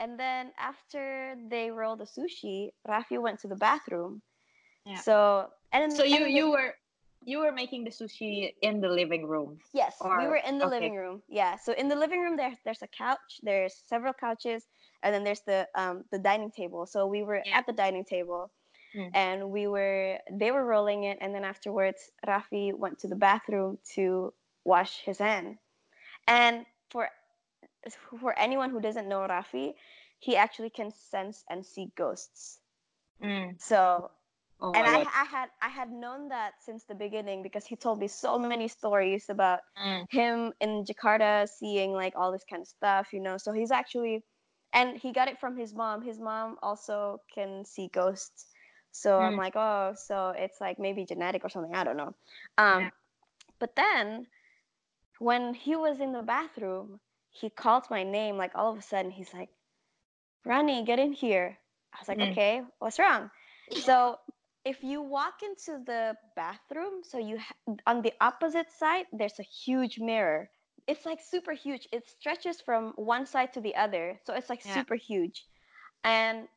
and 0.01 0.19
then 0.19 0.51
after 0.59 1.37
they 1.51 1.71
rolled 1.71 2.01
the 2.01 2.07
sushi, 2.07 2.71
Rafi 2.89 3.21
went 3.21 3.39
to 3.41 3.49
the 3.49 3.57
bathroom. 3.57 4.23
Yeah. 4.87 4.97
So 5.01 5.49
and 5.73 5.93
So 5.93 6.05
you 6.05 6.25
and 6.25 6.35
you 6.35 6.51
were 6.51 6.75
you 7.25 7.39
were 7.39 7.53
making 7.53 7.85
the 7.85 7.91
sushi 7.91 8.55
in 8.63 8.81
the 8.81 8.89
living 8.89 9.27
room. 9.27 9.59
Yes, 9.75 9.97
we 10.03 10.27
were 10.27 10.41
in 10.49 10.59
the 10.59 10.67
okay. 10.67 10.75
living 10.77 10.95
room. 10.97 11.23
Yeah, 11.29 11.57
so 11.57 11.73
in 11.75 11.89
the 11.89 11.95
living 11.97 12.21
room 12.23 12.37
there 12.37 12.57
there's 12.65 12.83
a 12.83 12.89
couch, 12.89 13.41
there's 13.43 13.83
several 13.87 14.15
couches, 14.15 14.65
and 15.03 15.15
then 15.15 15.23
there's 15.23 15.43
the 15.47 15.69
um 15.75 16.05
the 16.11 16.19
dining 16.19 16.51
table. 16.51 16.87
So 16.87 17.07
we 17.07 17.23
were 17.23 17.43
Yeah. 17.45 17.59
at 17.59 17.67
the 17.67 17.73
dining 17.73 18.05
table, 18.05 18.51
Mm. 18.97 19.11
and 19.15 19.51
we 19.51 19.67
were 19.69 20.19
they 20.33 20.51
were 20.51 20.65
rolling 20.65 21.05
it, 21.05 21.19
and 21.21 21.35
then 21.35 21.45
afterwards 21.45 22.11
Rafi 22.27 22.73
went 22.75 22.99
to 23.01 23.09
the 23.09 23.17
bathroom 23.17 23.79
to 23.95 24.33
wash 24.65 25.01
his 25.05 25.19
hand, 25.19 25.59
and 26.27 26.65
for 26.91 27.09
for 28.21 28.39
anyone 28.39 28.71
who 28.71 28.81
doesn't 28.81 29.09
know 29.09 29.21
Rafi, 29.21 29.75
he 30.19 30.37
actually 30.37 30.71
can 30.71 30.91
sense 30.91 31.45
and 31.49 31.65
see 31.65 31.93
ghosts. 31.97 32.61
Mm. 33.23 33.59
So 33.59 34.11
Oh 34.61 34.73
and 34.75 34.87
I, 34.87 34.99
I 34.99 35.25
had 35.25 35.49
I 35.63 35.69
had 35.69 35.91
known 35.91 36.29
that 36.29 36.55
since 36.65 36.85
the 36.85 36.95
beginning 36.95 37.43
because 37.43 37.67
he 37.67 37.77
told 37.77 37.99
me 38.01 38.09
so 38.09 38.39
many 38.39 38.69
stories 38.69 39.25
about 39.29 39.61
Mm. 39.77 40.07
him 40.09 40.53
in 40.61 40.85
Jakarta 40.85 41.49
seeing 41.49 41.93
like 41.93 42.15
all 42.17 42.33
this 42.33 42.45
kind 42.49 42.63
of 42.63 42.69
stuff, 42.69 43.09
you 43.13 43.21
know. 43.21 43.37
So 43.39 43.53
he's 43.53 43.71
actually, 43.71 44.25
and 44.73 44.97
he 44.99 45.13
got 45.13 45.29
it 45.29 45.39
from 45.41 45.57
his 45.57 45.75
mom. 45.75 46.03
His 46.03 46.19
mom 46.21 46.57
also 46.63 47.21
can 47.35 47.65
see 47.65 47.89
ghosts. 47.93 48.47
So 48.93 49.21
I'm 49.21 49.37
Mm. 49.37 49.37
like, 49.37 49.57
oh, 49.57 49.95
so 49.97 50.33
it's 50.37 50.61
like 50.61 50.79
maybe 50.79 51.05
genetic 51.05 51.45
or 51.45 51.49
something. 51.49 51.75
I 51.75 51.85
don't 51.85 51.97
know. 51.97 52.15
Um, 52.59 52.81
Yeah. 52.81 52.91
But 53.59 53.77
then 53.77 54.27
when 55.19 55.55
he 55.55 55.77
was 55.77 56.01
in 56.01 56.13
the 56.13 56.23
bathroom, 56.23 57.01
he 57.41 57.51
called 57.51 57.87
my 57.91 58.03
name. 58.05 58.37
Like 58.37 58.53
all 58.55 58.73
of 58.73 58.79
a 58.79 58.83
sudden, 58.83 59.11
he's 59.11 59.33
like, 59.35 59.51
Rani, 60.45 60.85
get 60.85 60.99
in 60.99 61.13
here. 61.13 61.59
I 61.93 61.99
was 62.01 62.09
like, 62.09 62.21
Mm. 62.21 62.23
okay, 62.23 62.63
what's 62.79 62.99
wrong? 62.99 63.31
So 63.75 64.19
if 64.65 64.83
you 64.85 65.03
walk 65.03 65.43
into 65.43 65.83
the 65.85 66.17
bathroom, 66.37 67.03
so 67.03 67.19
you 67.19 67.39
ha- 67.39 67.75
on 67.87 68.03
the 68.03 68.13
opposite 68.21 68.71
side, 68.71 69.07
there's 69.13 69.39
a 69.39 69.43
huge 69.45 69.99
mirror. 69.99 70.51
It's 70.87 71.07
like 71.07 71.21
super 71.21 71.53
huge. 71.53 71.89
It 71.93 72.07
stretches 72.09 72.61
from 72.61 72.93
one 72.97 73.27
side 73.27 73.53
to 73.55 73.61
the 73.61 73.75
other, 73.77 74.21
so 74.25 74.35
it's 74.35 74.51
like 74.51 74.63
Yeah. 74.65 74.85
super 74.85 74.95
huge. 74.97 75.47
And 76.05 76.49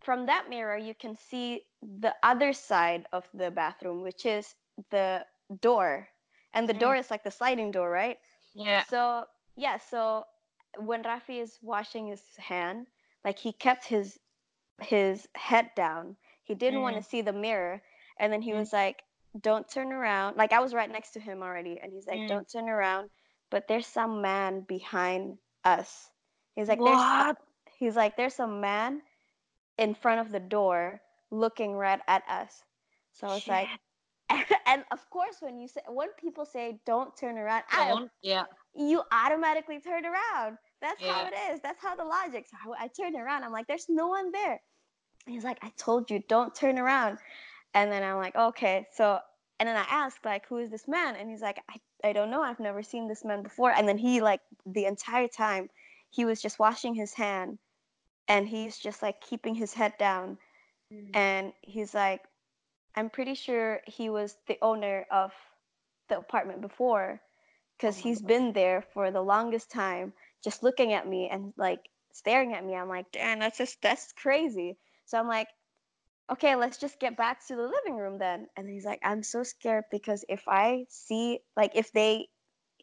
from 0.00 0.26
that 0.26 0.48
mirror, 0.48 0.76
you 0.76 0.94
can 0.94 1.16
see 1.16 1.66
the 1.82 2.14
other 2.22 2.52
side 2.52 3.06
of 3.12 3.28
the 3.34 3.50
bathroom, 3.50 4.02
which 4.02 4.26
is 4.26 4.54
the 4.90 5.26
door. 5.60 6.08
And 6.52 6.68
the 6.68 6.74
Mm. 6.74 6.74
door 6.74 6.96
is 6.96 7.10
like 7.10 7.24
the 7.24 7.30
sliding 7.30 7.70
door, 7.72 7.90
right? 7.90 8.18
Yeah. 8.54 8.84
So 8.88 9.24
yeah, 9.60 9.78
so 9.78 10.24
when 10.78 11.02
Rafi 11.04 11.40
is 11.40 11.58
washing 11.62 12.06
his 12.08 12.22
hand, 12.38 12.86
like 13.24 13.38
he 13.38 13.52
kept 13.52 13.84
his 13.86 14.18
his 14.80 15.28
head 15.36 15.70
down. 15.76 16.16
He 16.42 16.54
didn't 16.54 16.82
want 16.82 16.96
to 16.96 17.02
see 17.02 17.22
the 17.22 17.32
mirror, 17.32 17.82
and 18.18 18.32
then 18.32 18.42
he 18.42 18.52
Mm. 18.52 18.58
was 18.58 18.72
like, 18.72 19.02
"Don't 19.40 19.68
turn 19.68 19.92
around." 19.92 20.36
Like 20.36 20.52
I 20.52 20.60
was 20.60 20.74
right 20.74 20.90
next 20.90 21.12
to 21.12 21.20
him 21.20 21.42
already, 21.42 21.78
and 21.80 21.92
he's 21.92 22.06
like, 22.06 22.20
Mm. 22.20 22.28
"Don't 22.28 22.48
turn 22.50 22.68
around." 22.68 23.10
But 23.50 23.68
there's 23.68 23.86
some 23.86 24.22
man 24.22 24.62
behind 24.62 25.38
us. 25.64 26.10
He's 26.56 26.68
like, 26.68 26.84
"There's." 26.84 27.00
What? 27.00 27.36
He's 27.78 27.96
like, 27.96 28.16
"There's 28.16 28.40
a 28.40 28.46
man 28.46 29.02
in 29.78 29.94
front 29.94 30.20
of 30.20 30.32
the 30.32 30.40
door 30.40 31.00
looking 31.30 31.74
right 31.74 32.00
at 32.08 32.22
us." 32.28 32.64
So 33.12 33.28
I 33.28 33.34
was 33.34 33.48
like, 33.48 33.68
and, 34.66 34.84
of 34.90 35.08
course, 35.10 35.36
when 35.40 35.58
you 35.60 35.68
say 35.68 35.82
when 35.88 36.08
people 36.18 36.44
say 36.44 36.80
don't 36.86 37.16
turn 37.16 37.38
around, 37.38 37.64
I 37.70 37.88
Don't. 37.88 38.10
Yeah. 38.22 38.44
You 38.74 39.02
automatically 39.12 39.80
turn 39.80 40.04
around. 40.04 40.58
That's 40.80 41.02
how 41.02 41.26
it 41.26 41.34
is. 41.52 41.60
That's 41.60 41.82
how 41.82 41.94
the 41.94 42.04
logic. 42.04 42.46
So 42.50 42.74
I, 42.74 42.84
I 42.84 42.88
turned 42.88 43.16
around. 43.16 43.44
I'm 43.44 43.52
like, 43.52 43.66
there's 43.66 43.86
no 43.88 44.08
one 44.08 44.32
there. 44.32 44.60
And 45.26 45.34
he's 45.34 45.44
like, 45.44 45.58
I 45.62 45.72
told 45.76 46.10
you, 46.10 46.22
don't 46.28 46.54
turn 46.54 46.78
around. 46.78 47.18
And 47.74 47.92
then 47.92 48.02
I'm 48.02 48.16
like, 48.16 48.34
okay. 48.34 48.86
So, 48.94 49.18
and 49.58 49.68
then 49.68 49.76
I 49.76 49.84
asked, 49.90 50.24
like, 50.24 50.46
who 50.46 50.58
is 50.58 50.70
this 50.70 50.88
man? 50.88 51.16
And 51.16 51.28
he's 51.28 51.42
like, 51.42 51.62
I, 51.68 52.08
I 52.08 52.12
don't 52.12 52.30
know. 52.30 52.42
I've 52.42 52.60
never 52.60 52.82
seen 52.82 53.06
this 53.06 53.24
man 53.24 53.42
before. 53.42 53.72
And 53.72 53.86
then 53.86 53.98
he, 53.98 54.22
like, 54.22 54.40
the 54.64 54.86
entire 54.86 55.28
time, 55.28 55.68
he 56.10 56.24
was 56.24 56.40
just 56.40 56.58
washing 56.58 56.94
his 56.94 57.12
hand 57.12 57.58
and 58.28 58.48
he's 58.48 58.78
just 58.78 59.02
like 59.02 59.20
keeping 59.20 59.54
his 59.54 59.72
head 59.72 59.94
down. 59.98 60.38
Mm. 60.92 61.10
And 61.14 61.52
he's 61.62 61.94
like, 61.94 62.22
I'm 62.96 63.10
pretty 63.10 63.34
sure 63.34 63.80
he 63.86 64.10
was 64.10 64.36
the 64.48 64.58
owner 64.62 65.06
of 65.10 65.32
the 66.08 66.18
apartment 66.18 66.60
before 66.60 67.20
because 67.80 67.96
Oh 67.96 68.02
he's 68.02 68.22
been 68.22 68.52
there 68.52 68.82
for 68.94 69.10
the 69.10 69.22
longest 69.22 69.70
time, 69.70 70.12
just 70.44 70.62
looking 70.62 70.92
at 70.92 71.08
me 71.08 71.28
and 71.30 71.54
like 71.56 71.88
staring 72.12 72.54
at 72.54 72.64
me. 72.64 72.74
I'm 72.76 72.88
like, 72.88 73.10
damn, 73.12 73.40
that's 73.40 73.58
just 73.58 73.82
that's 73.82 74.12
crazy. 74.12 74.78
So 75.06 75.18
I'm 75.18 75.28
like, 75.28 75.48
okay, 76.32 76.56
let's 76.56 76.78
just 76.78 77.00
get 77.00 77.16
back 77.16 77.46
to 77.48 77.56
the 77.56 77.62
living 77.68 77.96
room 77.96 78.18
then. 78.18 78.48
And 78.56 78.68
he's 78.68 78.84
like, 78.86 79.00
I'm 79.04 79.22
so 79.22 79.42
scared 79.44 79.84
because 79.90 80.24
if 80.28 80.42
I 80.48 80.86
see 80.88 81.40
like 81.56 81.72
if 81.74 81.92
they 81.92 82.28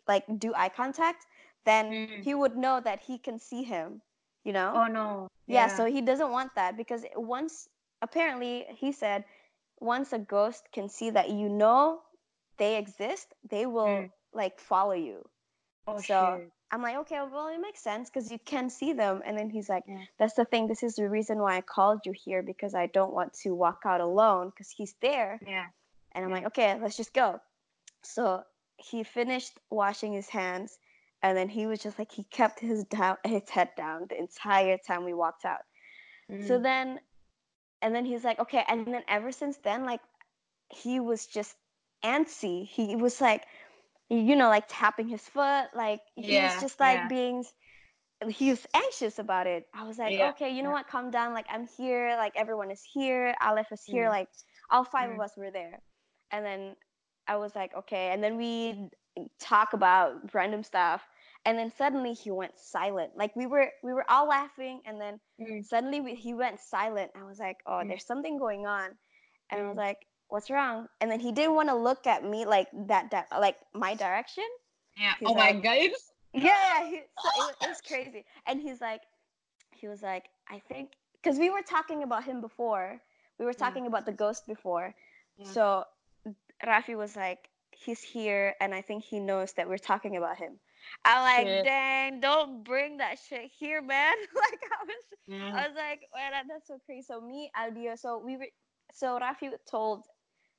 like 0.08 0.26
do 0.40 0.54
eye 0.56 0.70
contact, 0.70 1.26
then 1.66 1.98
Mm. 1.98 2.24
he 2.24 2.34
would 2.36 2.58
know 2.58 2.80
that 2.82 3.02
he 3.04 3.18
can 3.20 3.40
see 3.40 3.64
him, 3.64 4.02
you 4.44 4.54
know? 4.54 4.82
Oh 4.82 4.88
no. 4.88 5.28
yeah, 5.48 5.68
so 5.68 5.86
he 5.86 6.02
doesn't 6.02 6.32
want 6.32 6.56
that 6.56 6.78
because 6.78 7.06
once 7.16 7.68
apparently 8.02 8.66
he 8.78 8.92
said 8.92 9.26
once 9.80 10.14
a 10.14 10.20
ghost 10.20 10.70
can 10.74 10.90
see 10.90 11.10
that 11.12 11.30
you 11.30 11.50
know 11.50 12.02
they 12.58 12.78
exist, 12.78 13.34
they 13.50 13.66
will 13.66 14.08
Mm. 14.08 14.12
Like 14.38 14.60
follow 14.60 14.94
you. 14.94 15.28
Oh 15.88 16.00
so 16.00 16.38
shit. 16.38 16.52
I'm 16.72 16.82
like, 16.82 16.98
okay, 16.98 17.20
well, 17.32 17.48
it 17.48 17.60
makes 17.60 17.82
sense 17.82 18.10
because 18.10 18.30
you 18.32 18.40
can 18.46 18.70
see 18.70 18.92
them. 18.94 19.22
And 19.26 19.38
then 19.38 19.50
he's 19.50 19.70
like, 19.70 19.84
Yeah. 19.88 20.02
that's 20.20 20.34
the 20.34 20.46
thing. 20.46 20.68
This 20.68 20.84
is 20.84 20.96
the 20.96 21.10
reason 21.10 21.40
why 21.40 21.58
I 21.58 21.62
called 21.62 22.02
you 22.06 22.12
here 22.12 22.44
because 22.44 22.76
I 22.76 22.88
don't 22.88 23.14
want 23.14 23.34
to 23.44 23.56
walk 23.56 23.84
out 23.86 24.02
alone 24.02 24.50
because 24.50 24.70
he's 24.70 24.96
there. 25.02 25.40
Yeah. 25.46 25.66
And 26.14 26.26
I'm 26.26 26.30
Yeah. 26.30 26.36
like, 26.38 26.46
okay, 26.48 26.78
let's 26.82 26.98
just 26.98 27.14
go. 27.14 27.40
So 28.04 28.44
he 28.78 29.04
finished 29.04 29.60
washing 29.70 30.14
his 30.14 30.28
hands, 30.30 30.78
and 31.24 31.38
then 31.38 31.50
he 31.50 31.66
was 31.68 31.80
just 31.80 31.98
like 31.98 32.12
he 32.12 32.24
kept 32.24 32.60
his 32.60 32.84
down 32.86 33.18
his 33.24 33.50
head 33.50 33.70
down 33.76 34.08
the 34.10 34.20
entire 34.20 34.78
time 34.78 35.04
we 35.04 35.14
walked 35.14 35.46
out. 35.46 35.62
So 36.48 36.60
Mm. 36.60 36.64
then, 36.64 37.00
and 37.82 37.96
then 37.96 38.06
he's 38.06 38.24
like, 38.24 38.40
okay, 38.40 38.64
and 38.68 38.86
then 38.86 39.04
ever 39.08 39.32
since 39.32 39.58
then, 39.64 39.86
like 39.86 40.02
he 40.70 41.00
was 41.00 41.26
just 41.26 41.56
antsy. 42.04 42.66
He 42.68 42.96
was 42.96 43.22
like, 43.22 43.46
you 44.10 44.36
know, 44.36 44.50
like 44.50 44.66
tapping 44.68 45.08
his 45.08 45.22
foot, 45.22 45.68
like 45.76 46.02
he 46.16 46.38
Yeah, 46.38 46.40
was 46.40 46.56
just 46.56 46.80
like 46.80 47.02
yeah. 47.02 47.08
being. 47.08 47.44
He 48.30 48.50
was 48.50 48.66
anxious 48.74 49.20
about 49.20 49.48
it. 49.48 49.66
I 49.74 49.84
was 49.86 49.98
like, 49.98 50.18
Yeah, 50.18 50.22
okay, 50.22 50.50
you 50.50 50.64
know 50.64 50.72
what? 50.72 50.88
Calm 50.88 51.12
down. 51.12 51.34
Like 51.34 51.46
I'm 51.50 51.68
here. 51.78 52.16
Like 52.18 52.34
everyone 52.36 52.72
is 52.72 52.82
here. 52.84 53.36
Aleph 53.42 53.72
is 53.72 53.84
here. 53.86 54.10
Mm. 54.10 54.10
Like 54.10 54.30
all 54.72 54.84
five 54.84 55.10
Mm. 55.10 55.18
of 55.18 55.20
us 55.20 55.38
were 55.38 55.52
there. 55.52 55.82
And 56.32 56.46
then 56.46 56.76
I 57.28 57.38
was 57.38 57.56
like, 57.56 57.76
okay. 57.76 58.10
And 58.12 58.24
then 58.24 58.38
we 58.38 58.90
talk 59.40 59.74
about 59.74 60.34
random 60.34 60.64
stuff. 60.64 61.04
And 61.46 61.58
then 61.58 61.72
suddenly 61.72 62.14
he 62.14 62.32
went 62.32 62.58
silent. 62.58 63.12
Like 63.18 63.36
we 63.36 63.46
were 63.46 63.70
we 63.84 63.94
were 63.94 64.06
all 64.10 64.28
laughing, 64.28 64.82
and 64.86 65.00
then 65.00 65.20
Mm. 65.40 65.66
suddenly 65.70 66.02
we, 66.02 66.16
he 66.16 66.34
went 66.34 66.60
silent. 66.60 67.12
I 67.16 67.24
was 67.24 67.40
like, 67.40 67.58
oh, 67.68 67.82
Mm. 67.82 67.88
there's 67.88 68.06
something 68.06 68.38
going 68.38 68.66
on. 68.66 68.92
And 69.52 69.62
I 69.62 69.64
was 69.68 69.76
Mm. 69.76 69.78
like, 69.78 69.98
what's 70.30 70.50
wrong? 70.50 70.88
And 71.02 71.10
then 71.10 71.20
he 71.20 71.32
didn't 71.32 71.56
want 71.56 71.70
to 71.70 71.76
look 71.76 72.06
at 72.08 72.24
me 72.24 72.46
like 72.46 72.68
that, 72.88 73.12
that 73.12 73.28
like 73.40 73.58
my 73.74 73.94
direction. 73.96 74.44
Yeah. 74.98 75.14
He's 75.20 75.30
Oh 75.30 75.34
my 75.34 75.52
like- 75.52 75.64
god. 75.64 75.90
Yeah, 76.34 76.86
he, 76.88 76.98
so 77.24 77.30
it, 77.30 77.38
was, 77.38 77.56
it 77.64 77.68
was 77.70 77.82
crazy. 77.82 78.24
And 78.46 78.62
he's 78.62 78.80
like, 78.80 79.02
he 79.74 79.88
was 79.88 80.04
like, 80.04 80.26
I 80.50 80.62
think, 80.68 80.92
because 81.24 81.40
we 81.40 81.50
were 81.50 81.64
talking 81.64 82.04
about 82.04 82.26
him 82.26 82.42
before. 82.42 83.00
We 83.40 83.46
were 83.46 83.54
talking 83.54 83.88
about 83.88 84.06
the 84.06 84.12
ghost 84.12 84.46
before. 84.46 84.94
Yeah. 85.38 85.48
So 85.48 85.84
Rafi 86.64 86.96
was 86.96 87.16
like, 87.16 87.50
he's 87.72 88.02
here, 88.04 88.54
and 88.62 88.76
I 88.76 88.82
think 88.82 89.04
he 89.04 89.20
knows 89.20 89.54
that 89.54 89.68
we're 89.68 89.78
talking 89.80 90.18
about 90.18 90.38
him. 90.38 90.60
I'm 91.06 91.22
like, 91.24 91.48
Shit. 91.48 91.66
dang, 91.66 92.20
don't 92.20 92.64
bring 92.64 92.98
that 92.98 93.18
shit 93.28 93.50
here, 93.58 93.82
man. 93.82 94.14
like 94.36 94.60
I 94.62 94.86
was, 94.86 95.04
Yeah. 95.28 95.48
I 95.56 95.68
was 95.68 95.76
like, 95.76 96.02
well, 96.14 96.30
that's 96.48 96.68
so 96.68 96.78
crazy. 96.86 97.04
So 97.08 97.20
me, 97.22 97.50
Audio, 97.58 97.96
so 97.96 98.22
we 98.24 98.38
were, 98.38 98.48
so 98.94 99.18
Rafi 99.20 99.50
told 99.70 100.04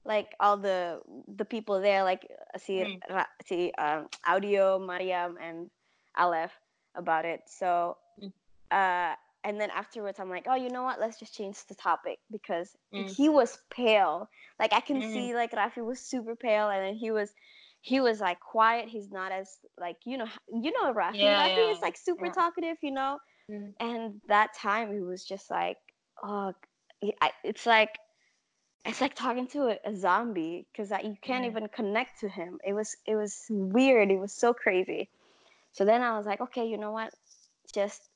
like 0.09 0.29
all 0.41 0.57
the 0.59 1.01
the 1.37 1.45
people 1.47 1.81
there, 1.81 2.05
like 2.05 2.27
see 2.59 2.85
Mm. 2.85 3.01
Ra, 3.11 3.27
si 3.47 3.73
um, 3.79 4.09
Audio, 4.27 4.81
Mariam, 4.81 5.37
and 5.41 5.71
Aleph 6.17 6.53
about 6.97 7.27
it. 7.27 7.43
So, 7.47 7.99
Mm. 8.23 8.33
uh, 8.73 9.15
and 9.45 9.61
then 9.61 9.71
afterwards, 9.71 10.19
I'm 10.19 10.31
like, 10.31 10.47
oh, 10.49 10.57
you 10.57 10.71
know 10.71 10.83
what? 10.83 11.01
Let's 11.01 11.19
just 11.21 11.35
change 11.35 11.59
the 11.69 11.77
topic 11.77 12.19
because 12.31 12.75
Mm. 12.95 13.15
he 13.17 13.29
was 13.29 13.59
pale. 13.71 14.29
Like 14.59 14.73
I 14.73 14.81
can 14.81 15.03
Mm. 15.03 15.13
see, 15.13 15.35
like 15.35 15.53
Rafi 15.53 15.85
was 15.85 16.01
super 16.01 16.37
pale, 16.37 16.69
and 16.71 16.85
then 16.85 16.95
he 16.97 17.11
was. 17.13 17.33
He 17.81 18.01
was 18.01 18.21
like 18.21 18.41
quiet. 18.41 18.89
He's 18.89 19.11
not 19.11 19.31
as 19.33 19.49
like 19.81 19.99
you 20.05 20.19
know 20.19 20.27
you 20.49 20.73
know 20.73 20.93
Rafi. 20.93 21.23
Yeah, 21.23 21.47
Rafi 21.47 21.59
yeah. 21.59 21.73
is 21.73 21.81
like 21.81 21.97
super 21.97 22.27
Yeah. 22.27 22.33
talkative, 22.33 22.77
you 22.83 22.91
know 22.93 23.19
Mm. 23.51 23.73
and 23.81 24.21
that 24.29 24.51
time 24.55 24.93
he 24.93 25.01
was 25.01 25.25
just 25.25 25.51
like 25.51 25.79
oh 26.23 26.53
I, 27.23 27.31
it's 27.45 27.67
like 27.67 27.91
it's 28.89 29.01
like 29.03 29.15
talking 29.15 29.47
to 29.49 29.69
a, 29.69 29.79
a 29.87 29.97
zombie 29.97 30.67
because 30.73 30.91
you 31.05 31.17
can't 31.23 31.45
Yeah. 31.45 31.47
even 31.47 31.69
connect 31.69 32.21
to 32.21 32.29
him 32.29 32.59
it 32.65 32.75
was 32.75 32.97
it 33.07 33.17
was 33.17 33.47
weird 33.51 34.11
it 34.11 34.19
was 34.19 34.33
so 34.33 34.55
crazy 34.55 35.11
so 35.73 35.85
then 35.85 36.03
i 36.03 36.17
was 36.19 36.27
like 36.27 36.41
okay 36.41 36.67
you 36.67 36.79
know 36.79 36.93
what 36.93 37.13
just 37.75 38.11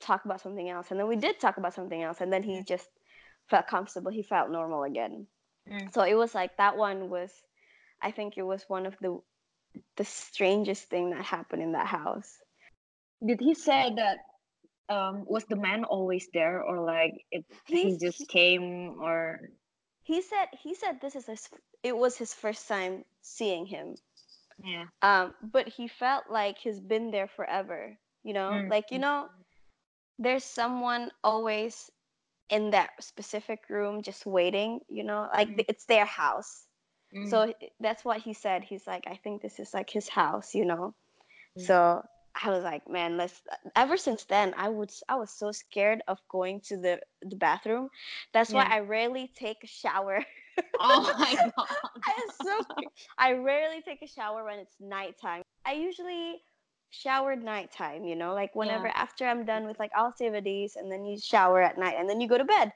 talk 0.00 0.24
about 0.24 0.40
something 0.40 0.68
else 0.70 0.90
and 0.90 1.00
then 1.00 1.08
we 1.08 1.16
did 1.16 1.40
talk 1.40 1.58
about 1.58 1.74
something 1.74 2.02
else 2.02 2.20
and 2.20 2.32
then 2.32 2.42
he 2.42 2.60
Mm. 2.60 2.66
just 2.66 2.88
felt 3.50 3.66
comfortable 3.68 4.12
he 4.12 4.22
felt 4.22 4.50
normal 4.50 4.84
again 4.84 5.26
Mm. 5.68 5.92
so 5.92 6.02
it 6.02 6.14
was 6.14 6.34
like 6.34 6.56
that 6.58 6.76
one 6.76 7.10
was 7.10 7.32
i 8.02 8.10
think 8.10 8.36
it 8.36 8.42
was 8.42 8.64
one 8.68 8.86
of 8.86 8.96
the 9.00 9.18
the 9.96 10.04
strangest 10.04 10.88
thing 10.90 11.10
that 11.10 11.24
happened 11.24 11.62
in 11.62 11.72
that 11.72 11.86
house 11.86 12.38
Did 13.24 13.40
he 13.40 13.54
say 13.54 13.94
that 13.96 14.18
um 14.88 15.24
was 15.26 15.44
the 15.46 15.56
man 15.56 15.84
always 15.84 16.28
there 16.32 16.62
or 16.62 16.80
like 16.84 17.14
it 17.30 17.44
he 17.66 17.96
just 17.98 18.28
came 18.28 18.98
or 19.00 19.50
he 20.06 20.22
said 20.22 20.48
he 20.62 20.74
said 20.74 21.00
this 21.00 21.16
is 21.16 21.26
his 21.26 21.48
it 21.82 21.96
was 21.96 22.16
his 22.16 22.34
first 22.34 22.68
time 22.68 23.04
seeing 23.22 23.66
him 23.66 23.96
yeah. 24.64 24.86
um 25.02 25.34
but 25.42 25.68
he 25.68 25.88
felt 25.88 26.24
like 26.30 26.58
he's 26.58 26.80
been 26.80 27.10
there 27.10 27.28
forever 27.28 27.96
you 28.24 28.32
know 28.34 28.50
Mm, 28.50 28.70
like 28.70 28.90
you 28.90 28.98
mm. 28.98 29.02
know 29.02 29.28
there's 30.18 30.44
someone 30.44 31.10
always 31.24 31.90
in 32.50 32.70
that 32.70 32.90
specific 33.00 33.68
room 33.70 34.02
just 34.02 34.26
waiting 34.26 34.80
you 34.88 35.04
know 35.04 35.28
like 35.32 35.48
Mm. 35.48 35.64
it's 35.68 35.84
their 35.86 36.06
house 36.06 36.66
Mm. 37.14 37.30
so 37.30 37.52
that's 37.80 38.04
what 38.04 38.20
he 38.20 38.34
said 38.34 38.64
he's 38.64 38.86
like 38.86 39.04
i 39.08 39.16
think 39.16 39.42
this 39.42 39.58
is 39.58 39.74
like 39.74 39.90
his 39.90 40.08
house 40.08 40.54
you 40.54 40.64
know 40.64 40.94
Mm. 41.58 41.66
so 41.66 42.02
i 42.42 42.50
was 42.50 42.62
like 42.64 42.88
man 42.88 43.16
let's 43.16 43.42
ever 43.76 43.96
since 43.96 44.24
then 44.24 44.54
i 44.56 44.68
would 44.68 44.90
i 45.08 45.14
was 45.14 45.30
so 45.30 45.50
scared 45.52 46.02
of 46.08 46.18
going 46.28 46.60
to 46.60 46.76
the 46.76 47.00
the 47.22 47.36
bathroom 47.36 47.88
that's 48.32 48.52
why 48.52 48.64
i 48.64 48.78
rarely 48.80 49.30
take 49.36 49.62
a 49.64 49.66
shower 49.66 50.24
oh 50.80 51.12
my 51.18 51.36
god. 51.56 51.66
I 52.04 52.28
so 52.42 52.60
I 53.18 53.32
rarely 53.32 53.82
take 53.82 54.02
a 54.02 54.06
shower 54.06 54.44
when 54.44 54.58
it's 54.58 54.76
nighttime. 54.80 55.42
I 55.64 55.72
usually 55.72 56.42
shower 56.90 57.36
nighttime, 57.36 58.04
you 58.04 58.16
know, 58.16 58.34
like 58.34 58.54
whenever 58.54 58.86
Yeah. 58.86 58.92
after 58.94 59.26
I'm 59.26 59.44
done 59.44 59.66
with 59.66 59.78
like 59.78 59.90
all 59.96 60.08
activities 60.08 60.76
and 60.76 60.90
then 60.90 61.04
you 61.04 61.18
shower 61.18 61.62
at 61.62 61.78
night 61.78 61.96
and 61.98 62.08
then 62.08 62.20
you 62.20 62.28
go 62.28 62.38
to 62.38 62.44
bed. 62.44 62.72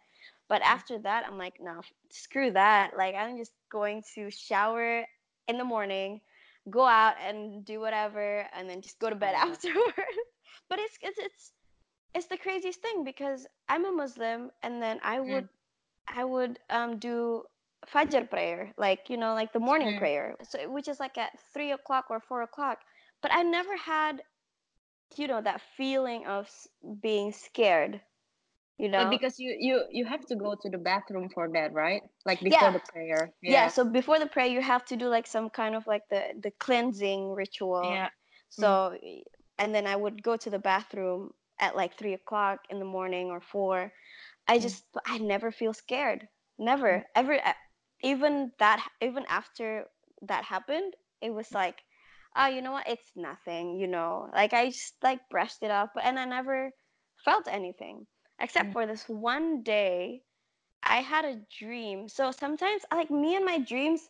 But 0.48 0.62
after 0.62 0.98
that, 0.98 1.24
I'm 1.26 1.38
like, 1.38 1.54
no, 1.60 1.80
screw 2.10 2.50
that. 2.52 2.96
Like 2.96 3.14
I'm 3.14 3.36
just 3.36 3.52
going 3.70 4.02
to 4.14 4.30
shower 4.30 5.04
in 5.48 5.58
the 5.58 5.64
morning, 5.64 6.20
go 6.68 6.84
out 6.84 7.14
and 7.24 7.64
do 7.64 7.80
whatever 7.80 8.46
and 8.54 8.68
then 8.68 8.80
just 8.80 8.98
go 8.98 9.08
to 9.08 9.14
bed 9.16 9.34
yeah. 9.34 9.44
afterwards. 9.50 10.18
but 10.68 10.78
it's 10.78 10.98
it's 11.02 11.18
it's 11.18 11.52
it's 12.14 12.26
the 12.26 12.36
craziest 12.36 12.80
thing 12.80 13.04
because 13.04 13.46
I'm 13.68 13.84
a 13.84 13.92
Muslim 13.92 14.50
and 14.62 14.80
then 14.82 14.98
I 15.02 15.20
Mm. 15.26 15.28
would 15.30 15.48
I 16.06 16.24
would 16.24 16.58
um 16.70 16.98
do 16.98 17.44
Fajr 17.86 18.28
prayer, 18.28 18.72
like 18.76 19.08
you 19.08 19.16
know, 19.16 19.34
like 19.34 19.52
the 19.52 19.60
morning 19.60 19.92
Mm. 19.92 19.94
prayer, 19.94 20.36
so 20.42 20.68
which 20.70 20.88
is 20.88 20.98
like 21.00 21.16
at 21.18 21.38
three 21.52 21.72
o'clock 21.72 22.06
or 22.10 22.20
four 22.20 22.42
o'clock. 22.42 22.78
But 23.22 23.32
I 23.32 23.42
never 23.42 23.76
had, 23.76 24.22
you 25.16 25.26
know, 25.26 25.40
that 25.40 25.60
feeling 25.76 26.26
of 26.26 26.48
being 27.00 27.32
scared. 27.32 28.00
You 28.80 28.88
know, 28.88 29.04
But 29.04 29.10
because 29.10 29.38
you 29.38 29.56
you 29.58 29.84
you 29.90 30.04
have 30.06 30.24
to 30.26 30.36
go 30.36 30.54
to 30.54 30.70
the 30.70 30.78
bathroom 30.78 31.28
for 31.30 31.48
that, 31.54 31.72
right? 31.72 32.02
Like 32.26 32.40
before 32.40 32.70
Yeah. 32.70 32.72
the 32.72 32.80
prayer. 32.92 33.32
yeah. 33.42 33.52
yeah. 33.52 33.68
So 33.68 33.84
before 33.84 34.18
the 34.18 34.26
prayer, 34.26 34.46
you 34.46 34.60
have 34.62 34.84
to 34.86 34.96
do 34.96 35.08
like 35.08 35.26
some 35.26 35.50
kind 35.50 35.74
of 35.76 35.86
like 35.86 36.02
the 36.10 36.22
the 36.42 36.50
cleansing 36.52 37.32
ritual. 37.34 37.82
Yeah. 37.82 38.10
So, 38.50 38.96
and 39.58 39.74
then 39.74 39.86
I 39.86 39.96
would 39.96 40.22
go 40.22 40.36
to 40.36 40.50
the 40.50 40.58
bathroom 40.58 41.32
at 41.60 41.76
like 41.76 41.96
three 41.98 42.14
o'clock 42.14 42.60
in 42.70 42.78
the 42.78 42.84
morning 42.84 43.28
or 43.30 43.40
four. 43.40 43.92
I 44.48 44.58
Mm. 44.58 44.60
just, 44.60 44.84
I 45.06 45.18
never 45.18 45.50
feel 45.52 45.72
scared. 45.74 46.28
Never, 46.58 47.04
ever. 47.14 47.34
uh, 47.34 47.54
Even 48.02 48.52
that, 48.58 48.80
even 49.00 49.24
after 49.28 49.86
that 50.22 50.44
happened, 50.44 50.94
it 51.20 51.30
was 51.34 51.52
like, 51.54 51.78
oh, 52.36 52.46
you 52.46 52.62
know 52.62 52.72
what? 52.72 52.88
It's 52.88 53.12
nothing. 53.16 53.78
You 53.78 53.86
know, 53.88 54.28
like 54.34 54.52
I 54.54 54.66
just 54.70 54.94
like 55.02 55.20
brushed 55.30 55.62
it 55.62 55.70
off, 55.70 55.90
and 56.02 56.18
I 56.18 56.24
never 56.26 56.70
felt 57.24 57.46
anything 57.48 58.06
except 58.40 58.72
Mm. 58.72 58.72
for 58.72 58.86
this 58.86 59.08
one 59.08 59.62
day. 59.62 60.22
I 60.82 61.00
had 61.02 61.24
a 61.24 61.40
dream. 61.58 62.08
So 62.08 62.30
sometimes, 62.32 62.82
like 62.92 63.10
me 63.10 63.36
and 63.36 63.44
my 63.44 63.58
dreams, 63.58 64.08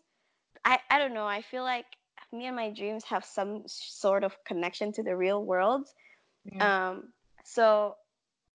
I 0.64 0.78
I 0.90 0.98
don't 0.98 1.14
know. 1.14 1.26
I 1.26 1.42
feel 1.42 1.64
like 1.64 1.86
me 2.32 2.46
and 2.46 2.56
my 2.56 2.70
dreams 2.70 3.04
have 3.04 3.24
some 3.24 3.62
sort 3.66 4.24
of 4.24 4.36
connection 4.44 4.92
to 4.92 5.02
the 5.02 5.16
real 5.16 5.44
world. 5.44 5.88
Mm. 6.52 6.60
Um, 6.60 7.12
so 7.44 7.96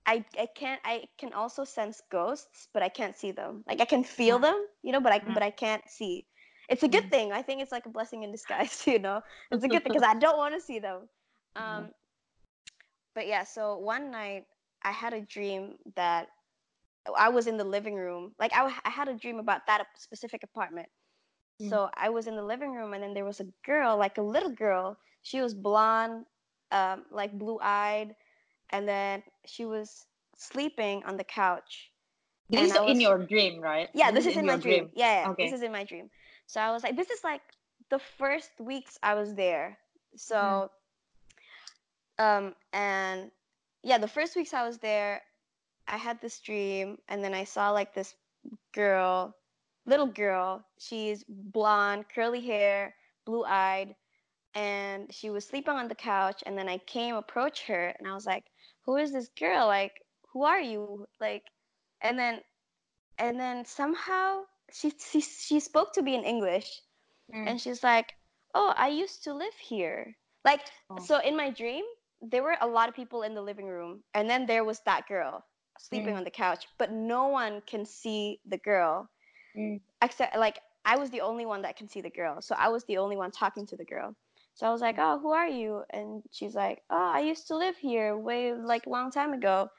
I 0.06 0.24
I 0.40 0.48
can't 0.56 0.82
I 0.86 1.06
can 1.18 1.34
also 1.34 1.64
sense 1.64 2.02
ghosts, 2.12 2.68
but 2.74 2.84
I 2.84 2.90
can't 2.90 3.16
see 3.16 3.32
them. 3.32 3.64
Like 3.68 3.82
I 3.82 3.86
can 3.86 4.04
feel 4.04 4.38
Yeah. 4.38 4.40
them, 4.40 4.66
you 4.84 4.92
know, 4.92 5.02
but 5.02 5.14
I 5.14 5.22
Yeah. 5.26 5.34
but 5.34 5.44
I 5.44 5.52
can't 5.52 5.84
see. 5.90 6.26
It's 6.70 6.84
a 6.84 6.88
good 6.88 7.04
Mm. 7.04 7.10
thing. 7.10 7.32
I 7.32 7.42
think 7.44 7.62
it's 7.62 7.72
like 7.72 7.86
a 7.86 7.90
blessing 7.90 8.24
in 8.24 8.32
disguise, 8.32 8.86
you 8.88 9.00
know. 9.00 9.22
It's 9.52 9.64
a 9.64 9.70
good 9.70 9.84
thing 9.84 9.94
because 9.94 10.08
I 10.08 10.16
don't 10.20 10.38
want 10.38 10.56
to 10.56 10.62
see 10.62 10.80
them. 10.80 11.10
Um, 11.56 11.92
but 13.14 13.28
yeah, 13.28 13.44
so 13.44 13.78
one 13.78 14.12
night 14.12 14.46
I 14.86 14.92
had 14.92 15.14
a 15.14 15.22
dream 15.22 15.76
that 15.96 16.28
I 17.18 17.30
was 17.30 17.48
in 17.48 17.58
the 17.58 17.64
living 17.64 17.96
room. 17.96 18.34
Like 18.40 18.54
I, 18.54 18.72
I 18.86 18.90
had 18.90 19.08
a 19.08 19.16
dream 19.16 19.40
about 19.40 19.66
that 19.68 19.88
specific 19.98 20.44
apartment. 20.44 20.88
Mm. 21.62 21.70
So 21.70 21.90
I 21.96 22.10
was 22.10 22.28
in 22.28 22.36
the 22.36 22.44
living 22.44 22.72
room, 22.72 22.94
and 22.94 23.04
then 23.04 23.14
there 23.14 23.26
was 23.26 23.40
a 23.40 23.48
girl, 23.66 23.98
like 23.98 24.18
a 24.20 24.22
little 24.22 24.52
girl. 24.52 24.98
She 25.24 25.42
was 25.42 25.54
blonde, 25.54 26.26
um, 26.72 27.06
like 27.12 27.38
blue 27.38 27.60
eyed, 27.62 28.16
and 28.70 28.88
then 28.88 29.24
she 29.46 29.66
was 29.66 30.06
sleeping 30.38 31.04
on 31.06 31.18
the 31.18 31.24
couch. 31.24 31.92
This 32.50 32.72
is 32.72 32.78
I 32.78 32.86
in 32.86 33.02
your 33.02 33.18
dream, 33.18 33.60
right? 33.60 33.90
Yeah, 33.96 34.12
this, 34.12 34.28
is 34.28 34.38
in, 34.38 34.46
my 34.46 34.54
your 34.54 34.62
dream. 34.62 34.90
Yeah, 34.94 35.24
yeah 35.24 35.30
Okay. 35.32 35.46
this 35.46 35.54
is 35.54 35.64
in 35.64 35.72
my 35.72 35.84
dream. 35.84 36.12
So 36.46 36.62
I 36.62 36.72
was 36.72 36.84
like, 36.84 36.96
this 36.96 37.10
is 37.10 37.24
like 37.24 37.42
the 37.90 37.98
first 38.20 38.52
weeks 38.60 39.00
I 39.02 39.16
was 39.16 39.34
there. 39.34 39.80
So, 40.16 40.70
um, 42.20 42.54
and 42.72 43.32
yeah, 43.86 44.00
the 44.00 44.08
first 44.10 44.36
weeks 44.36 44.54
I 44.54 44.66
was 44.68 44.80
there, 44.80 45.22
I 45.88 45.98
had 45.98 46.20
this 46.22 46.40
dream, 46.42 46.98
and 47.08 47.24
then 47.24 47.34
I 47.36 47.46
saw 47.46 47.70
like 47.72 47.94
this 47.94 48.16
girl, 48.74 49.36
little 49.86 50.08
girl. 50.08 50.66
She's 50.80 51.24
blonde, 51.30 52.06
curly 52.10 52.42
hair, 52.42 52.96
blue 53.26 53.46
eyed, 53.46 53.96
and 54.56 55.14
she 55.14 55.30
was 55.30 55.46
sleeping 55.46 55.76
on 55.76 55.88
the 55.88 55.96
couch. 55.96 56.44
And 56.46 56.58
then 56.58 56.68
I 56.68 56.80
came 56.80 57.16
approach 57.16 57.66
her, 57.68 57.90
and 58.00 58.08
I 58.08 58.14
was 58.16 58.26
like, 58.26 58.46
"Who 58.86 58.98
is 58.98 59.14
this 59.14 59.30
girl? 59.40 59.68
Like, 59.68 59.94
who 60.34 60.44
are 60.44 60.62
you? 60.62 61.08
Like?" 61.22 61.44
And 62.02 62.18
then, 62.20 62.42
and 63.20 63.40
then 63.40 63.66
somehow 63.66 64.46
she 64.74 64.92
she 65.00 65.22
she 65.22 65.60
spoke 65.60 65.94
to 65.94 66.02
me 66.02 66.16
in 66.16 66.24
English, 66.24 66.82
Mm. 67.32 67.48
and 67.48 67.62
she's 67.62 67.84
like, 67.84 68.16
"Oh, 68.56 68.74
I 68.76 68.88
used 68.90 69.24
to 69.26 69.34
live 69.34 69.56
here." 69.56 70.18
Like, 70.44 70.62
Oh. 70.90 70.98
so 71.00 71.20
in 71.20 71.36
my 71.38 71.52
dream, 71.52 71.86
there 72.32 72.44
were 72.44 72.58
a 72.62 72.68
lot 72.68 72.90
of 72.90 72.96
people 72.96 73.24
in 73.24 73.36
the 73.36 73.42
living 73.42 73.68
room, 73.68 74.04
and 74.14 74.30
then 74.30 74.46
there 74.46 74.64
was 74.66 74.82
that 74.86 75.08
girl 75.08 75.46
sleeping 75.80 76.14
Mm. 76.14 76.18
on 76.18 76.24
the 76.24 76.32
couch, 76.32 76.68
but 76.80 76.92
no 76.92 77.28
one 77.28 77.62
can 77.62 77.86
see 77.86 78.42
the 78.46 78.58
girl 78.60 79.10
Mm. 79.56 79.80
except 80.02 80.36
like 80.38 80.60
I 80.86 80.98
was 80.98 81.10
the 81.10 81.22
only 81.22 81.46
one 81.46 81.64
that 81.64 81.76
can 81.78 81.88
see 81.90 82.02
the 82.02 82.10
girl, 82.10 82.42
so 82.42 82.56
I 82.56 82.70
was 82.70 82.86
the 82.86 82.98
only 82.98 83.18
one 83.18 83.32
talking 83.32 83.66
to 83.68 83.78
the 83.78 83.86
girl. 83.86 84.16
So 84.54 84.68
I 84.68 84.72
was 84.72 84.82
like, 84.82 84.98
"Oh, 85.00 85.20
who 85.20 85.32
are 85.32 85.48
you?" 85.50 85.84
And 85.90 86.24
she's 86.32 86.56
like, 86.56 86.84
"Oh, 86.90 87.12
I 87.16 87.20
used 87.22 87.48
to 87.48 87.58
live 87.58 87.76
here 87.78 88.18
way 88.18 88.54
like 88.54 88.86
a 88.86 88.90
long 88.90 89.12
time 89.12 89.34
ago." 89.34 89.70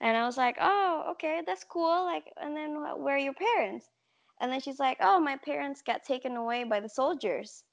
And 0.00 0.16
I 0.16 0.26
was 0.26 0.36
like, 0.36 0.56
"Oh, 0.60 1.06
okay, 1.12 1.42
that's 1.46 1.64
cool." 1.64 2.04
Like, 2.04 2.32
and 2.36 2.56
then 2.56 2.76
where 3.02 3.16
are 3.16 3.18
your 3.18 3.34
parents? 3.34 3.88
And 4.40 4.52
then 4.52 4.60
she's 4.60 4.80
like, 4.80 4.98
"Oh, 5.00 5.20
my 5.20 5.36
parents 5.36 5.82
got 5.82 6.04
taken 6.04 6.36
away 6.36 6.64
by 6.64 6.80
the 6.80 6.88
soldiers, 6.88 7.64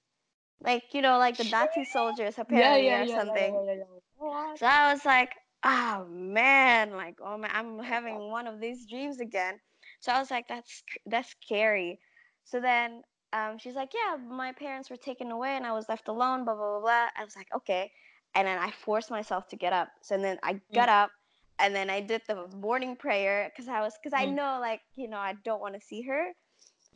like 0.61 0.83
you 0.93 1.01
know, 1.01 1.17
like 1.17 1.37
the 1.37 1.43
Nazi 1.43 1.83
soldiers 1.85 2.35
apparently 2.37 2.89
or 2.93 3.07
something." 3.07 3.53
Yeah, 3.53 3.73
yeah, 3.73 3.73
yeah. 3.79 3.99
What? 4.17 4.59
So 4.59 4.65
I 4.65 4.93
was 4.93 5.05
like, 5.05 5.31
oh 5.63 6.05
man, 6.09 6.91
like 6.91 7.17
oh 7.23 7.37
man, 7.37 7.51
I'm 7.53 7.79
having 7.79 8.29
one 8.31 8.47
of 8.47 8.59
these 8.59 8.85
dreams 8.89 9.19
again. 9.19 9.59
So 9.99 10.11
I 10.11 10.19
was 10.19 10.31
like, 10.31 10.47
that's 10.47 10.83
that's 11.05 11.29
scary. 11.43 11.99
So 12.45 12.59
then 12.59 13.01
um, 13.33 13.57
she's 13.57 13.75
like, 13.75 13.91
yeah, 13.93 14.17
my 14.17 14.51
parents 14.53 14.89
were 14.89 14.97
taken 14.97 15.31
away 15.31 15.55
and 15.55 15.65
I 15.65 15.71
was 15.73 15.87
left 15.89 16.07
alone. 16.07 16.45
Blah 16.45 16.55
blah 16.55 16.71
blah. 16.71 16.81
blah. 16.81 17.07
I 17.17 17.23
was 17.23 17.35
like, 17.35 17.47
okay. 17.55 17.91
And 18.35 18.47
then 18.47 18.57
I 18.59 18.71
forced 18.71 19.11
myself 19.11 19.47
to 19.49 19.55
get 19.55 19.73
up. 19.73 19.89
So 20.01 20.17
then 20.17 20.37
I 20.43 20.59
got 20.73 20.89
up 20.89 21.11
and 21.59 21.75
then 21.75 21.89
I 21.89 22.01
did 22.01 22.21
the 22.27 22.47
morning 22.55 22.95
prayer 22.95 23.49
because 23.51 23.67
I 23.69 23.81
was 23.81 23.93
because 24.01 24.13
I 24.17 24.25
Mm. 24.25 24.35
know 24.35 24.57
like 24.61 24.81
you 24.95 25.07
know 25.09 25.17
I 25.17 25.33
don't 25.43 25.61
want 25.61 25.75
to 25.75 25.81
see 25.81 26.01
her 26.03 26.33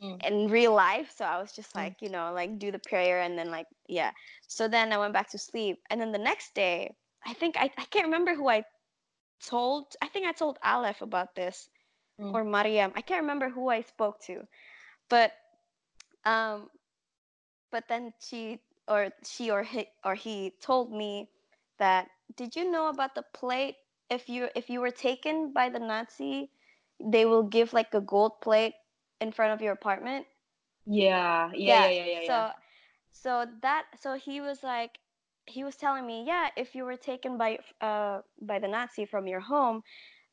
Mm. 0.00 0.22
in 0.24 0.48
real 0.48 0.72
life. 0.74 1.12
So 1.16 1.24
I 1.24 1.38
was 1.40 1.52
just 1.52 1.74
Mm. 1.76 1.76
like, 1.76 2.02
you 2.02 2.10
know, 2.10 2.32
like 2.32 2.58
do 2.58 2.70
the 2.70 2.78
prayer 2.78 3.20
and 3.20 3.38
then 3.38 3.50
like, 3.50 3.66
yeah. 3.88 4.12
So 4.46 4.68
then 4.68 4.92
I 4.92 4.98
went 4.98 5.12
back 5.12 5.30
to 5.30 5.38
sleep. 5.38 5.78
And 5.90 6.00
then 6.00 6.12
the 6.12 6.18
next 6.18 6.54
day, 6.54 6.96
I 7.26 7.34
think 7.34 7.56
I, 7.56 7.70
I 7.78 7.84
can't 7.84 8.06
remember 8.06 8.34
who 8.34 8.48
I 8.48 8.64
told. 9.44 9.86
I 10.02 10.08
think 10.08 10.26
I 10.26 10.32
told 10.32 10.58
Aleph 10.64 11.02
about 11.02 11.34
this 11.34 11.68
Mm. 12.18 12.34
or 12.34 12.44
Mariam. 12.44 12.92
I 12.96 13.02
can't 13.02 13.22
remember 13.22 13.50
who 13.50 13.68
I 13.68 13.82
spoke 13.82 14.20
to. 14.26 14.46
But 15.08 15.32
um 16.24 16.68
but 17.70 17.88
then 17.88 18.12
she 18.20 18.60
or 18.88 19.10
she 19.24 19.50
or 19.50 19.62
he 19.62 19.86
or 20.04 20.14
he 20.14 20.52
told 20.60 20.92
me 20.92 21.28
that 21.78 22.08
did 22.36 22.54
you 22.56 22.70
know 22.70 22.88
about 22.88 23.14
the 23.14 23.22
plate 23.34 23.76
if 24.10 24.28
you 24.28 24.48
if 24.54 24.68
you 24.70 24.80
were 24.80 24.90
taken 24.90 25.52
by 25.52 25.68
the 25.68 25.78
Nazi, 25.80 26.50
they 27.00 27.24
will 27.24 27.42
give 27.44 27.72
like 27.72 27.94
a 27.94 28.00
gold 28.00 28.40
plate 28.40 28.74
in 29.20 29.32
front 29.32 29.52
of 29.52 29.60
your 29.60 29.72
apartment. 29.72 30.26
Yeah, 30.86 31.50
yeah, 31.54 31.88
yeah, 31.88 31.90
yeah, 31.90 32.04
yeah. 32.04 32.20
So 32.26 32.32
yeah. 32.32 32.52
so 33.12 33.46
that 33.62 33.84
so 34.00 34.14
he 34.14 34.40
was 34.40 34.62
like 34.62 34.98
he 35.46 35.64
was 35.64 35.76
telling 35.76 36.06
me, 36.06 36.24
yeah, 36.26 36.48
if 36.56 36.74
you 36.74 36.84
were 36.84 36.96
taken 36.96 37.36
by 37.38 37.58
uh 37.80 38.20
by 38.40 38.58
the 38.58 38.68
Nazi 38.68 39.04
from 39.04 39.26
your 39.26 39.40
home, 39.40 39.82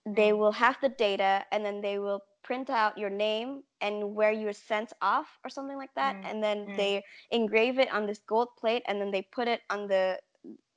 they 0.05 0.31
Mm. 0.31 0.37
will 0.37 0.51
have 0.53 0.77
the 0.81 0.89
data 0.89 1.45
and 1.51 1.65
then 1.65 1.81
they 1.81 1.99
will 1.99 2.21
print 2.43 2.69
out 2.69 2.97
your 2.97 3.09
name 3.09 3.63
and 3.81 4.15
where 4.15 4.31
you're 4.31 4.53
sent 4.53 4.93
off 5.01 5.27
or 5.43 5.49
something 5.49 5.75
like 5.75 5.93
that 5.95 6.15
Mm, 6.15 6.29
and 6.31 6.43
then 6.43 6.57
mm. 6.65 6.77
they 6.77 7.03
engrave 7.31 7.77
it 7.77 7.91
on 7.91 8.05
this 8.05 8.19
gold 8.19 8.55
plate 8.57 8.83
and 8.87 9.01
then 9.01 9.11
they 9.11 9.21
put 9.21 9.47
it 9.49 9.61
on 9.69 9.87
the 9.87 10.17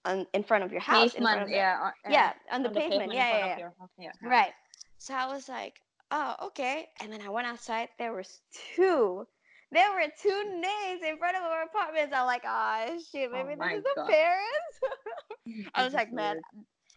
on 0.04 0.26
in 0.32 0.42
front 0.42 0.64
of 0.64 0.72
your 0.72 0.80
house 0.80 1.14
in 1.14 1.22
front 1.22 1.40
Pavement, 1.40 1.42
of 1.42 1.48
the, 1.48 1.54
yeah, 1.54 1.78
on, 1.80 1.92
yeah 2.11 2.32
on 2.50 2.62
the 2.62 2.68
on 2.70 2.74
pavement, 2.74 3.12
in 3.12 3.12
yeah 3.12 3.30
yeah, 3.30 3.46
yeah. 3.46 3.58
your 3.58 3.72
yeah. 3.98 4.11
yeah. 4.22 4.28
right 4.28 4.52
so 4.98 5.14
i 5.14 5.26
was 5.32 5.48
like 5.48 5.80
oh 6.11 6.34
okay 6.46 6.86
and 7.00 7.12
then 7.12 7.20
i 7.22 7.28
went 7.28 7.46
outside 7.46 7.88
there 7.98 8.12
was 8.12 8.40
two 8.76 9.26
there 9.72 9.90
were 9.92 10.06
two 10.20 10.44
names 10.61 11.00
in 11.06 11.16
front 11.18 11.36
of 11.36 11.42
our 11.42 11.62
apartments 11.64 12.12
i'm 12.14 12.26
like 12.26 12.42
oh 12.46 12.98
shit 13.12 13.30
maybe 13.30 13.54
Oh 13.61 13.64
this 13.68 13.78
is 13.78 13.84
the 13.96 14.02
parents 14.08 15.66
I 15.74 15.84
was 15.84 15.94
like, 15.94 16.12
man, 16.12 16.40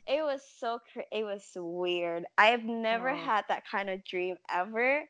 it 0.06 0.22
was 0.22 0.42
so 0.60 0.80
cra- 0.92 1.06
it 1.12 1.24
was 1.24 1.44
weird. 1.56 2.26
I 2.38 2.48
have 2.48 2.64
never 2.66 3.10
Oh. 3.10 3.16
had 3.16 3.46
that 3.48 3.64
kind 3.70 3.90
of 3.90 4.04
dream 4.04 4.36
ever 4.50 5.04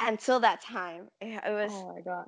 until 0.00 0.40
that 0.40 0.62
time. 0.62 1.08
It, 1.20 1.40
it 1.44 1.52
was 1.52 1.72
Oh 1.74 1.94
my 1.94 2.00
god. 2.02 2.26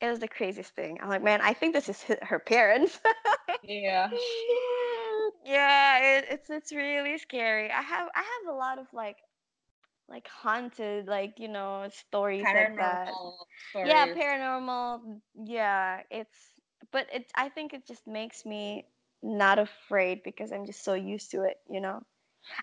it 0.00 0.08
was 0.08 0.18
the 0.18 0.28
craziest 0.28 0.74
thing. 0.74 0.98
I'm 1.00 1.08
like, 1.08 1.22
man, 1.22 1.40
I 1.40 1.54
think 1.54 1.72
this 1.74 1.88
is 1.88 2.02
her 2.22 2.38
parents. 2.40 3.00
Yeah. 3.62 4.10
yeah, 5.44 5.98
it, 6.18 6.26
it's 6.30 6.50
it's 6.50 6.72
really 6.72 7.16
scary. 7.18 7.70
I 7.70 7.82
have 7.82 8.08
I 8.14 8.20
have 8.22 8.54
a 8.54 8.56
lot 8.56 8.78
of 8.78 8.86
like 8.92 9.16
like 10.08 10.28
haunted 10.28 11.06
like 11.08 11.38
you 11.38 11.48
know 11.48 11.86
stories 11.90 12.52
like 12.52 12.76
that. 12.76 13.16
Stories. 13.70 13.82
Yeah, 13.82 14.06
paranormal. 14.06 15.20
Yeah, 15.44 16.02
it's 16.10 16.60
but 16.92 17.06
it. 17.12 17.30
I 17.36 17.48
think 17.48 17.72
it 17.72 17.86
just 17.86 18.06
makes 18.06 18.44
me 18.44 18.86
not 19.22 19.58
afraid 19.58 20.22
because 20.24 20.52
I'm 20.52 20.66
just 20.66 20.84
so 20.84 20.94
used 20.94 21.30
to 21.32 21.42
it. 21.44 21.56
You 21.68 21.80
know. 21.80 22.02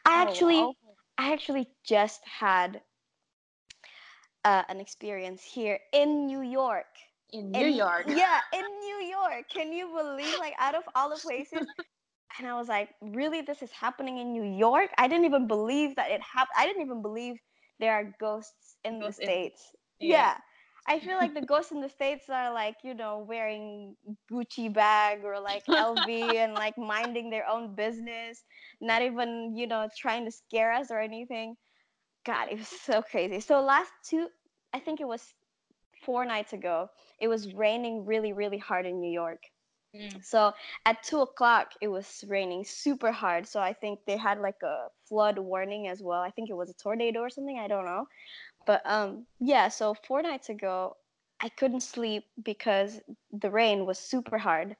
I 0.06 0.22
Oh, 0.22 0.22
actually, 0.22 0.70
wow. 0.72 0.76
I 1.18 1.34
actually 1.34 1.68
just 1.84 2.26
had 2.28 2.82
uh, 4.46 4.64
an 4.70 4.80
experience 4.80 5.44
here 5.44 5.80
in 5.94 6.26
New 6.28 6.42
York. 6.42 6.88
in 7.32 7.52
New 7.54 7.66
In- 7.66 7.68
York. 7.68 8.08
Yeah, 8.08 8.39
in 8.54 8.66
New 8.80 9.02
York. 9.10 9.50
Can 9.50 9.72
you 9.74 9.88
believe? 9.88 10.38
Like 10.39 10.54
out 10.60 10.76
of 10.76 10.84
all 10.96 11.10
the 11.10 11.18
places. 11.20 11.66
And 12.38 12.48
I 12.48 12.56
was 12.58 12.68
like, 12.68 12.90
really, 13.02 13.42
this 13.42 13.62
is 13.62 13.72
happening 13.72 14.18
in 14.18 14.32
New 14.34 14.44
York? 14.44 14.90
I 14.98 15.08
didn't 15.08 15.26
even 15.26 15.48
believe 15.48 15.96
that 15.96 16.12
it 16.12 16.22
happened. 16.22 16.56
I 16.58 16.66
didn't 16.66 16.82
even 16.84 17.02
believe 17.02 17.36
there 17.80 17.94
are 17.94 18.14
ghosts 18.20 18.78
in 18.84 19.00
Ghosts 19.00 19.18
the 19.18 19.24
in- 19.24 19.30
States. 19.30 19.76
yeah. 20.00 20.18
yeah. 20.18 20.38
I 20.88 21.00
feel 21.00 21.18
like 21.18 21.34
the 21.36 21.42
ghosts 21.42 21.72
in 21.72 21.82
the 21.82 21.90
States 21.90 22.26
are 22.30 22.52
like, 22.54 22.78
you 22.84 22.94
know, 22.96 23.26
wearing 23.28 23.96
Gucci 24.32 24.74
bag 24.74 25.24
or 25.24 25.40
like 25.40 25.64
LV 25.68 26.08
and 26.44 26.54
like 26.54 26.78
minding 26.78 27.30
their 27.30 27.48
own 27.48 27.76
business, 27.76 28.44
not 28.82 29.02
even, 29.04 29.56
you 29.56 29.68
know, 29.68 29.88
trying 29.98 30.26
to 30.26 30.32
scare 30.32 30.72
us 30.74 30.90
or 30.90 31.00
anything. 31.00 31.56
God, 32.26 32.50
it 32.52 32.58
was 32.58 32.68
so 32.68 33.02
crazy. 33.02 33.40
So 33.40 33.62
last 33.62 33.92
two, 34.10 34.28
I 34.74 34.80
think 34.80 35.02
it 35.02 35.08
was 35.08 35.24
four 36.06 36.26
nights 36.26 36.54
ago, 36.54 36.90
it 37.20 37.28
was 37.28 37.54
raining 37.54 38.06
really, 38.06 38.34
really 38.34 38.58
hard 38.58 38.86
in 38.86 39.00
New 39.00 39.12
York. 39.12 39.40
Mm. 39.96 40.24
So 40.24 40.54
at 40.86 41.04
two 41.04 41.20
o'clock, 41.22 41.74
it 41.82 41.88
was 41.88 42.24
raining 42.28 42.64
super 42.64 43.12
hard. 43.12 43.48
So 43.48 43.60
I 43.60 43.74
think 43.74 44.00
they 44.06 44.18
had 44.18 44.39
like 44.39 44.62
a 44.64 44.88
flood 45.08 45.38
warning 45.38 45.88
as 45.88 46.02
well. 46.02 46.22
I 46.22 46.32
think 46.32 46.50
it 46.50 46.56
was 46.56 46.70
a 46.70 46.74
tornado 46.74 47.20
or 47.20 47.30
something. 47.30 47.60
I 47.60 47.68
don't 47.68 47.86
know. 47.86 48.08
But 48.66 48.82
um, 48.86 49.26
yeah. 49.39 49.68
So 49.68 49.96
four 50.08 50.22
nights 50.22 50.50
ago, 50.50 50.96
I 51.42 51.50
couldn't 51.50 51.82
sleep 51.82 52.24
because 52.44 53.02
the 53.32 53.50
rain 53.50 53.86
was 53.86 53.98
super 54.00 54.38
hard, 54.38 54.76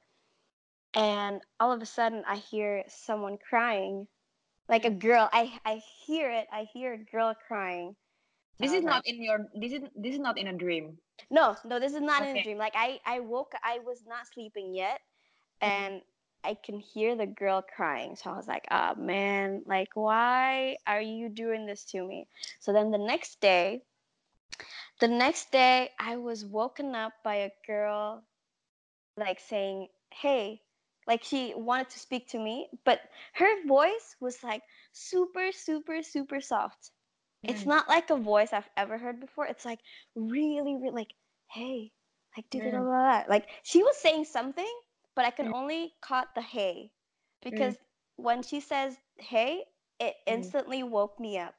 and 0.94 1.40
all 1.58 1.72
of 1.72 1.82
a 1.82 1.86
sudden 1.86 2.22
I 2.26 2.36
hear 2.36 2.84
someone 2.88 3.36
crying, 3.36 4.06
like 4.68 4.84
a 4.84 4.90
girl. 4.90 5.28
I 5.32 5.52
I 5.64 5.82
hear 6.06 6.30
it. 6.30 6.46
I 6.52 6.66
hear 6.72 6.94
a 6.94 6.98
girl 6.98 7.34
crying. 7.48 7.96
This 8.60 8.72
is 8.72 8.84
not 8.84 9.04
like, 9.04 9.08
in 9.08 9.22
your. 9.22 9.48
This 9.54 9.72
is 9.72 9.82
this 9.96 10.14
is 10.14 10.20
not 10.20 10.38
in 10.38 10.46
a 10.46 10.52
dream. 10.52 10.98
No, 11.30 11.56
no, 11.64 11.78
this 11.80 11.94
is 11.94 12.00
not 12.00 12.22
in 12.22 12.36
a 12.36 12.42
dream. 12.42 12.58
Like 12.58 12.74
I, 12.76 13.00
I 13.06 13.20
woke, 13.20 13.52
I 13.62 13.78
was 13.80 14.04
not 14.06 14.26
sleeping 14.32 14.74
yet, 14.74 15.00
Mm. 15.62 15.66
and 15.68 16.02
I 16.44 16.54
can 16.54 16.80
hear 16.80 17.14
the 17.16 17.26
girl 17.26 17.62
crying. 17.62 18.16
So 18.16 18.30
I 18.30 18.36
was 18.36 18.48
like, 18.48 18.66
oh 18.70 18.94
man, 18.96 19.62
like 19.66 19.90
why 19.94 20.76
are 20.86 21.00
you 21.00 21.28
doing 21.28 21.66
this 21.66 21.84
to 21.86 22.02
me? 22.06 22.26
So 22.60 22.72
then 22.72 22.90
the 22.90 22.98
next 22.98 23.40
day, 23.40 23.82
the 25.00 25.08
next 25.08 25.50
day, 25.52 25.90
I 25.98 26.16
was 26.16 26.44
woken 26.44 26.94
up 26.94 27.12
by 27.24 27.36
a 27.36 27.50
girl, 27.66 28.24
like 29.16 29.40
saying, 29.40 29.88
hey. 30.12 30.60
Like 31.06 31.24
she 31.24 31.52
wanted 31.56 31.90
to 31.90 31.98
speak 31.98 32.28
to 32.28 32.38
me, 32.38 32.68
but 32.84 33.00
her 33.34 33.66
voice 33.66 34.14
was 34.20 34.42
like 34.44 34.62
super, 34.92 35.50
super, 35.50 36.00
super 36.02 36.40
soft. 36.40 36.92
It's 37.44 37.62
Mm. 37.62 37.66
not 37.66 37.88
like 37.88 38.10
a 38.10 38.16
voice 38.16 38.52
I've 38.52 38.68
ever 38.76 38.98
heard 38.98 39.20
before. 39.20 39.46
It's 39.46 39.64
like 39.64 39.80
really, 40.14 40.76
really 40.76 40.90
like, 40.90 41.14
hey, 41.48 41.92
like 42.36 42.48
da 42.50 42.60
da 42.60 42.70
da 42.70 42.78
Mm. 42.78 43.28
Like 43.28 43.48
she 43.62 43.82
was 43.82 43.96
saying 43.96 44.24
something, 44.26 44.72
but 45.14 45.24
I 45.24 45.30
can 45.30 45.48
Mm. 45.48 45.54
only 45.54 45.94
caught 46.00 46.34
the 46.34 46.42
hey 46.42 46.90
because 47.42 47.76
when 48.16 48.42
she 48.42 48.60
says 48.60 48.96
hey, 49.18 49.64
it 50.00 50.14
instantly 50.26 50.82
woke 50.82 51.18
me 51.20 51.38
up. 51.38 51.54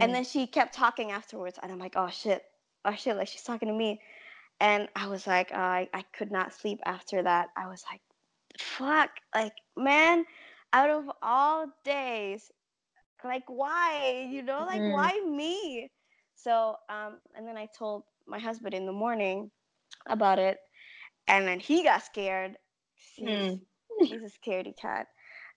And 0.00 0.14
then 0.14 0.24
she 0.24 0.46
kept 0.46 0.74
talking 0.74 1.12
afterwards, 1.12 1.58
and 1.62 1.70
I'm 1.72 1.78
like, 1.78 1.94
oh 1.96 2.08
shit, 2.10 2.44
oh 2.84 2.94
shit, 2.94 3.16
like 3.16 3.28
she's 3.28 3.42
talking 3.42 3.68
to 3.68 3.74
me. 3.74 4.00
And 4.60 4.88
I 4.96 5.08
was 5.08 5.26
like, 5.26 5.52
I 5.52 5.88
I 5.94 6.02
could 6.02 6.30
not 6.32 6.52
sleep 6.54 6.80
after 6.84 7.22
that. 7.22 7.48
I 7.56 7.68
was 7.68 7.84
like, 7.90 8.00
fuck, 8.58 9.10
like 9.34 9.54
man, 9.76 10.24
out 10.72 10.90
of 10.90 11.10
all 11.22 11.66
days, 11.84 12.50
like 13.24 13.44
why 13.46 14.26
you 14.30 14.42
know 14.42 14.64
like 14.66 14.82
Mm. 14.82 14.86
why 14.86 15.20
me 15.28 15.90
so 16.34 16.76
um 16.88 17.18
and 17.36 17.46
then 17.46 17.56
i 17.56 17.66
told 17.78 18.02
my 18.26 18.38
husband 18.38 18.74
in 18.74 18.86
the 18.86 18.92
morning 18.92 19.50
about 20.08 20.38
it 20.38 20.58
and 21.28 21.46
then 21.46 21.58
he 21.60 21.82
got 21.82 22.02
scared 22.02 22.56
he's, 23.16 23.32
Mm. 23.32 23.60
he's 24.02 24.22
a 24.22 24.30
scaredy 24.30 24.76
cat 24.76 25.06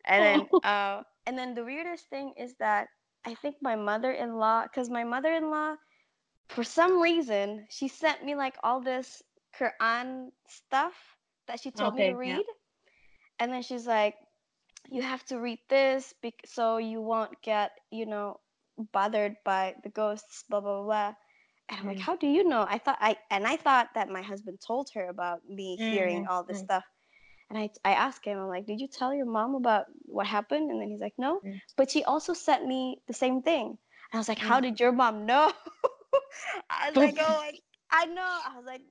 and 0.06 0.24
then 0.24 0.48
uh 0.64 1.02
and 1.26 1.38
then 1.38 1.54
the 1.54 1.64
weirdest 1.64 2.10
thing 2.10 2.34
is 2.38 2.56
that 2.60 2.88
i 3.26 3.34
think 3.36 3.56
my 3.62 3.76
mother-in-law 3.76 4.64
because 4.64 4.90
my 4.90 5.04
mother-in-law 5.04 5.76
for 6.50 6.64
some 6.64 7.02
reason 7.02 7.66
she 7.70 7.88
sent 7.88 8.24
me 8.24 8.36
like 8.36 8.56
all 8.64 8.82
this 8.82 9.22
quran 9.58 10.30
stuff 10.48 10.94
that 11.48 11.60
she 11.60 11.72
told 11.72 11.96
me 11.96 12.04
to 12.04 12.12
Okay, 12.12 12.20
yeah. 12.24 12.42
read 12.42 12.46
and 13.40 13.52
then 13.52 13.62
she's 13.62 13.88
like 13.88 14.16
you 14.92 15.02
have 15.02 15.24
to 15.26 15.40
read 15.40 15.60
this 15.70 16.14
bec- 16.22 16.46
so 16.46 16.78
you 16.78 17.02
won't 17.02 17.42
get 17.42 17.72
you 17.92 18.06
know 18.06 18.40
bothered 18.92 19.36
by 19.46 19.74
the 19.84 19.90
ghosts 19.90 20.44
blah 20.50 20.60
blah 20.62 20.84
blah, 20.84 21.14
and 21.70 21.80
i'm 21.80 21.86
like 21.88 21.98
Mm. 21.98 22.00
how 22.00 22.16
do 22.16 22.28
you 22.28 22.48
know 22.48 22.66
i 22.70 22.78
thought 22.78 22.98
i 23.02 23.16
and 23.32 23.46
i 23.48 23.56
thought 23.58 23.90
that 23.96 24.10
my 24.10 24.22
husband 24.22 24.60
told 24.66 24.90
her 24.94 25.08
about 25.10 25.40
me 25.50 25.78
hearing 25.90 26.22
Mm, 26.22 26.30
all 26.30 26.44
this 26.44 26.60
mm. 26.60 26.60
stuff 26.60 26.84
and 27.50 27.58
I, 27.60 27.70
I 27.84 27.94
asked 27.94 28.26
him 28.26 28.38
i'm 28.40 28.48
like 28.48 28.66
did 28.66 28.80
you 28.80 28.88
tell 28.88 29.14
your 29.14 29.26
mom 29.26 29.56
about 29.56 29.86
what 30.06 30.28
happened 30.28 30.70
and 30.72 30.82
then 30.82 30.90
he's 30.90 31.02
like 31.02 31.16
no 31.18 31.42
Mm. 31.44 31.62
but 31.78 31.90
she 31.92 32.04
also 32.04 32.34
sent 32.34 32.66
me 32.66 32.98
the 33.08 33.14
same 33.14 33.42
thing 33.42 33.66
and 33.68 33.78
i 34.14 34.18
was 34.18 34.28
like 34.30 34.40
how 34.40 34.60
Mm. 34.60 34.62
did 34.62 34.80
your 34.80 34.92
mom 34.92 35.26
know 35.26 35.52
i 36.70 36.90
was 36.90 36.98
like 36.98 37.18
oh 37.20 37.42
I, 37.44 37.52
I 37.92 38.06
know 38.06 38.22
i 38.48 38.56
was 38.58 38.66
like 38.66 38.82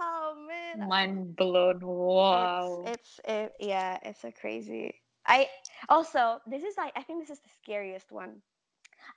oh 0.00 0.34
man 0.48 0.78
Mind 0.88 1.36
blown. 1.36 1.80
Wow. 1.80 2.76
it's 2.84 3.20
it's 3.20 3.20
it, 3.24 3.52
yeah, 3.60 3.98
it's 4.02 4.24
a 4.24 4.32
crazy. 4.32 4.94
I 5.26 5.48
also 5.88 6.40
this 6.46 6.62
is 6.62 6.76
like 6.76 6.92
I 6.96 7.02
think 7.02 7.20
this 7.20 7.30
is 7.30 7.40
the 7.40 7.50
scariest 7.62 8.10
one. 8.12 8.42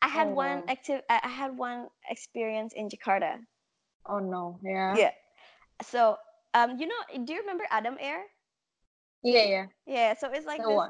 I 0.01 0.07
had 0.07 0.27
Oh, 0.27 0.35
one 0.35 0.57
wow. 0.57 0.63
active. 0.67 1.01
I 1.09 1.27
had 1.27 1.57
one 1.57 1.89
experience 2.09 2.73
in 2.73 2.89
Jakarta. 2.89 3.39
Oh 4.05 4.19
no. 4.19 4.59
Yeah. 4.63 4.95
Yeah. 4.97 5.11
So 5.83 6.17
um, 6.53 6.77
you 6.79 6.87
know, 6.87 7.25
do 7.25 7.33
you 7.33 7.39
remember 7.41 7.65
Adam 7.69 7.97
Air? 7.99 8.23
Yeah. 9.23 9.43
Yeah. 9.43 9.65
Yeah. 9.85 10.13
So 10.15 10.29
it's 10.31 10.45
like 10.45 10.65
this 10.67 10.81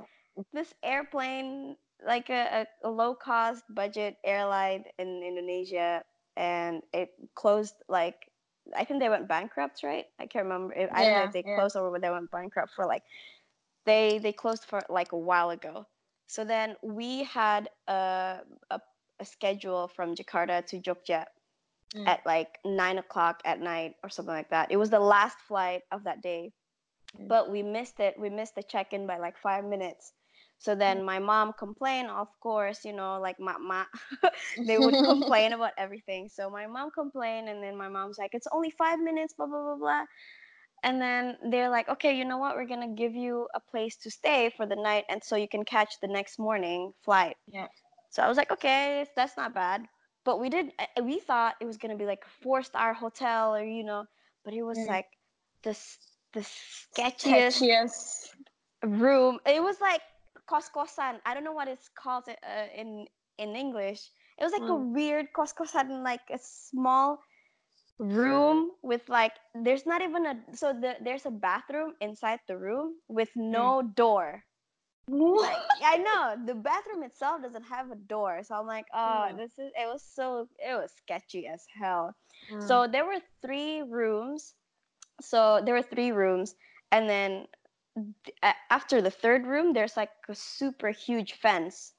this 0.54 0.74
airplane, 0.84 1.76
like 2.06 2.30
a, 2.30 2.66
a, 2.84 2.88
a 2.88 2.90
low 2.90 3.16
cost 3.16 3.64
budget 3.70 4.18
airline 4.24 4.86
in 5.00 5.24
Indonesia, 5.24 6.04
and 6.36 6.82
it 6.94 7.10
closed 7.36 7.76
like 7.88 8.16
I 8.76 8.84
think 8.86 9.00
they 9.00 9.10
went 9.10 9.28
bankrupt, 9.28 9.84
right? 9.84 10.06
I 10.20 10.26
can't 10.28 10.46
remember. 10.46 10.74
If, 10.74 10.90
I 10.94 11.04
don't 11.04 11.14
know 11.14 11.24
if 11.24 11.32
they 11.32 11.44
yeah. 11.44 11.56
closed 11.56 11.76
or 11.76 11.90
what. 11.92 12.02
they 12.02 12.10
went 12.10 12.32
bankrupt 12.32 12.72
for 12.76 12.86
like 12.86 13.04
they 13.86 14.20
they 14.20 14.34
closed 14.34 14.66
for 14.66 14.82
like 14.90 15.12
a 15.14 15.18
while 15.18 15.50
ago. 15.52 15.86
So 16.28 16.44
then 16.46 16.76
we 16.84 17.24
had 17.24 17.70
a 17.88 18.40
a, 18.72 18.80
a 19.20 19.26
schedule 19.26 19.88
from 19.88 20.16
Jakarta 20.16 20.66
to 20.68 20.80
Jogja 20.82 21.26
Mm. 21.96 22.08
at 22.08 22.26
like 22.26 22.60
nine 22.66 22.98
o'clock 22.98 23.42
at 23.46 23.60
night 23.60 23.94
or 24.04 24.10
something 24.10 24.34
like 24.34 24.50
that. 24.50 24.72
It 24.72 24.78
was 24.78 24.90
the 24.90 25.00
last 25.00 25.38
flight 25.48 25.82
of 25.92 26.04
that 26.06 26.22
day, 26.22 26.52
Mm. 27.18 27.30
but 27.30 27.50
we 27.52 27.64
missed 27.64 28.00
it. 28.00 28.16
We 28.20 28.30
missed 28.30 28.56
the 28.56 28.64
check 28.64 28.94
in 28.94 29.08
by 29.08 29.18
like 29.18 29.38
five 29.38 29.66
minutes. 29.66 30.14
So 30.60 30.76
then 30.76 31.04
my 31.04 31.20
mom 31.20 31.54
complained, 31.58 32.10
of 32.10 32.28
course, 32.42 32.86
you 32.86 32.94
know, 32.94 33.20
like 33.20 33.38
ma, 33.40 33.58
ma 33.60 33.86
they 34.66 34.78
would 34.80 34.96
complain 35.04 35.54
about 35.54 35.74
everything. 35.78 36.30
So 36.30 36.50
my 36.50 36.68
mom 36.68 36.92
complained, 36.92 37.50
and 37.50 37.62
then 37.64 37.78
my 37.78 37.90
mom's 37.90 38.18
like, 38.18 38.32
"It's 38.34 38.48
only 38.52 38.72
five 38.72 39.00
minutes, 39.00 39.34
blah 39.38 39.48
blah 39.48 39.64
blah 39.64 39.78
blah." 39.78 40.04
And 40.86 41.02
then 41.02 41.38
they're 41.52 41.70
like, 41.70 41.90
okay, 41.90 42.16
you 42.18 42.26
know 42.26 42.38
what? 42.40 42.56
We're 42.56 42.68
gonna 42.68 42.96
give 42.96 43.16
you 43.16 43.50
a 43.56 43.60
place 43.60 43.98
to 44.04 44.12
stay 44.12 44.52
for 44.58 44.68
the 44.68 44.78
night, 44.78 45.06
and 45.10 45.24
so 45.24 45.36
you 45.36 45.50
can 45.50 45.66
catch 45.66 46.00
the 46.02 46.08
next 46.08 46.40
morning 46.40 46.94
flight. 47.04 47.38
Yeah. 47.48 47.68
So 48.12 48.24
I 48.24 48.30
was 48.30 48.38
like, 48.38 48.52
okay, 48.54 49.06
that's 49.16 49.38
not 49.38 49.54
bad. 49.54 49.88
But 50.26 50.40
we 50.40 50.50
did. 50.50 50.74
uh, 50.80 51.04
We 51.04 51.20
thought 51.20 51.56
it 51.62 51.66
was 51.66 51.78
gonna 51.78 51.98
be 51.98 52.06
like 52.06 52.24
a 52.26 52.44
four 52.44 52.64
star 52.64 52.94
hotel, 52.94 53.56
or 53.56 53.64
you 53.66 53.84
know, 53.84 54.06
but 54.46 54.54
it 54.54 54.64
was 54.64 54.86
Mm. 54.86 54.88
like 54.88 55.08
the 55.64 55.72
s- 55.72 56.00
the 56.34 56.42
sketchiest 56.42 57.64
Sketchiest. 57.64 58.36
room. 58.84 59.40
It 59.46 59.62
was 59.64 59.80
like 59.82 60.02
kos 60.48 60.70
kosan. 60.70 61.20
I 61.26 61.34
don't 61.34 61.44
know 61.44 61.54
what 61.54 61.68
it's 61.68 61.90
called 61.90 62.26
uh, 62.30 62.68
in 62.76 63.08
in 63.38 63.56
English. 63.56 64.10
It 64.40 64.44
was 64.44 64.54
like 64.54 64.70
a 64.70 64.76
Mm. 64.76 64.88
weird 64.94 65.28
kos 65.36 65.54
kosan, 65.54 66.04
like 66.04 66.22
a 66.32 66.40
small 66.40 67.20
room 68.00 68.72
with 68.82 69.08
like 69.10 69.34
there's 69.54 69.86
not 69.86 70.02
even 70.02 70.26
a 70.26 70.36
so 70.54 70.74
the, 70.74 70.96
there's 71.02 71.26
a 71.26 71.32
bathroom 71.32 71.94
inside 72.02 72.40
the 72.48 72.58
room 72.58 72.96
with 73.08 73.30
no 73.36 73.82
door. 73.82 74.44
Like 75.34 75.60
I 75.84 75.98
know 75.98 76.36
the 76.46 76.56
bathroom 76.56 77.04
itself 77.04 77.42
doesn't 77.42 77.64
have 77.66 77.92
a 77.92 77.96
door, 77.96 78.42
so 78.44 78.56
I'm 78.56 78.68
like, 78.68 78.88
oh, 78.94 79.32
Mm. 79.32 79.38
this 79.38 79.52
is. 79.58 79.72
It 79.76 79.88
was 79.88 80.04
so 80.04 80.48
it 80.60 80.74
was 80.76 80.92
sketchy 80.94 81.48
as 81.48 81.66
hell. 81.74 82.16
Mm. 82.52 82.62
So 82.62 82.88
there 82.88 83.06
were 83.06 83.20
three 83.42 83.82
rooms. 83.82 84.56
So 85.22 85.62
there 85.64 85.74
were 85.76 85.82
three 85.84 86.12
rooms, 86.12 86.56
and 86.92 87.10
then 87.10 87.48
after 88.70 89.02
the 89.02 89.12
third 89.12 89.46
room, 89.46 89.74
there's 89.74 89.98
like 89.98 90.12
a 90.30 90.36
super 90.36 90.90
huge 90.90 91.34
fence. 91.34 91.94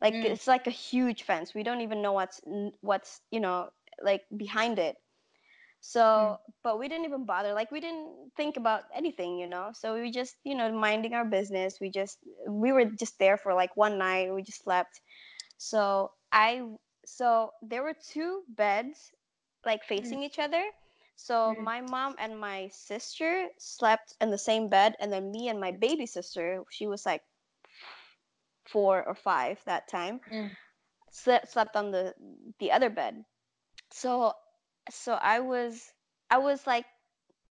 Like 0.00 0.14
Mm. 0.14 0.24
it's 0.24 0.46
like 0.46 0.66
a 0.66 0.70
huge 0.70 1.22
fence. 1.22 1.54
We 1.54 1.62
don't 1.62 1.80
even 1.80 2.02
know 2.02 2.12
what's 2.12 2.40
what's 2.80 3.20
you 3.30 3.40
know 3.40 3.70
like 4.02 4.24
behind 4.36 4.78
it. 4.78 4.96
So, 5.86 6.38
but 6.62 6.78
we 6.78 6.88
didn't 6.88 7.04
even 7.06 7.26
bother. 7.26 7.52
Like 7.54 7.70
we 7.70 7.80
didn't 7.80 8.32
think 8.36 8.56
about 8.56 8.84
anything, 8.94 9.38
you 9.38 9.46
know. 9.46 9.70
So 9.74 9.94
we 10.00 10.10
just 10.10 10.36
you 10.44 10.54
know 10.54 10.70
minding 10.72 11.14
our 11.14 11.24
business. 11.24 11.78
We 11.80 11.90
just 11.90 12.18
we 12.48 12.72
were 12.72 12.86
just 12.86 13.18
there 13.18 13.36
for 13.38 13.54
like 13.54 13.76
one 13.76 13.98
night. 13.98 14.32
We 14.34 14.42
just 14.42 14.62
slept. 14.64 15.00
So 15.58 16.12
I 16.32 16.62
so 17.04 17.52
there 17.62 17.82
were 17.82 17.94
two 17.94 18.42
beds 18.48 19.12
like 19.64 19.84
facing 19.84 20.22
each 20.22 20.38
other. 20.38 20.64
So 21.16 21.56
Mm. 21.56 21.68
my 21.70 21.80
mom 21.80 22.16
and 22.18 22.38
my 22.40 22.68
sister 22.68 23.48
slept 23.58 24.14
in 24.20 24.30
the 24.30 24.38
same 24.38 24.68
bed, 24.68 24.96
and 25.00 25.12
then 25.12 25.30
me 25.30 25.48
and 25.48 25.60
my 25.60 25.72
baby 25.72 26.06
sister, 26.06 26.64
she 26.70 26.86
was 26.86 27.06
like 27.06 27.22
four 28.66 29.04
or 29.04 29.14
five 29.14 29.58
that 29.64 29.88
time, 29.88 30.20
Mm. 30.30 30.56
slept 31.10 31.48
slept 31.50 31.76
on 31.76 31.90
the 31.90 32.14
the 32.58 32.72
other 32.72 32.90
bed. 32.90 33.24
So 33.90 34.32
so 34.90 35.14
I 35.14 35.40
was 35.40 35.92
I 36.30 36.38
was 36.38 36.66
like 36.66 36.86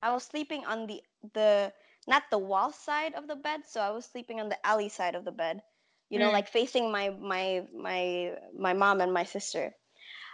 I 0.01 0.11
was 0.13 0.23
sleeping 0.23 0.65
on 0.65 0.87
the 0.87 1.01
the 1.33 1.73
not 2.07 2.23
the 2.31 2.37
wall 2.39 2.71
side 2.71 3.13
of 3.15 3.27
the 3.27 3.35
bed, 3.35 3.61
so 3.65 3.81
I 3.81 3.89
was 3.91 4.05
sleeping 4.05 4.39
on 4.39 4.49
the 4.49 4.57
alley 4.65 4.89
side 4.89 5.15
of 5.15 5.25
the 5.25 5.31
bed. 5.31 5.61
You 6.09 6.19
know, 6.19 6.29
Mm. 6.29 6.31
like 6.31 6.47
facing 6.47 6.91
my 6.91 7.09
my 7.09 7.65
my 7.73 8.33
my 8.57 8.73
mom 8.73 9.01
and 9.01 9.13
my 9.13 9.23
sister. 9.23 9.75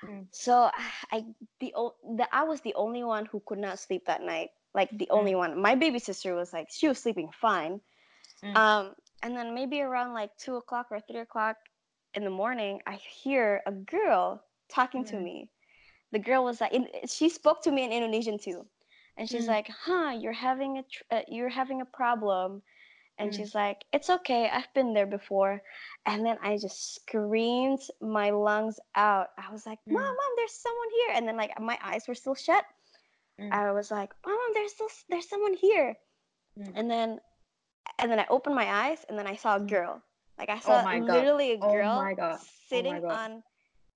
Mm. 0.03 0.27
So 0.31 0.69
I 1.11 1.25
the, 1.59 1.73
the 2.17 2.27
I 2.33 2.43
was 2.43 2.61
the 2.61 2.73
only 2.75 3.03
one 3.03 3.25
who 3.25 3.41
could 3.45 3.59
not 3.59 3.79
sleep 3.79 4.05
that 4.07 4.21
night. 4.21 4.49
Like 4.73 4.97
the 4.97 5.09
only 5.09 5.35
one. 5.35 5.61
My 5.61 5.75
baby 5.75 5.99
sister 5.99 6.35
was 6.35 6.53
like 6.53 6.67
she 6.71 6.87
was 6.87 6.99
sleeping 6.99 7.29
fine. 7.31 7.81
Mm. 8.43 8.55
Um, 8.55 8.95
and 9.21 9.35
then 9.35 9.53
maybe 9.55 9.81
around 9.81 10.13
like 10.13 10.35
two 10.37 10.55
o'clock 10.55 10.87
or 10.91 10.99
three 10.99 11.19
o'clock 11.19 11.57
in 12.13 12.23
the 12.23 12.29
morning, 12.29 12.81
I 12.85 12.95
hear 12.95 13.61
a 13.65 13.71
girl 13.71 14.43
talking 14.69 15.03
to 15.05 15.15
Mm. 15.15 15.19
me. 15.19 15.49
The 16.13 16.19
girl 16.19 16.43
was 16.45 16.61
like, 16.61 16.73
in, 16.73 16.87
she 17.07 17.27
spoke 17.27 17.63
to 17.63 17.71
me 17.71 17.83
in 17.83 17.91
Indonesian 17.91 18.37
too, 18.37 18.67
and 19.17 19.27
she's 19.27 19.45
Mm. 19.45 19.55
like, 19.55 19.67
"Huh, 19.67 20.11
you're 20.21 20.39
having 20.47 20.77
a 20.77 20.83
tr- 20.83 21.09
uh, 21.09 21.21
you're 21.27 21.49
having 21.49 21.81
a 21.81 21.85
problem," 21.85 22.61
and 23.17 23.31
Mm. 23.31 23.35
she's 23.35 23.55
like, 23.55 23.83
"It's 23.91 24.11
okay, 24.21 24.47
I've 24.47 24.71
been 24.75 24.93
there 24.93 25.07
before," 25.07 25.63
and 26.05 26.23
then 26.23 26.37
I 26.39 26.57
just 26.57 26.93
screamed 26.93 27.81
my 27.99 28.29
lungs 28.29 28.79
out. 28.93 29.29
I 29.39 29.51
was 29.51 29.65
like, 29.65 29.79
"Mom, 29.89 30.03
Mm. 30.03 30.17
mom, 30.21 30.31
there's 30.37 30.53
someone 30.53 30.89
here!" 30.99 31.11
And 31.17 31.27
then 31.27 31.35
like 31.35 31.59
my 31.59 31.79
eyes 31.81 32.07
were 32.07 32.15
still 32.15 32.35
shut. 32.35 32.63
Mm. 33.41 33.51
I 33.51 33.71
was 33.71 33.89
like, 33.89 34.13
"Mom, 34.23 34.35
mom, 34.37 34.51
there's 34.53 34.73
still 34.73 34.89
there's 35.09 35.27
someone 35.27 35.55
here," 35.55 35.97
Mm. 36.59 36.73
and 36.77 36.91
then 36.91 37.19
and 37.97 38.11
then 38.11 38.19
I 38.19 38.27
opened 38.29 38.55
my 38.55 38.69
eyes 38.69 39.03
and 39.09 39.17
then 39.17 39.25
I 39.25 39.35
saw 39.35 39.57
a 39.57 39.59
Mm. 39.59 39.67
girl. 39.67 40.03
Like 40.37 40.49
I 40.49 40.59
Oh 40.59 40.61
saw 40.61 40.83
God. 40.83 41.09
literally 41.09 41.51
a 41.53 41.57
Oh 41.57 41.71
girl. 41.73 41.97
Oh 42.37 42.37
sitting 42.69 43.01
God. 43.01 43.17
on 43.19 43.43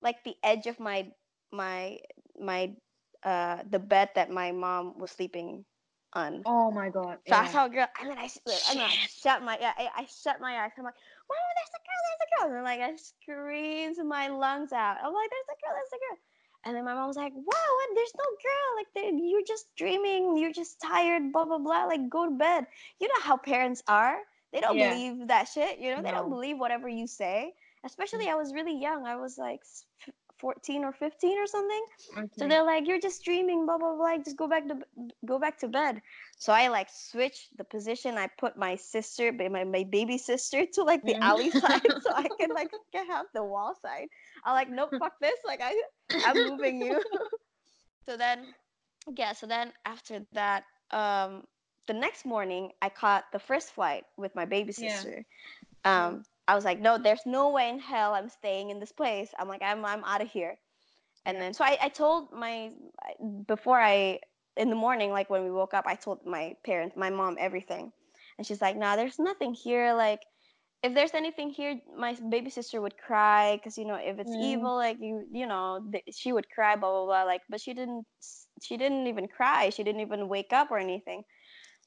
like 0.02 0.24
the 0.24 0.36
edge 0.42 0.66
of 0.66 0.80
my 0.80 1.12
my 1.52 1.98
my 2.38 2.74
uh 3.22 3.62
the 3.68 3.78
bed 3.78 4.10
that 4.14 4.30
my 4.30 4.52
mom 4.52 4.98
was 4.98 5.10
sleeping 5.12 5.64
on. 6.12 6.44
Oh 6.44 6.70
my 6.70 6.88
god. 6.90 7.18
So 7.26 7.36
I 7.36 7.44
Yeah. 7.44 7.46
saw 7.46 7.66
a 7.66 7.70
girl, 7.70 7.86
and 8.00 8.10
then 8.10 8.18
I, 8.18 8.24
s- 8.24 8.40
and 8.70 8.78
then 8.78 8.86
I 8.90 8.96
shut 9.06 9.42
my 9.42 9.58
yeah, 9.60 9.72
I, 9.76 9.90
I 10.02 10.04
shut 10.06 10.40
my 10.40 10.58
eyes. 10.62 10.72
I'm 10.78 10.84
like, 10.84 10.94
"Mom, 11.28 11.38
there's 11.56 11.74
a 11.76 11.82
girl, 11.86 12.00
there's 12.06 12.22
a 12.24 12.30
girl!" 12.32 12.46
And 12.48 12.56
then 12.56 12.64
like 12.64 12.80
I 12.80 12.96
screamed 12.96 13.96
my 14.06 14.28
lungs 14.28 14.72
out. 14.72 14.96
I'm 15.02 15.12
like, 15.12 15.30
"There's 15.30 15.50
a 15.52 15.58
girl, 15.62 15.74
there's 15.74 15.92
a 15.92 16.00
girl!" 16.04 16.18
And 16.64 16.76
then 16.76 16.84
my 16.84 16.94
mom 16.94 17.08
was 17.08 17.16
like, 17.16 17.34
"Wow, 17.34 17.42
what? 17.76 17.88
There's 17.94 18.14
no 18.16 18.24
girl. 18.46 18.68
Like 18.76 18.88
they- 18.94 19.22
you're 19.28 19.44
just 19.46 19.74
dreaming. 19.76 20.36
You're 20.38 20.52
just 20.52 20.80
tired. 20.80 21.32
Blah 21.32 21.44
blah 21.46 21.58
blah. 21.58 21.84
Like 21.84 22.08
go 22.08 22.24
to 22.26 22.36
bed." 22.36 22.66
You 23.00 23.08
know 23.08 23.20
how 23.20 23.36
parents 23.36 23.82
are. 23.88 24.18
They 24.52 24.60
don't 24.60 24.78
Yeah. 24.78 24.88
believe 24.88 25.28
that 25.28 25.48
shit. 25.48 25.78
You 25.78 25.90
know, 25.94 26.02
they 26.02 26.10
don't 26.10 26.30
believe 26.30 26.58
whatever 26.58 26.88
you 26.88 27.06
say. 27.06 27.54
Especially, 27.84 28.28
I 28.28 28.34
was 28.36 28.54
really 28.54 28.78
young. 28.80 29.06
I 29.06 29.16
was 29.16 29.38
like 29.38 29.60
s- 29.62 29.86
f- 30.06 30.14
14 30.40 30.84
or 30.84 30.92
15 30.92 31.38
or 31.38 31.46
something. 31.46 31.84
So 32.38 32.48
they're 32.48 32.64
like, 32.64 32.86
"You're 32.86 33.00
just 33.00 33.24
dreaming, 33.24 33.66
blah 33.66 33.78
blah 33.78 33.94
blah. 33.96 34.16
Just 34.18 34.36
go 34.36 34.48
back 34.48 34.66
to 34.68 34.76
go 35.24 35.38
back 35.38 35.58
to 35.60 35.68
bed." 35.68 36.00
So 36.38 36.52
I 36.52 36.68
like 36.68 36.88
switched 36.90 37.56
the 37.56 37.64
position. 37.64 38.16
I 38.18 38.28
put 38.38 38.56
my 38.56 38.76
sister, 38.76 39.32
my, 39.32 39.64
my 39.64 39.84
baby 39.84 40.18
sister, 40.18 40.64
to 40.74 40.82
like 40.84 41.04
the 41.04 41.16
alley 41.22 41.50
side, 41.50 41.92
so 42.00 42.12
I 42.14 42.28
can 42.38 42.50
like 42.54 42.70
get 42.92 43.06
have 43.06 43.26
the 43.34 43.44
wall 43.44 43.74
side. 43.82 44.08
I'm 44.44 44.54
like, 44.54 44.70
nope, 44.70 44.92
fuck 44.98 45.14
this. 45.20 45.38
Like 45.46 45.60
I, 45.62 45.74
I'm 46.22 46.42
moving 46.42 46.82
you. 46.82 47.02
so 48.06 48.16
then, 48.16 48.46
yeah. 49.16 49.32
So 49.32 49.46
then 49.46 49.72
after 49.84 50.20
that, 50.32 50.64
um, 50.90 51.44
the 51.86 51.94
next 51.94 52.24
morning, 52.24 52.70
I 52.82 52.88
caught 52.88 53.24
the 53.32 53.38
first 53.38 53.70
flight 53.72 54.04
with 54.16 54.34
my 54.34 54.44
baby 54.44 54.72
Yeah. 54.76 55.02
sister. 55.02 55.24
Um, 55.84 56.24
I 56.48 56.56
was 56.56 56.64
like, 56.64 56.80
no, 56.80 56.98
there's 56.98 57.26
no 57.26 57.50
way 57.50 57.70
in 57.70 57.80
hell 57.80 58.14
I'm 58.14 58.30
staying 58.30 58.70
in 58.70 58.80
this 58.80 58.92
place. 58.92 59.30
I'm 59.38 59.48
like, 59.48 59.62
I'm 59.62 59.84
I'm 59.86 60.04
out 60.04 60.22
of 60.22 60.30
here. 60.30 60.58
And 61.26 61.40
Yeah. 61.40 61.42
then 61.42 61.54
so 61.54 61.64
I, 61.64 61.78
I 61.82 61.88
told 61.90 62.32
my 62.32 62.72
before 63.46 63.80
I 63.80 64.20
in 64.56 64.70
the 64.70 64.76
morning, 64.76 65.12
like 65.12 65.30
when 65.30 65.44
we 65.44 65.50
woke 65.50 65.74
up, 65.74 65.86
I 65.86 65.94
told 65.96 66.26
my 66.26 66.56
parents, 66.64 66.96
my 66.96 67.10
mom, 67.10 67.36
everything. 67.38 67.92
And 68.38 68.46
she's 68.46 68.62
like, 68.62 68.76
nah, 68.76 68.96
there's 68.96 69.18
nothing 69.18 69.54
here. 69.54 69.94
Like 69.94 70.20
if 70.82 70.94
there's 70.94 71.14
anything 71.14 71.50
here, 71.50 71.80
my 71.98 72.16
baby 72.30 72.50
sister 72.50 72.80
would 72.80 72.96
cry 72.98 73.56
because 73.56 73.78
you 73.78 73.86
know 73.86 73.96
if 73.96 74.18
it's 74.18 74.34
Mm. 74.34 74.38
evil, 74.38 74.76
like 74.76 74.98
you 75.00 75.26
you 75.32 75.46
know 75.46 75.80
th- 75.92 76.04
she 76.16 76.32
would 76.32 76.48
cry, 76.50 76.76
blah 76.76 76.90
blah 76.90 77.06
blah. 77.06 77.24
Like, 77.24 77.42
but 77.50 77.60
she 77.60 77.74
didn't 77.74 78.06
she 78.62 78.76
didn't 78.76 79.06
even 79.08 79.28
cry. 79.28 79.70
She 79.70 79.84
didn't 79.84 80.02
even 80.02 80.28
wake 80.28 80.52
up 80.52 80.70
or 80.70 80.78
anything. 80.78 81.24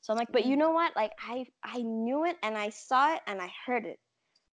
So 0.01 0.13
I'm 0.13 0.17
like, 0.19 0.31
but 0.31 0.43
Mm. 0.43 0.45
you 0.45 0.57
know 0.57 0.71
what? 0.71 0.95
Like 0.95 1.13
I 1.19 1.45
I 1.63 1.81
knew 1.81 2.25
it 2.25 2.37
and 2.43 2.57
I 2.57 2.69
saw 2.69 3.15
it 3.15 3.21
and 3.27 3.41
I 3.41 3.51
heard 3.65 3.85
it. 3.85 3.99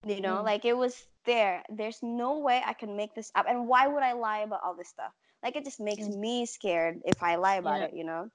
You 0.07 0.20
know, 0.20 0.42
Mm. 0.42 0.44
like 0.44 0.64
it 0.64 0.76
was 0.76 1.07
there. 1.24 1.62
There's 1.68 2.03
no 2.03 2.38
way 2.38 2.62
I 2.64 2.72
can 2.72 2.96
make 2.96 3.14
this 3.14 3.30
up. 3.34 3.46
And 3.49 3.68
why 3.68 3.86
would 3.88 4.03
I 4.03 4.12
lie 4.12 4.38
about 4.40 4.61
all 4.64 4.74
this 4.74 4.88
stuff? 4.88 5.12
Like 5.42 5.57
it 5.57 5.64
just 5.64 5.80
makes 5.80 6.09
Mm. 6.09 6.16
me 6.16 6.46
scared 6.46 7.01
if 7.05 7.22
I 7.22 7.36
lie 7.36 7.57
about 7.57 7.80
Yeah. 7.80 7.86
it, 7.86 7.92
you 7.94 8.05
know? 8.05 8.30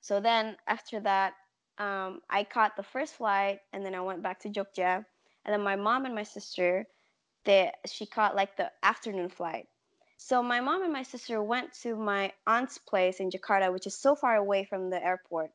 So 0.00 0.20
then 0.20 0.56
after 0.66 1.00
that, 1.00 1.34
um, 1.78 2.20
I 2.30 2.44
caught 2.44 2.76
the 2.76 2.82
first 2.82 3.14
flight 3.14 3.60
and 3.72 3.84
then 3.84 3.94
I 3.94 4.00
went 4.00 4.22
back 4.22 4.40
to 4.40 4.48
Jogja. 4.48 5.04
And 5.44 5.52
then 5.52 5.62
my 5.62 5.76
mom 5.76 6.04
and 6.06 6.14
my 6.14 6.22
sister, 6.22 6.86
they 7.44 7.72
she 7.86 8.06
caught 8.06 8.36
like 8.36 8.56
the 8.56 8.70
afternoon 8.82 9.28
flight. 9.28 9.68
So 10.16 10.42
my 10.42 10.60
mom 10.60 10.82
and 10.82 10.92
my 10.92 11.02
sister 11.02 11.42
went 11.42 11.72
to 11.82 11.96
my 11.96 12.32
aunt's 12.46 12.78
place 12.78 13.20
in 13.20 13.30
Jakarta, 13.30 13.72
which 13.72 13.86
is 13.86 13.94
so 13.96 14.14
far 14.14 14.36
away 14.36 14.64
from 14.64 14.90
the 14.90 15.04
airport. 15.04 15.50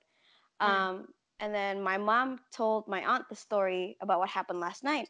Um, 0.60 1.08
and 1.40 1.54
then 1.54 1.82
my 1.82 1.98
mom 1.98 2.40
told 2.52 2.88
my 2.88 3.04
aunt 3.06 3.28
the 3.30 3.36
story 3.36 3.98
about 4.02 4.20
what 4.20 4.30
happened 4.30 4.60
last 4.60 4.84
night. 4.84 5.10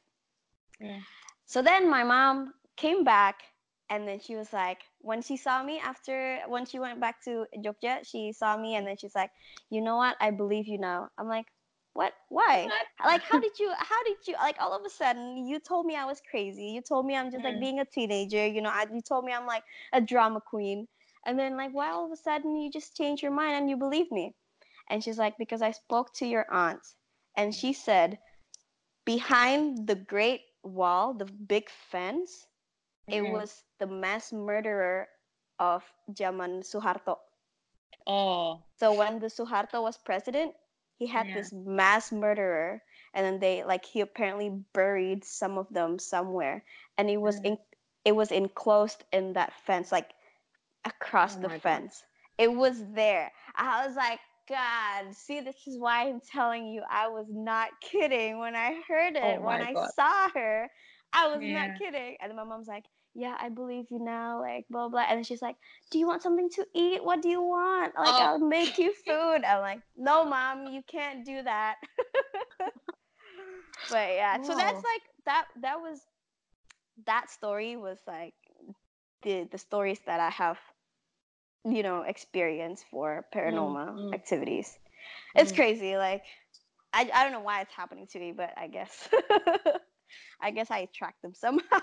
Mm. 0.81 1.05
So 1.45 1.61
then 1.61 1.89
my 1.89 2.03
mom 2.03 2.53
came 2.77 3.03
back 3.03 3.41
and 3.89 4.07
then 4.07 4.19
she 4.19 4.35
was 4.35 4.53
like, 4.53 4.81
when 4.99 5.21
she 5.21 5.35
saw 5.37 5.63
me 5.63 5.79
after, 5.79 6.39
when 6.47 6.65
she 6.65 6.79
went 6.79 6.99
back 6.99 7.23
to 7.25 7.45
Jogja, 7.57 8.05
she 8.05 8.31
saw 8.33 8.55
me 8.57 8.75
and 8.75 8.85
then 8.87 8.97
she's 8.97 9.15
like, 9.15 9.31
you 9.69 9.81
know 9.81 9.97
what? 9.97 10.15
I 10.21 10.31
believe 10.31 10.67
you 10.67 10.77
now. 10.77 11.09
I'm 11.17 11.27
like, 11.27 11.45
what? 11.93 12.13
Why? 12.29 12.69
What? 12.69 12.87
Like, 13.05 13.21
how 13.23 13.39
did 13.39 13.57
you, 13.59 13.71
how 13.77 14.03
did 14.03 14.17
you, 14.27 14.35
like, 14.35 14.57
all 14.59 14.73
of 14.73 14.85
a 14.85 14.89
sudden, 14.89 15.47
you 15.47 15.59
told 15.59 15.85
me 15.85 15.95
I 15.95 16.05
was 16.05 16.21
crazy. 16.29 16.65
You 16.65 16.81
told 16.81 17.05
me 17.05 17.15
I'm 17.15 17.31
just 17.31 17.43
like 17.43 17.55
Mm. 17.55 17.59
being 17.59 17.79
a 17.79 17.85
teenager. 17.85 18.45
You 18.45 18.61
know, 18.61 18.69
I, 18.69 18.85
you 18.93 19.01
told 19.01 19.25
me 19.25 19.33
I'm 19.33 19.47
like 19.47 19.63
a 19.93 20.01
drama 20.01 20.41
queen. 20.41 20.87
And 21.25 21.37
then, 21.39 21.57
like, 21.57 21.71
why 21.73 21.89
all 21.91 22.05
of 22.05 22.11
a 22.11 22.17
sudden 22.17 22.55
you 22.57 22.71
just 22.71 22.95
change 22.95 23.21
your 23.23 23.31
mind 23.31 23.55
and 23.55 23.69
you 23.69 23.77
believe 23.77 24.11
me? 24.11 24.35
And 24.89 25.03
she's 25.03 25.17
like, 25.17 25.37
because 25.37 25.61
I 25.61 25.71
spoke 25.71 26.13
to 26.15 26.25
your 26.25 26.45
aunt 26.51 26.81
and 27.35 27.53
she 27.53 27.73
said, 27.73 28.19
behind 29.05 29.87
the 29.87 29.95
great 29.95 30.41
wall, 30.63 31.13
the 31.13 31.25
big 31.25 31.69
fence, 31.69 32.47
it 33.09 33.21
Mm. 33.21 33.31
was 33.31 33.63
the 33.79 33.87
mass 33.87 34.31
murderer 34.33 35.07
of 35.59 35.83
Jaman 36.13 36.61
Suharto. 36.61 37.17
Oh. 38.07 38.63
So 38.77 38.93
when 38.93 39.19
the 39.19 39.27
Suharto 39.27 39.81
was 39.81 39.97
president, 39.97 40.55
he 40.97 41.05
had 41.07 41.27
Yeah. 41.27 41.33
this 41.33 41.51
mass 41.53 42.11
murderer, 42.11 42.81
and 43.13 43.25
then 43.25 43.39
they 43.39 43.63
like 43.63 43.85
he 43.85 44.01
apparently 44.01 44.49
buried 44.49 45.23
some 45.23 45.57
of 45.57 45.69
them 45.69 45.99
somewhere, 45.99 46.63
and 46.97 47.09
it 47.09 47.17
was 47.17 47.39
Mhm. 47.39 47.43
in, 47.43 47.57
it 48.05 48.13
was 48.13 48.31
enclosed 48.31 49.03
in 49.11 49.33
that 49.33 49.53
fence, 49.53 49.91
like 49.91 50.13
across 50.85 51.35
Oh 51.35 51.37
the 51.37 51.49
my 51.49 51.59
God. 51.59 51.83
fence. 51.83 52.03
It 52.37 52.51
was 52.53 52.83
there. 52.93 53.31
I 53.55 53.85
was 53.85 53.95
like, 53.95 54.19
God, 54.49 55.13
see, 55.15 55.41
this 55.41 55.55
is 55.67 55.77
why 55.77 56.09
I'm 56.09 56.19
telling 56.21 56.67
you, 56.67 56.81
I 56.89 57.07
was 57.07 57.27
not 57.29 57.69
kidding 57.81 58.39
when 58.39 58.55
I 58.55 58.81
heard 58.87 59.15
oh 59.15 59.19
it. 59.19 59.39
Oh 59.39 59.43
when 59.45 59.61
my 59.61 59.65
I 59.67 59.75
saw 59.95 60.29
her, 60.33 60.69
I 61.13 61.27
was 61.27 61.41
Yeah. 61.41 61.67
not 61.67 61.77
kidding. 61.77 62.17
And 62.21 62.29
then 62.29 62.35
my 62.35 62.43
mom's 62.43 62.67
like, 62.67 62.85
Yeah, 63.15 63.35
I 63.39 63.49
believe 63.49 63.85
you 63.91 63.99
now, 63.99 64.41
like 64.41 64.65
blah 64.69 64.89
blah. 64.89 65.05
And 65.07 65.17
then 65.17 65.23
she's 65.23 65.41
like, 65.41 65.55
Do 65.91 65.99
you 65.99 66.07
want 66.07 66.23
something 66.23 66.49
to 66.55 66.65
eat? 66.75 67.03
What 67.03 67.21
do 67.21 67.29
you 67.29 67.41
want? 67.41 67.93
Like 67.95 68.09
Oh. 68.09 68.23
I'll 68.23 68.39
make 68.39 68.77
you 68.77 68.93
food. 69.07 69.43
I'm 69.43 69.61
like, 69.61 69.81
No, 69.95 70.25
mom, 70.25 70.65
you 70.67 70.81
can't 70.87 71.25
do 71.25 71.41
that. 71.43 71.75
but 73.89 74.09
yeah, 74.09 74.37
so 74.41 74.55
that's 74.55 74.83
like 74.83 75.01
that. 75.25 75.45
That 75.61 75.79
was 75.79 76.01
that 77.05 77.29
story 77.29 77.75
was 77.75 77.99
like 78.07 78.33
the 79.23 79.47
the 79.51 79.57
stories 79.57 79.99
that 80.05 80.19
I 80.19 80.29
have, 80.29 80.57
you 81.65 81.83
know, 81.83 82.01
experience 82.03 82.83
for 82.89 83.25
paranormal 83.33 83.95
mm. 83.95 84.13
activities. 84.13 84.77
It's 85.35 85.51
Mm. 85.51 85.55
crazy. 85.55 85.97
Like 85.97 86.23
I 86.93 87.09
I 87.13 87.23
don't 87.23 87.31
know 87.33 87.41
why 87.41 87.61
it's 87.61 87.73
happening 87.73 88.07
to 88.07 88.19
me, 88.19 88.31
but 88.31 88.53
I 88.57 88.67
guess 88.67 89.09
I 90.41 90.51
guess 90.51 90.71
I 90.71 90.79
attract 90.79 91.21
them 91.21 91.33
somehow. 91.33 91.79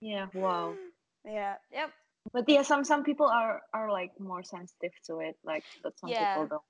Yeah. 0.00 0.26
Wow. 0.34 0.74
yeah. 1.24 1.56
Yep. 1.72 1.90
But 2.32 2.48
yeah, 2.48 2.62
some 2.62 2.84
some 2.84 3.04
people 3.04 3.26
are 3.26 3.62
are 3.72 3.90
like 3.90 4.18
more 4.18 4.42
sensitive 4.42 4.92
to 5.06 5.20
it, 5.20 5.36
like 5.44 5.64
but 5.82 5.98
some 5.98 6.10
Yeah. 6.10 6.34
people 6.34 6.46
don't. 6.48 6.62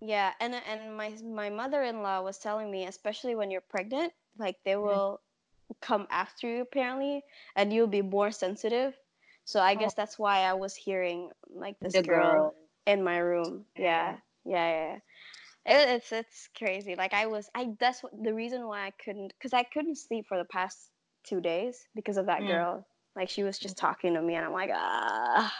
Yeah, 0.00 0.32
and 0.40 0.54
and 0.54 0.96
my 0.96 1.10
my 1.24 1.48
mother-in-law 1.50 2.22
was 2.22 2.38
telling 2.38 2.70
me, 2.70 2.86
especially 2.86 3.34
when 3.34 3.50
you're 3.50 3.64
pregnant, 3.64 4.12
like 4.38 4.56
they 4.64 4.76
Mm. 4.76 4.82
will 4.82 5.20
come 5.80 6.06
after 6.10 6.48
you 6.48 6.62
apparently, 6.62 7.24
and 7.56 7.72
you'll 7.72 7.86
be 7.88 8.02
more 8.02 8.30
sensitive. 8.30 8.94
So 9.46 9.60
I 9.60 9.76
guess 9.76 9.94
Oh. 9.94 9.94
that's 9.94 10.18
why 10.18 10.40
I 10.40 10.54
was 10.54 10.76
hearing 10.76 11.32
like 11.48 11.80
this 11.80 12.00
girl, 12.00 12.02
girl. 12.02 12.54
in 12.86 13.04
my 13.04 13.18
room. 13.18 13.66
Yeah, 13.76 14.18
yeah, 14.44 14.70
yeah. 14.70 14.94
yeah. 14.94 15.00
It, 15.66 15.88
it's 15.96 16.12
it's 16.12 16.48
crazy. 16.56 16.96
Like 16.96 17.14
I 17.14 17.26
was, 17.26 17.50
I 17.54 17.74
that's 17.80 18.02
what, 18.02 18.12
the 18.22 18.34
reason 18.34 18.66
why 18.66 18.86
I 18.86 18.92
couldn't, 18.92 19.32
because 19.38 19.54
I 19.54 19.64
couldn't 19.64 19.96
sleep 19.96 20.26
for 20.28 20.38
the 20.38 20.44
past 20.46 20.92
two 21.24 21.40
days 21.40 21.88
because 21.94 22.18
of 22.18 22.26
that 22.26 22.44
Mm. 22.44 22.46
girl. 22.46 22.86
Like 23.16 23.30
she 23.30 23.44
was 23.44 23.58
just 23.58 23.78
talking 23.78 24.14
to 24.14 24.22
me, 24.22 24.34
and 24.34 24.44
I'm 24.46 24.52
like, 24.52 24.70
ah. 24.74 25.54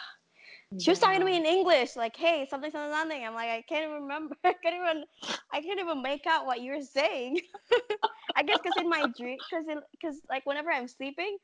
She 0.78 0.90
was 0.90 1.00
talking 1.00 1.20
to 1.20 1.26
me 1.26 1.36
in 1.36 1.46
English, 1.46 1.96
like, 1.96 2.16
"Hey, 2.16 2.46
something, 2.48 2.70
something, 2.70 2.92
something." 2.92 3.24
I'm 3.24 3.34
like, 3.34 3.50
I 3.50 3.62
can't 3.62 3.84
even 3.88 4.02
remember. 4.02 4.36
I 4.44 4.54
can't 4.54 4.76
even. 4.76 5.04
I 5.52 5.62
can't 5.62 5.80
even 5.80 6.02
make 6.02 6.26
out 6.26 6.46
what 6.46 6.62
you're 6.62 6.82
saying. 6.82 7.40
I 8.36 8.42
guess 8.42 8.60
because 8.62 8.76
in 8.76 8.88
my 8.88 9.06
dream, 9.16 9.40
because 9.48 9.66
because 9.92 10.22
like 10.30 10.46
whenever 10.46 10.70
I'm 10.72 10.88
sleeping, 10.88 11.38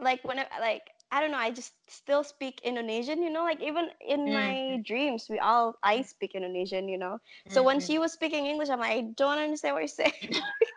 like 0.00 0.24
whenever 0.24 0.48
like 0.60 0.82
I 1.12 1.20
don't 1.20 1.32
know, 1.32 1.38
I 1.38 1.50
just 1.50 1.72
still 1.88 2.22
speak 2.22 2.60
Indonesian. 2.62 3.22
You 3.22 3.30
know, 3.30 3.42
like 3.42 3.60
even 3.60 3.88
in 4.00 4.20
Mm. 4.28 4.32
my 4.32 4.82
dreams, 4.84 5.26
we 5.28 5.38
all 5.38 5.74
I 5.82 6.02
speak 6.02 6.34
Indonesian. 6.34 6.88
You 6.88 6.98
know, 6.98 7.18
so 7.48 7.62
when 7.62 7.78
Mhm. 7.78 7.86
she 7.86 7.98
was 7.98 8.12
speaking 8.12 8.46
English, 8.46 8.68
I'm 8.70 8.78
like, 8.80 8.92
I 8.92 9.00
don't 9.16 9.38
understand 9.38 9.74
what 9.74 9.80
you're 9.80 9.88
saying. 9.88 10.30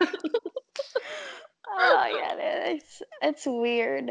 oh 1.78 2.06
yeah, 2.18 2.34
it's 2.74 3.02
it's 3.22 3.46
weird. 3.46 4.10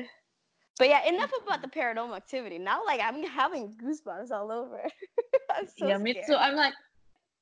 But 0.80 0.90
yeah, 0.90 1.06
enough 1.08 1.32
about 1.46 1.62
the 1.62 1.68
paranormal 1.68 2.16
activity. 2.16 2.58
Now, 2.58 2.82
like 2.86 3.00
I'm 3.02 3.24
having 3.24 3.76
goosebumps 3.78 4.32
all 4.32 4.52
over. 4.52 4.82
I'm 5.56 5.68
so 5.68 5.88
yeah, 5.88 5.98
me 5.98 6.14
too. 6.14 6.36
I'm 6.36 6.56
like, 6.56 6.74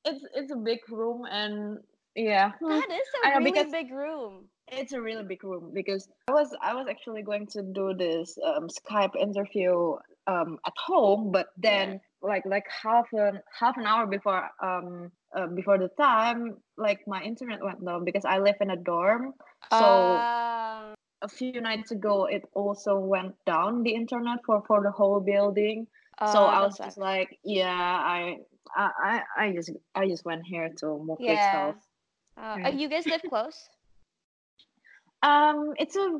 it's 0.04 0.24
it's 0.34 0.52
a 0.52 0.56
big 0.56 0.80
room, 0.90 1.24
and 1.30 1.78
yeah, 2.14 2.52
That 2.60 2.88
is 2.90 3.08
I 3.24 3.28
a 3.28 3.30
know, 3.32 3.38
really 3.38 3.52
because- 3.52 3.72
big 3.72 3.90
room. 3.90 4.48
It's 4.68 4.92
a 4.92 5.00
really 5.00 5.24
big 5.24 5.42
room 5.44 5.70
because 5.74 6.08
I 6.28 6.32
was 6.32 6.54
I 6.62 6.74
was 6.74 6.86
actually 6.88 7.22
going 7.22 7.46
to 7.48 7.62
do 7.62 7.94
this 7.94 8.38
um, 8.44 8.68
Skype 8.68 9.16
interview 9.16 9.96
um, 10.26 10.58
at 10.66 10.72
home, 10.76 11.30
but 11.32 11.48
then 11.56 12.00
like 12.22 12.44
like 12.46 12.66
half 12.68 13.06
an 13.12 13.40
half 13.58 13.76
an 13.76 13.86
hour 13.86 14.06
before 14.06 14.48
um 14.62 15.10
uh, 15.36 15.46
before 15.46 15.78
the 15.78 15.88
time, 16.00 16.56
like 16.76 17.00
my 17.06 17.22
internet 17.22 17.62
went 17.62 17.84
down 17.84 18.04
because 18.04 18.24
I 18.24 18.38
live 18.38 18.56
in 18.60 18.70
a 18.70 18.76
dorm. 18.76 19.34
So 19.70 19.86
Uh, 19.86 20.94
a 21.22 21.28
few 21.28 21.60
nights 21.60 21.90
ago, 21.90 22.26
it 22.26 22.42
also 22.54 22.98
went 22.98 23.34
down 23.46 23.82
the 23.82 23.94
internet 23.94 24.38
for 24.44 24.62
for 24.66 24.82
the 24.82 24.90
whole 24.90 25.20
building. 25.20 25.86
so 26.24 26.46
uh, 26.46 26.48
I 26.48 26.60
was 26.62 26.78
just 26.78 26.98
like, 26.98 27.38
yeah, 27.44 27.68
I 28.16 28.38
I 28.76 28.90
I 29.10 29.22
I 29.46 29.52
just 29.52 29.70
I 29.94 30.08
just 30.08 30.24
went 30.24 30.46
here 30.46 30.68
to 30.80 30.86
Muklik's 30.86 31.46
Yeah. 31.46 31.50
house. 31.50 31.82
Uh, 32.36 32.56
Mm. 32.56 32.66
uh, 32.66 32.70
you 32.70 32.88
guys 32.88 33.06
live 33.06 33.22
close? 33.28 33.68
Um, 35.22 35.74
it's 35.78 35.96
a 35.96 36.18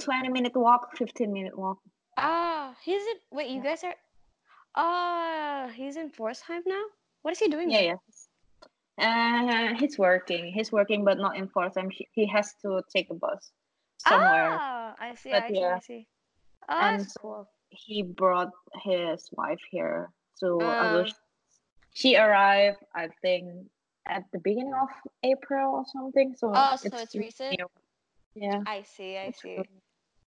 twenty 0.00 0.28
minute 0.28 0.54
walk, 0.54 0.96
fifteen 0.96 1.32
minute 1.32 1.58
walk. 1.58 1.78
Ah, 2.16 2.74
he's 2.84 3.02
in. 3.02 3.16
Wait, 3.32 3.50
you 3.50 3.56
Yeah. 3.56 3.62
guys 3.70 3.84
are. 3.84 3.94
Ah, 4.74 5.70
he's 5.74 5.96
in 5.96 6.10
Pforzheim 6.10 6.62
now. 6.66 6.82
What 7.22 7.32
is 7.32 7.38
he 7.38 7.48
doing? 7.48 7.70
Yeah, 7.70 7.82
there? 7.82 7.98
yes. 8.06 8.28
Uh, 8.98 9.74
he's 9.74 9.98
working. 9.98 10.52
He's 10.52 10.72
working, 10.72 11.04
but 11.04 11.18
not 11.18 11.36
in 11.36 11.48
Pforzheim. 11.48 11.90
He, 11.92 12.08
he 12.12 12.26
has 12.26 12.54
to 12.62 12.82
take 12.94 13.10
a 13.10 13.14
bus 13.14 13.50
somewhere. 13.98 14.56
Ah, 14.60 14.94
I 14.98 15.14
see. 15.14 15.30
But 15.30 15.44
I 15.44 15.48
see. 15.48 15.54
yeah. 15.60 15.74
I 15.76 15.80
see. 15.80 16.06
Oh, 16.68 16.80
And 16.80 17.06
cool. 17.20 17.48
He 17.70 18.02
brought 18.02 18.50
his 18.82 19.28
wife 19.32 19.60
here. 19.70 20.10
So 20.34 20.60
I 20.60 20.86
Uh. 20.86 21.04
she 21.92 22.16
arrived, 22.16 22.78
I 22.94 23.08
think, 23.22 23.66
at 24.06 24.24
the 24.32 24.38
beginning 24.38 24.74
of 24.74 24.88
April 25.22 25.74
or 25.74 25.84
something. 25.92 26.34
So 26.36 26.52
Oh, 26.54 26.76
so 26.76 26.96
it's 26.98 27.14
recent? 27.14 27.58
Yeah. 28.36 28.60
I 28.66 28.82
see. 28.82 29.16
I 29.16 29.32
see. 29.32 29.58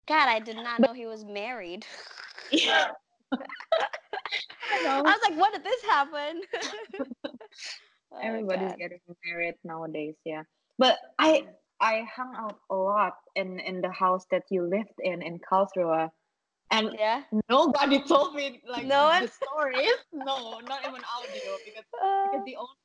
God, 0.06 0.28
I 0.28 0.38
did 0.38 0.56
not 0.56 0.80
know 0.82 0.92
he 0.92 1.06
was 1.06 1.24
married. 1.24 1.86
Yeah. 2.52 2.88
I. 4.70 4.98
I 4.98 5.00
was 5.02 5.20
like, 5.28 5.38
what 5.38 5.52
did 5.52 5.64
this 5.64 5.82
happen? 5.82 6.42
Oh, 8.12 8.18
Everybody's 8.22 8.68
God. 8.68 8.78
getting 8.78 9.00
married 9.26 9.54
nowadays, 9.64 10.14
yeah. 10.24 10.42
But 10.78 10.98
I 11.18 11.46
I 11.80 12.06
hung 12.14 12.32
out 12.36 12.58
a 12.70 12.74
lot 12.76 13.14
in 13.34 13.58
in 13.58 13.80
the 13.80 13.90
house 13.90 14.24
that 14.30 14.44
you 14.50 14.62
lived 14.62 14.94
in 15.00 15.20
in 15.20 15.40
Karlsruhe, 15.40 16.10
and 16.70 16.90
Yeah. 16.94 17.22
nobody 17.50 18.00
told 18.06 18.36
me 18.36 18.62
like 18.68 18.86
No 18.86 19.06
one? 19.06 19.22
the 19.22 19.28
stories. 19.28 19.98
no, 20.12 20.60
not 20.60 20.86
even 20.86 21.02
audio 21.18 21.58
because 21.64 21.84
Uh, 21.98 22.28
because 22.30 22.44
the 22.46 22.56
only 22.56 22.78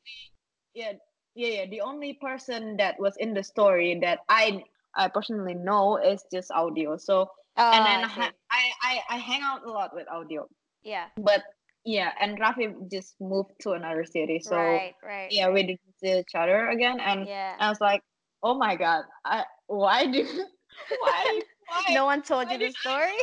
yeah 0.73 0.93
yeah 1.35 1.61
yeah 1.61 1.65
the 1.69 1.81
only 1.81 2.13
person 2.13 2.77
that 2.77 2.99
was 2.99 3.13
in 3.17 3.35
the 3.35 3.43
story 3.43 3.99
that 4.01 4.19
I 4.29 4.63
I 4.95 5.07
personally 5.07 5.55
know 5.55 5.97
is 5.97 6.23
just 6.31 6.51
audio. 6.51 6.97
So 6.97 7.29
oh, 7.57 7.71
and 7.71 7.85
then 7.85 8.03
I 8.05 8.31
I. 8.51 8.71
I 8.81 9.01
I 9.09 9.17
hang 9.17 9.41
out 9.41 9.65
a 9.65 9.71
lot 9.71 9.93
with 9.93 10.07
audio, 10.09 10.47
Yeah. 10.83 11.07
but 11.17 11.43
yeah, 11.85 12.11
and 12.19 12.39
Rafi 12.39 12.73
just 12.91 13.15
moved 13.19 13.53
to 13.61 13.71
another 13.71 14.03
city, 14.05 14.39
so 14.39 14.55
right. 14.55 14.95
Right. 15.03 15.31
yeah, 15.31 15.49
we 15.49 15.63
didn't 15.63 15.79
see 16.03 16.17
each 16.19 16.35
other 16.35 16.67
again, 16.69 16.99
and 16.99 17.27
Yeah. 17.27 17.55
I 17.59 17.69
was 17.69 17.79
like, 17.81 18.01
oh 18.43 18.55
my 18.55 18.75
god, 18.75 19.03
I 19.25 19.45
why 19.67 20.05
do 20.05 20.23
why 21.01 21.41
why 21.67 21.93
no 21.93 22.05
one 22.05 22.21
told 22.21 22.47
why 22.47 22.53
you 22.53 22.59
the 22.59 22.71
story. 22.71 23.17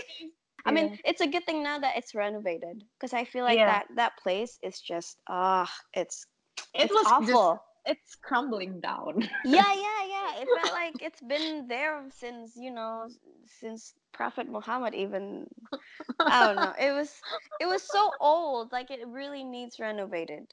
I 0.64 0.72
mean, 0.72 0.88
Yeah. 0.88 0.96
it's 1.04 1.20
a 1.20 1.26
good 1.26 1.44
thing 1.46 1.62
now 1.62 1.78
that 1.78 1.96
it's 1.96 2.14
renovated 2.14 2.82
because 2.98 3.12
I 3.12 3.24
feel 3.24 3.44
like 3.44 3.58
Yeah. 3.58 3.66
that 3.66 3.86
that 3.96 4.12
place 4.22 4.58
is 4.62 4.80
just 4.80 5.18
ah, 5.28 5.70
it's 5.94 6.26
it 6.74 6.84
it's 6.84 6.92
was 6.94 7.06
awful. 7.06 7.60
It's 7.86 8.16
crumbling 8.16 8.80
down. 8.80 9.28
yeah, 9.44 9.72
yeah, 9.74 10.02
yeah. 10.08 10.40
It 10.40 10.48
felt 10.54 10.72
like 10.72 10.94
it's 11.00 11.20
been 11.20 11.66
there 11.68 12.04
since 12.10 12.52
you 12.56 12.70
know 12.70 13.08
since 13.60 13.94
Prophet 14.12 14.48
Muhammad 14.48 14.94
even. 14.94 15.46
I 16.18 16.46
don't 16.46 16.56
know. 16.56 16.72
It 16.78 16.92
was 16.92 17.12
it 17.60 17.66
was 17.66 17.82
so 17.82 18.10
old. 18.20 18.72
Like 18.72 18.90
it 18.90 19.06
really 19.06 19.44
needs 19.44 19.78
renovated. 19.78 20.52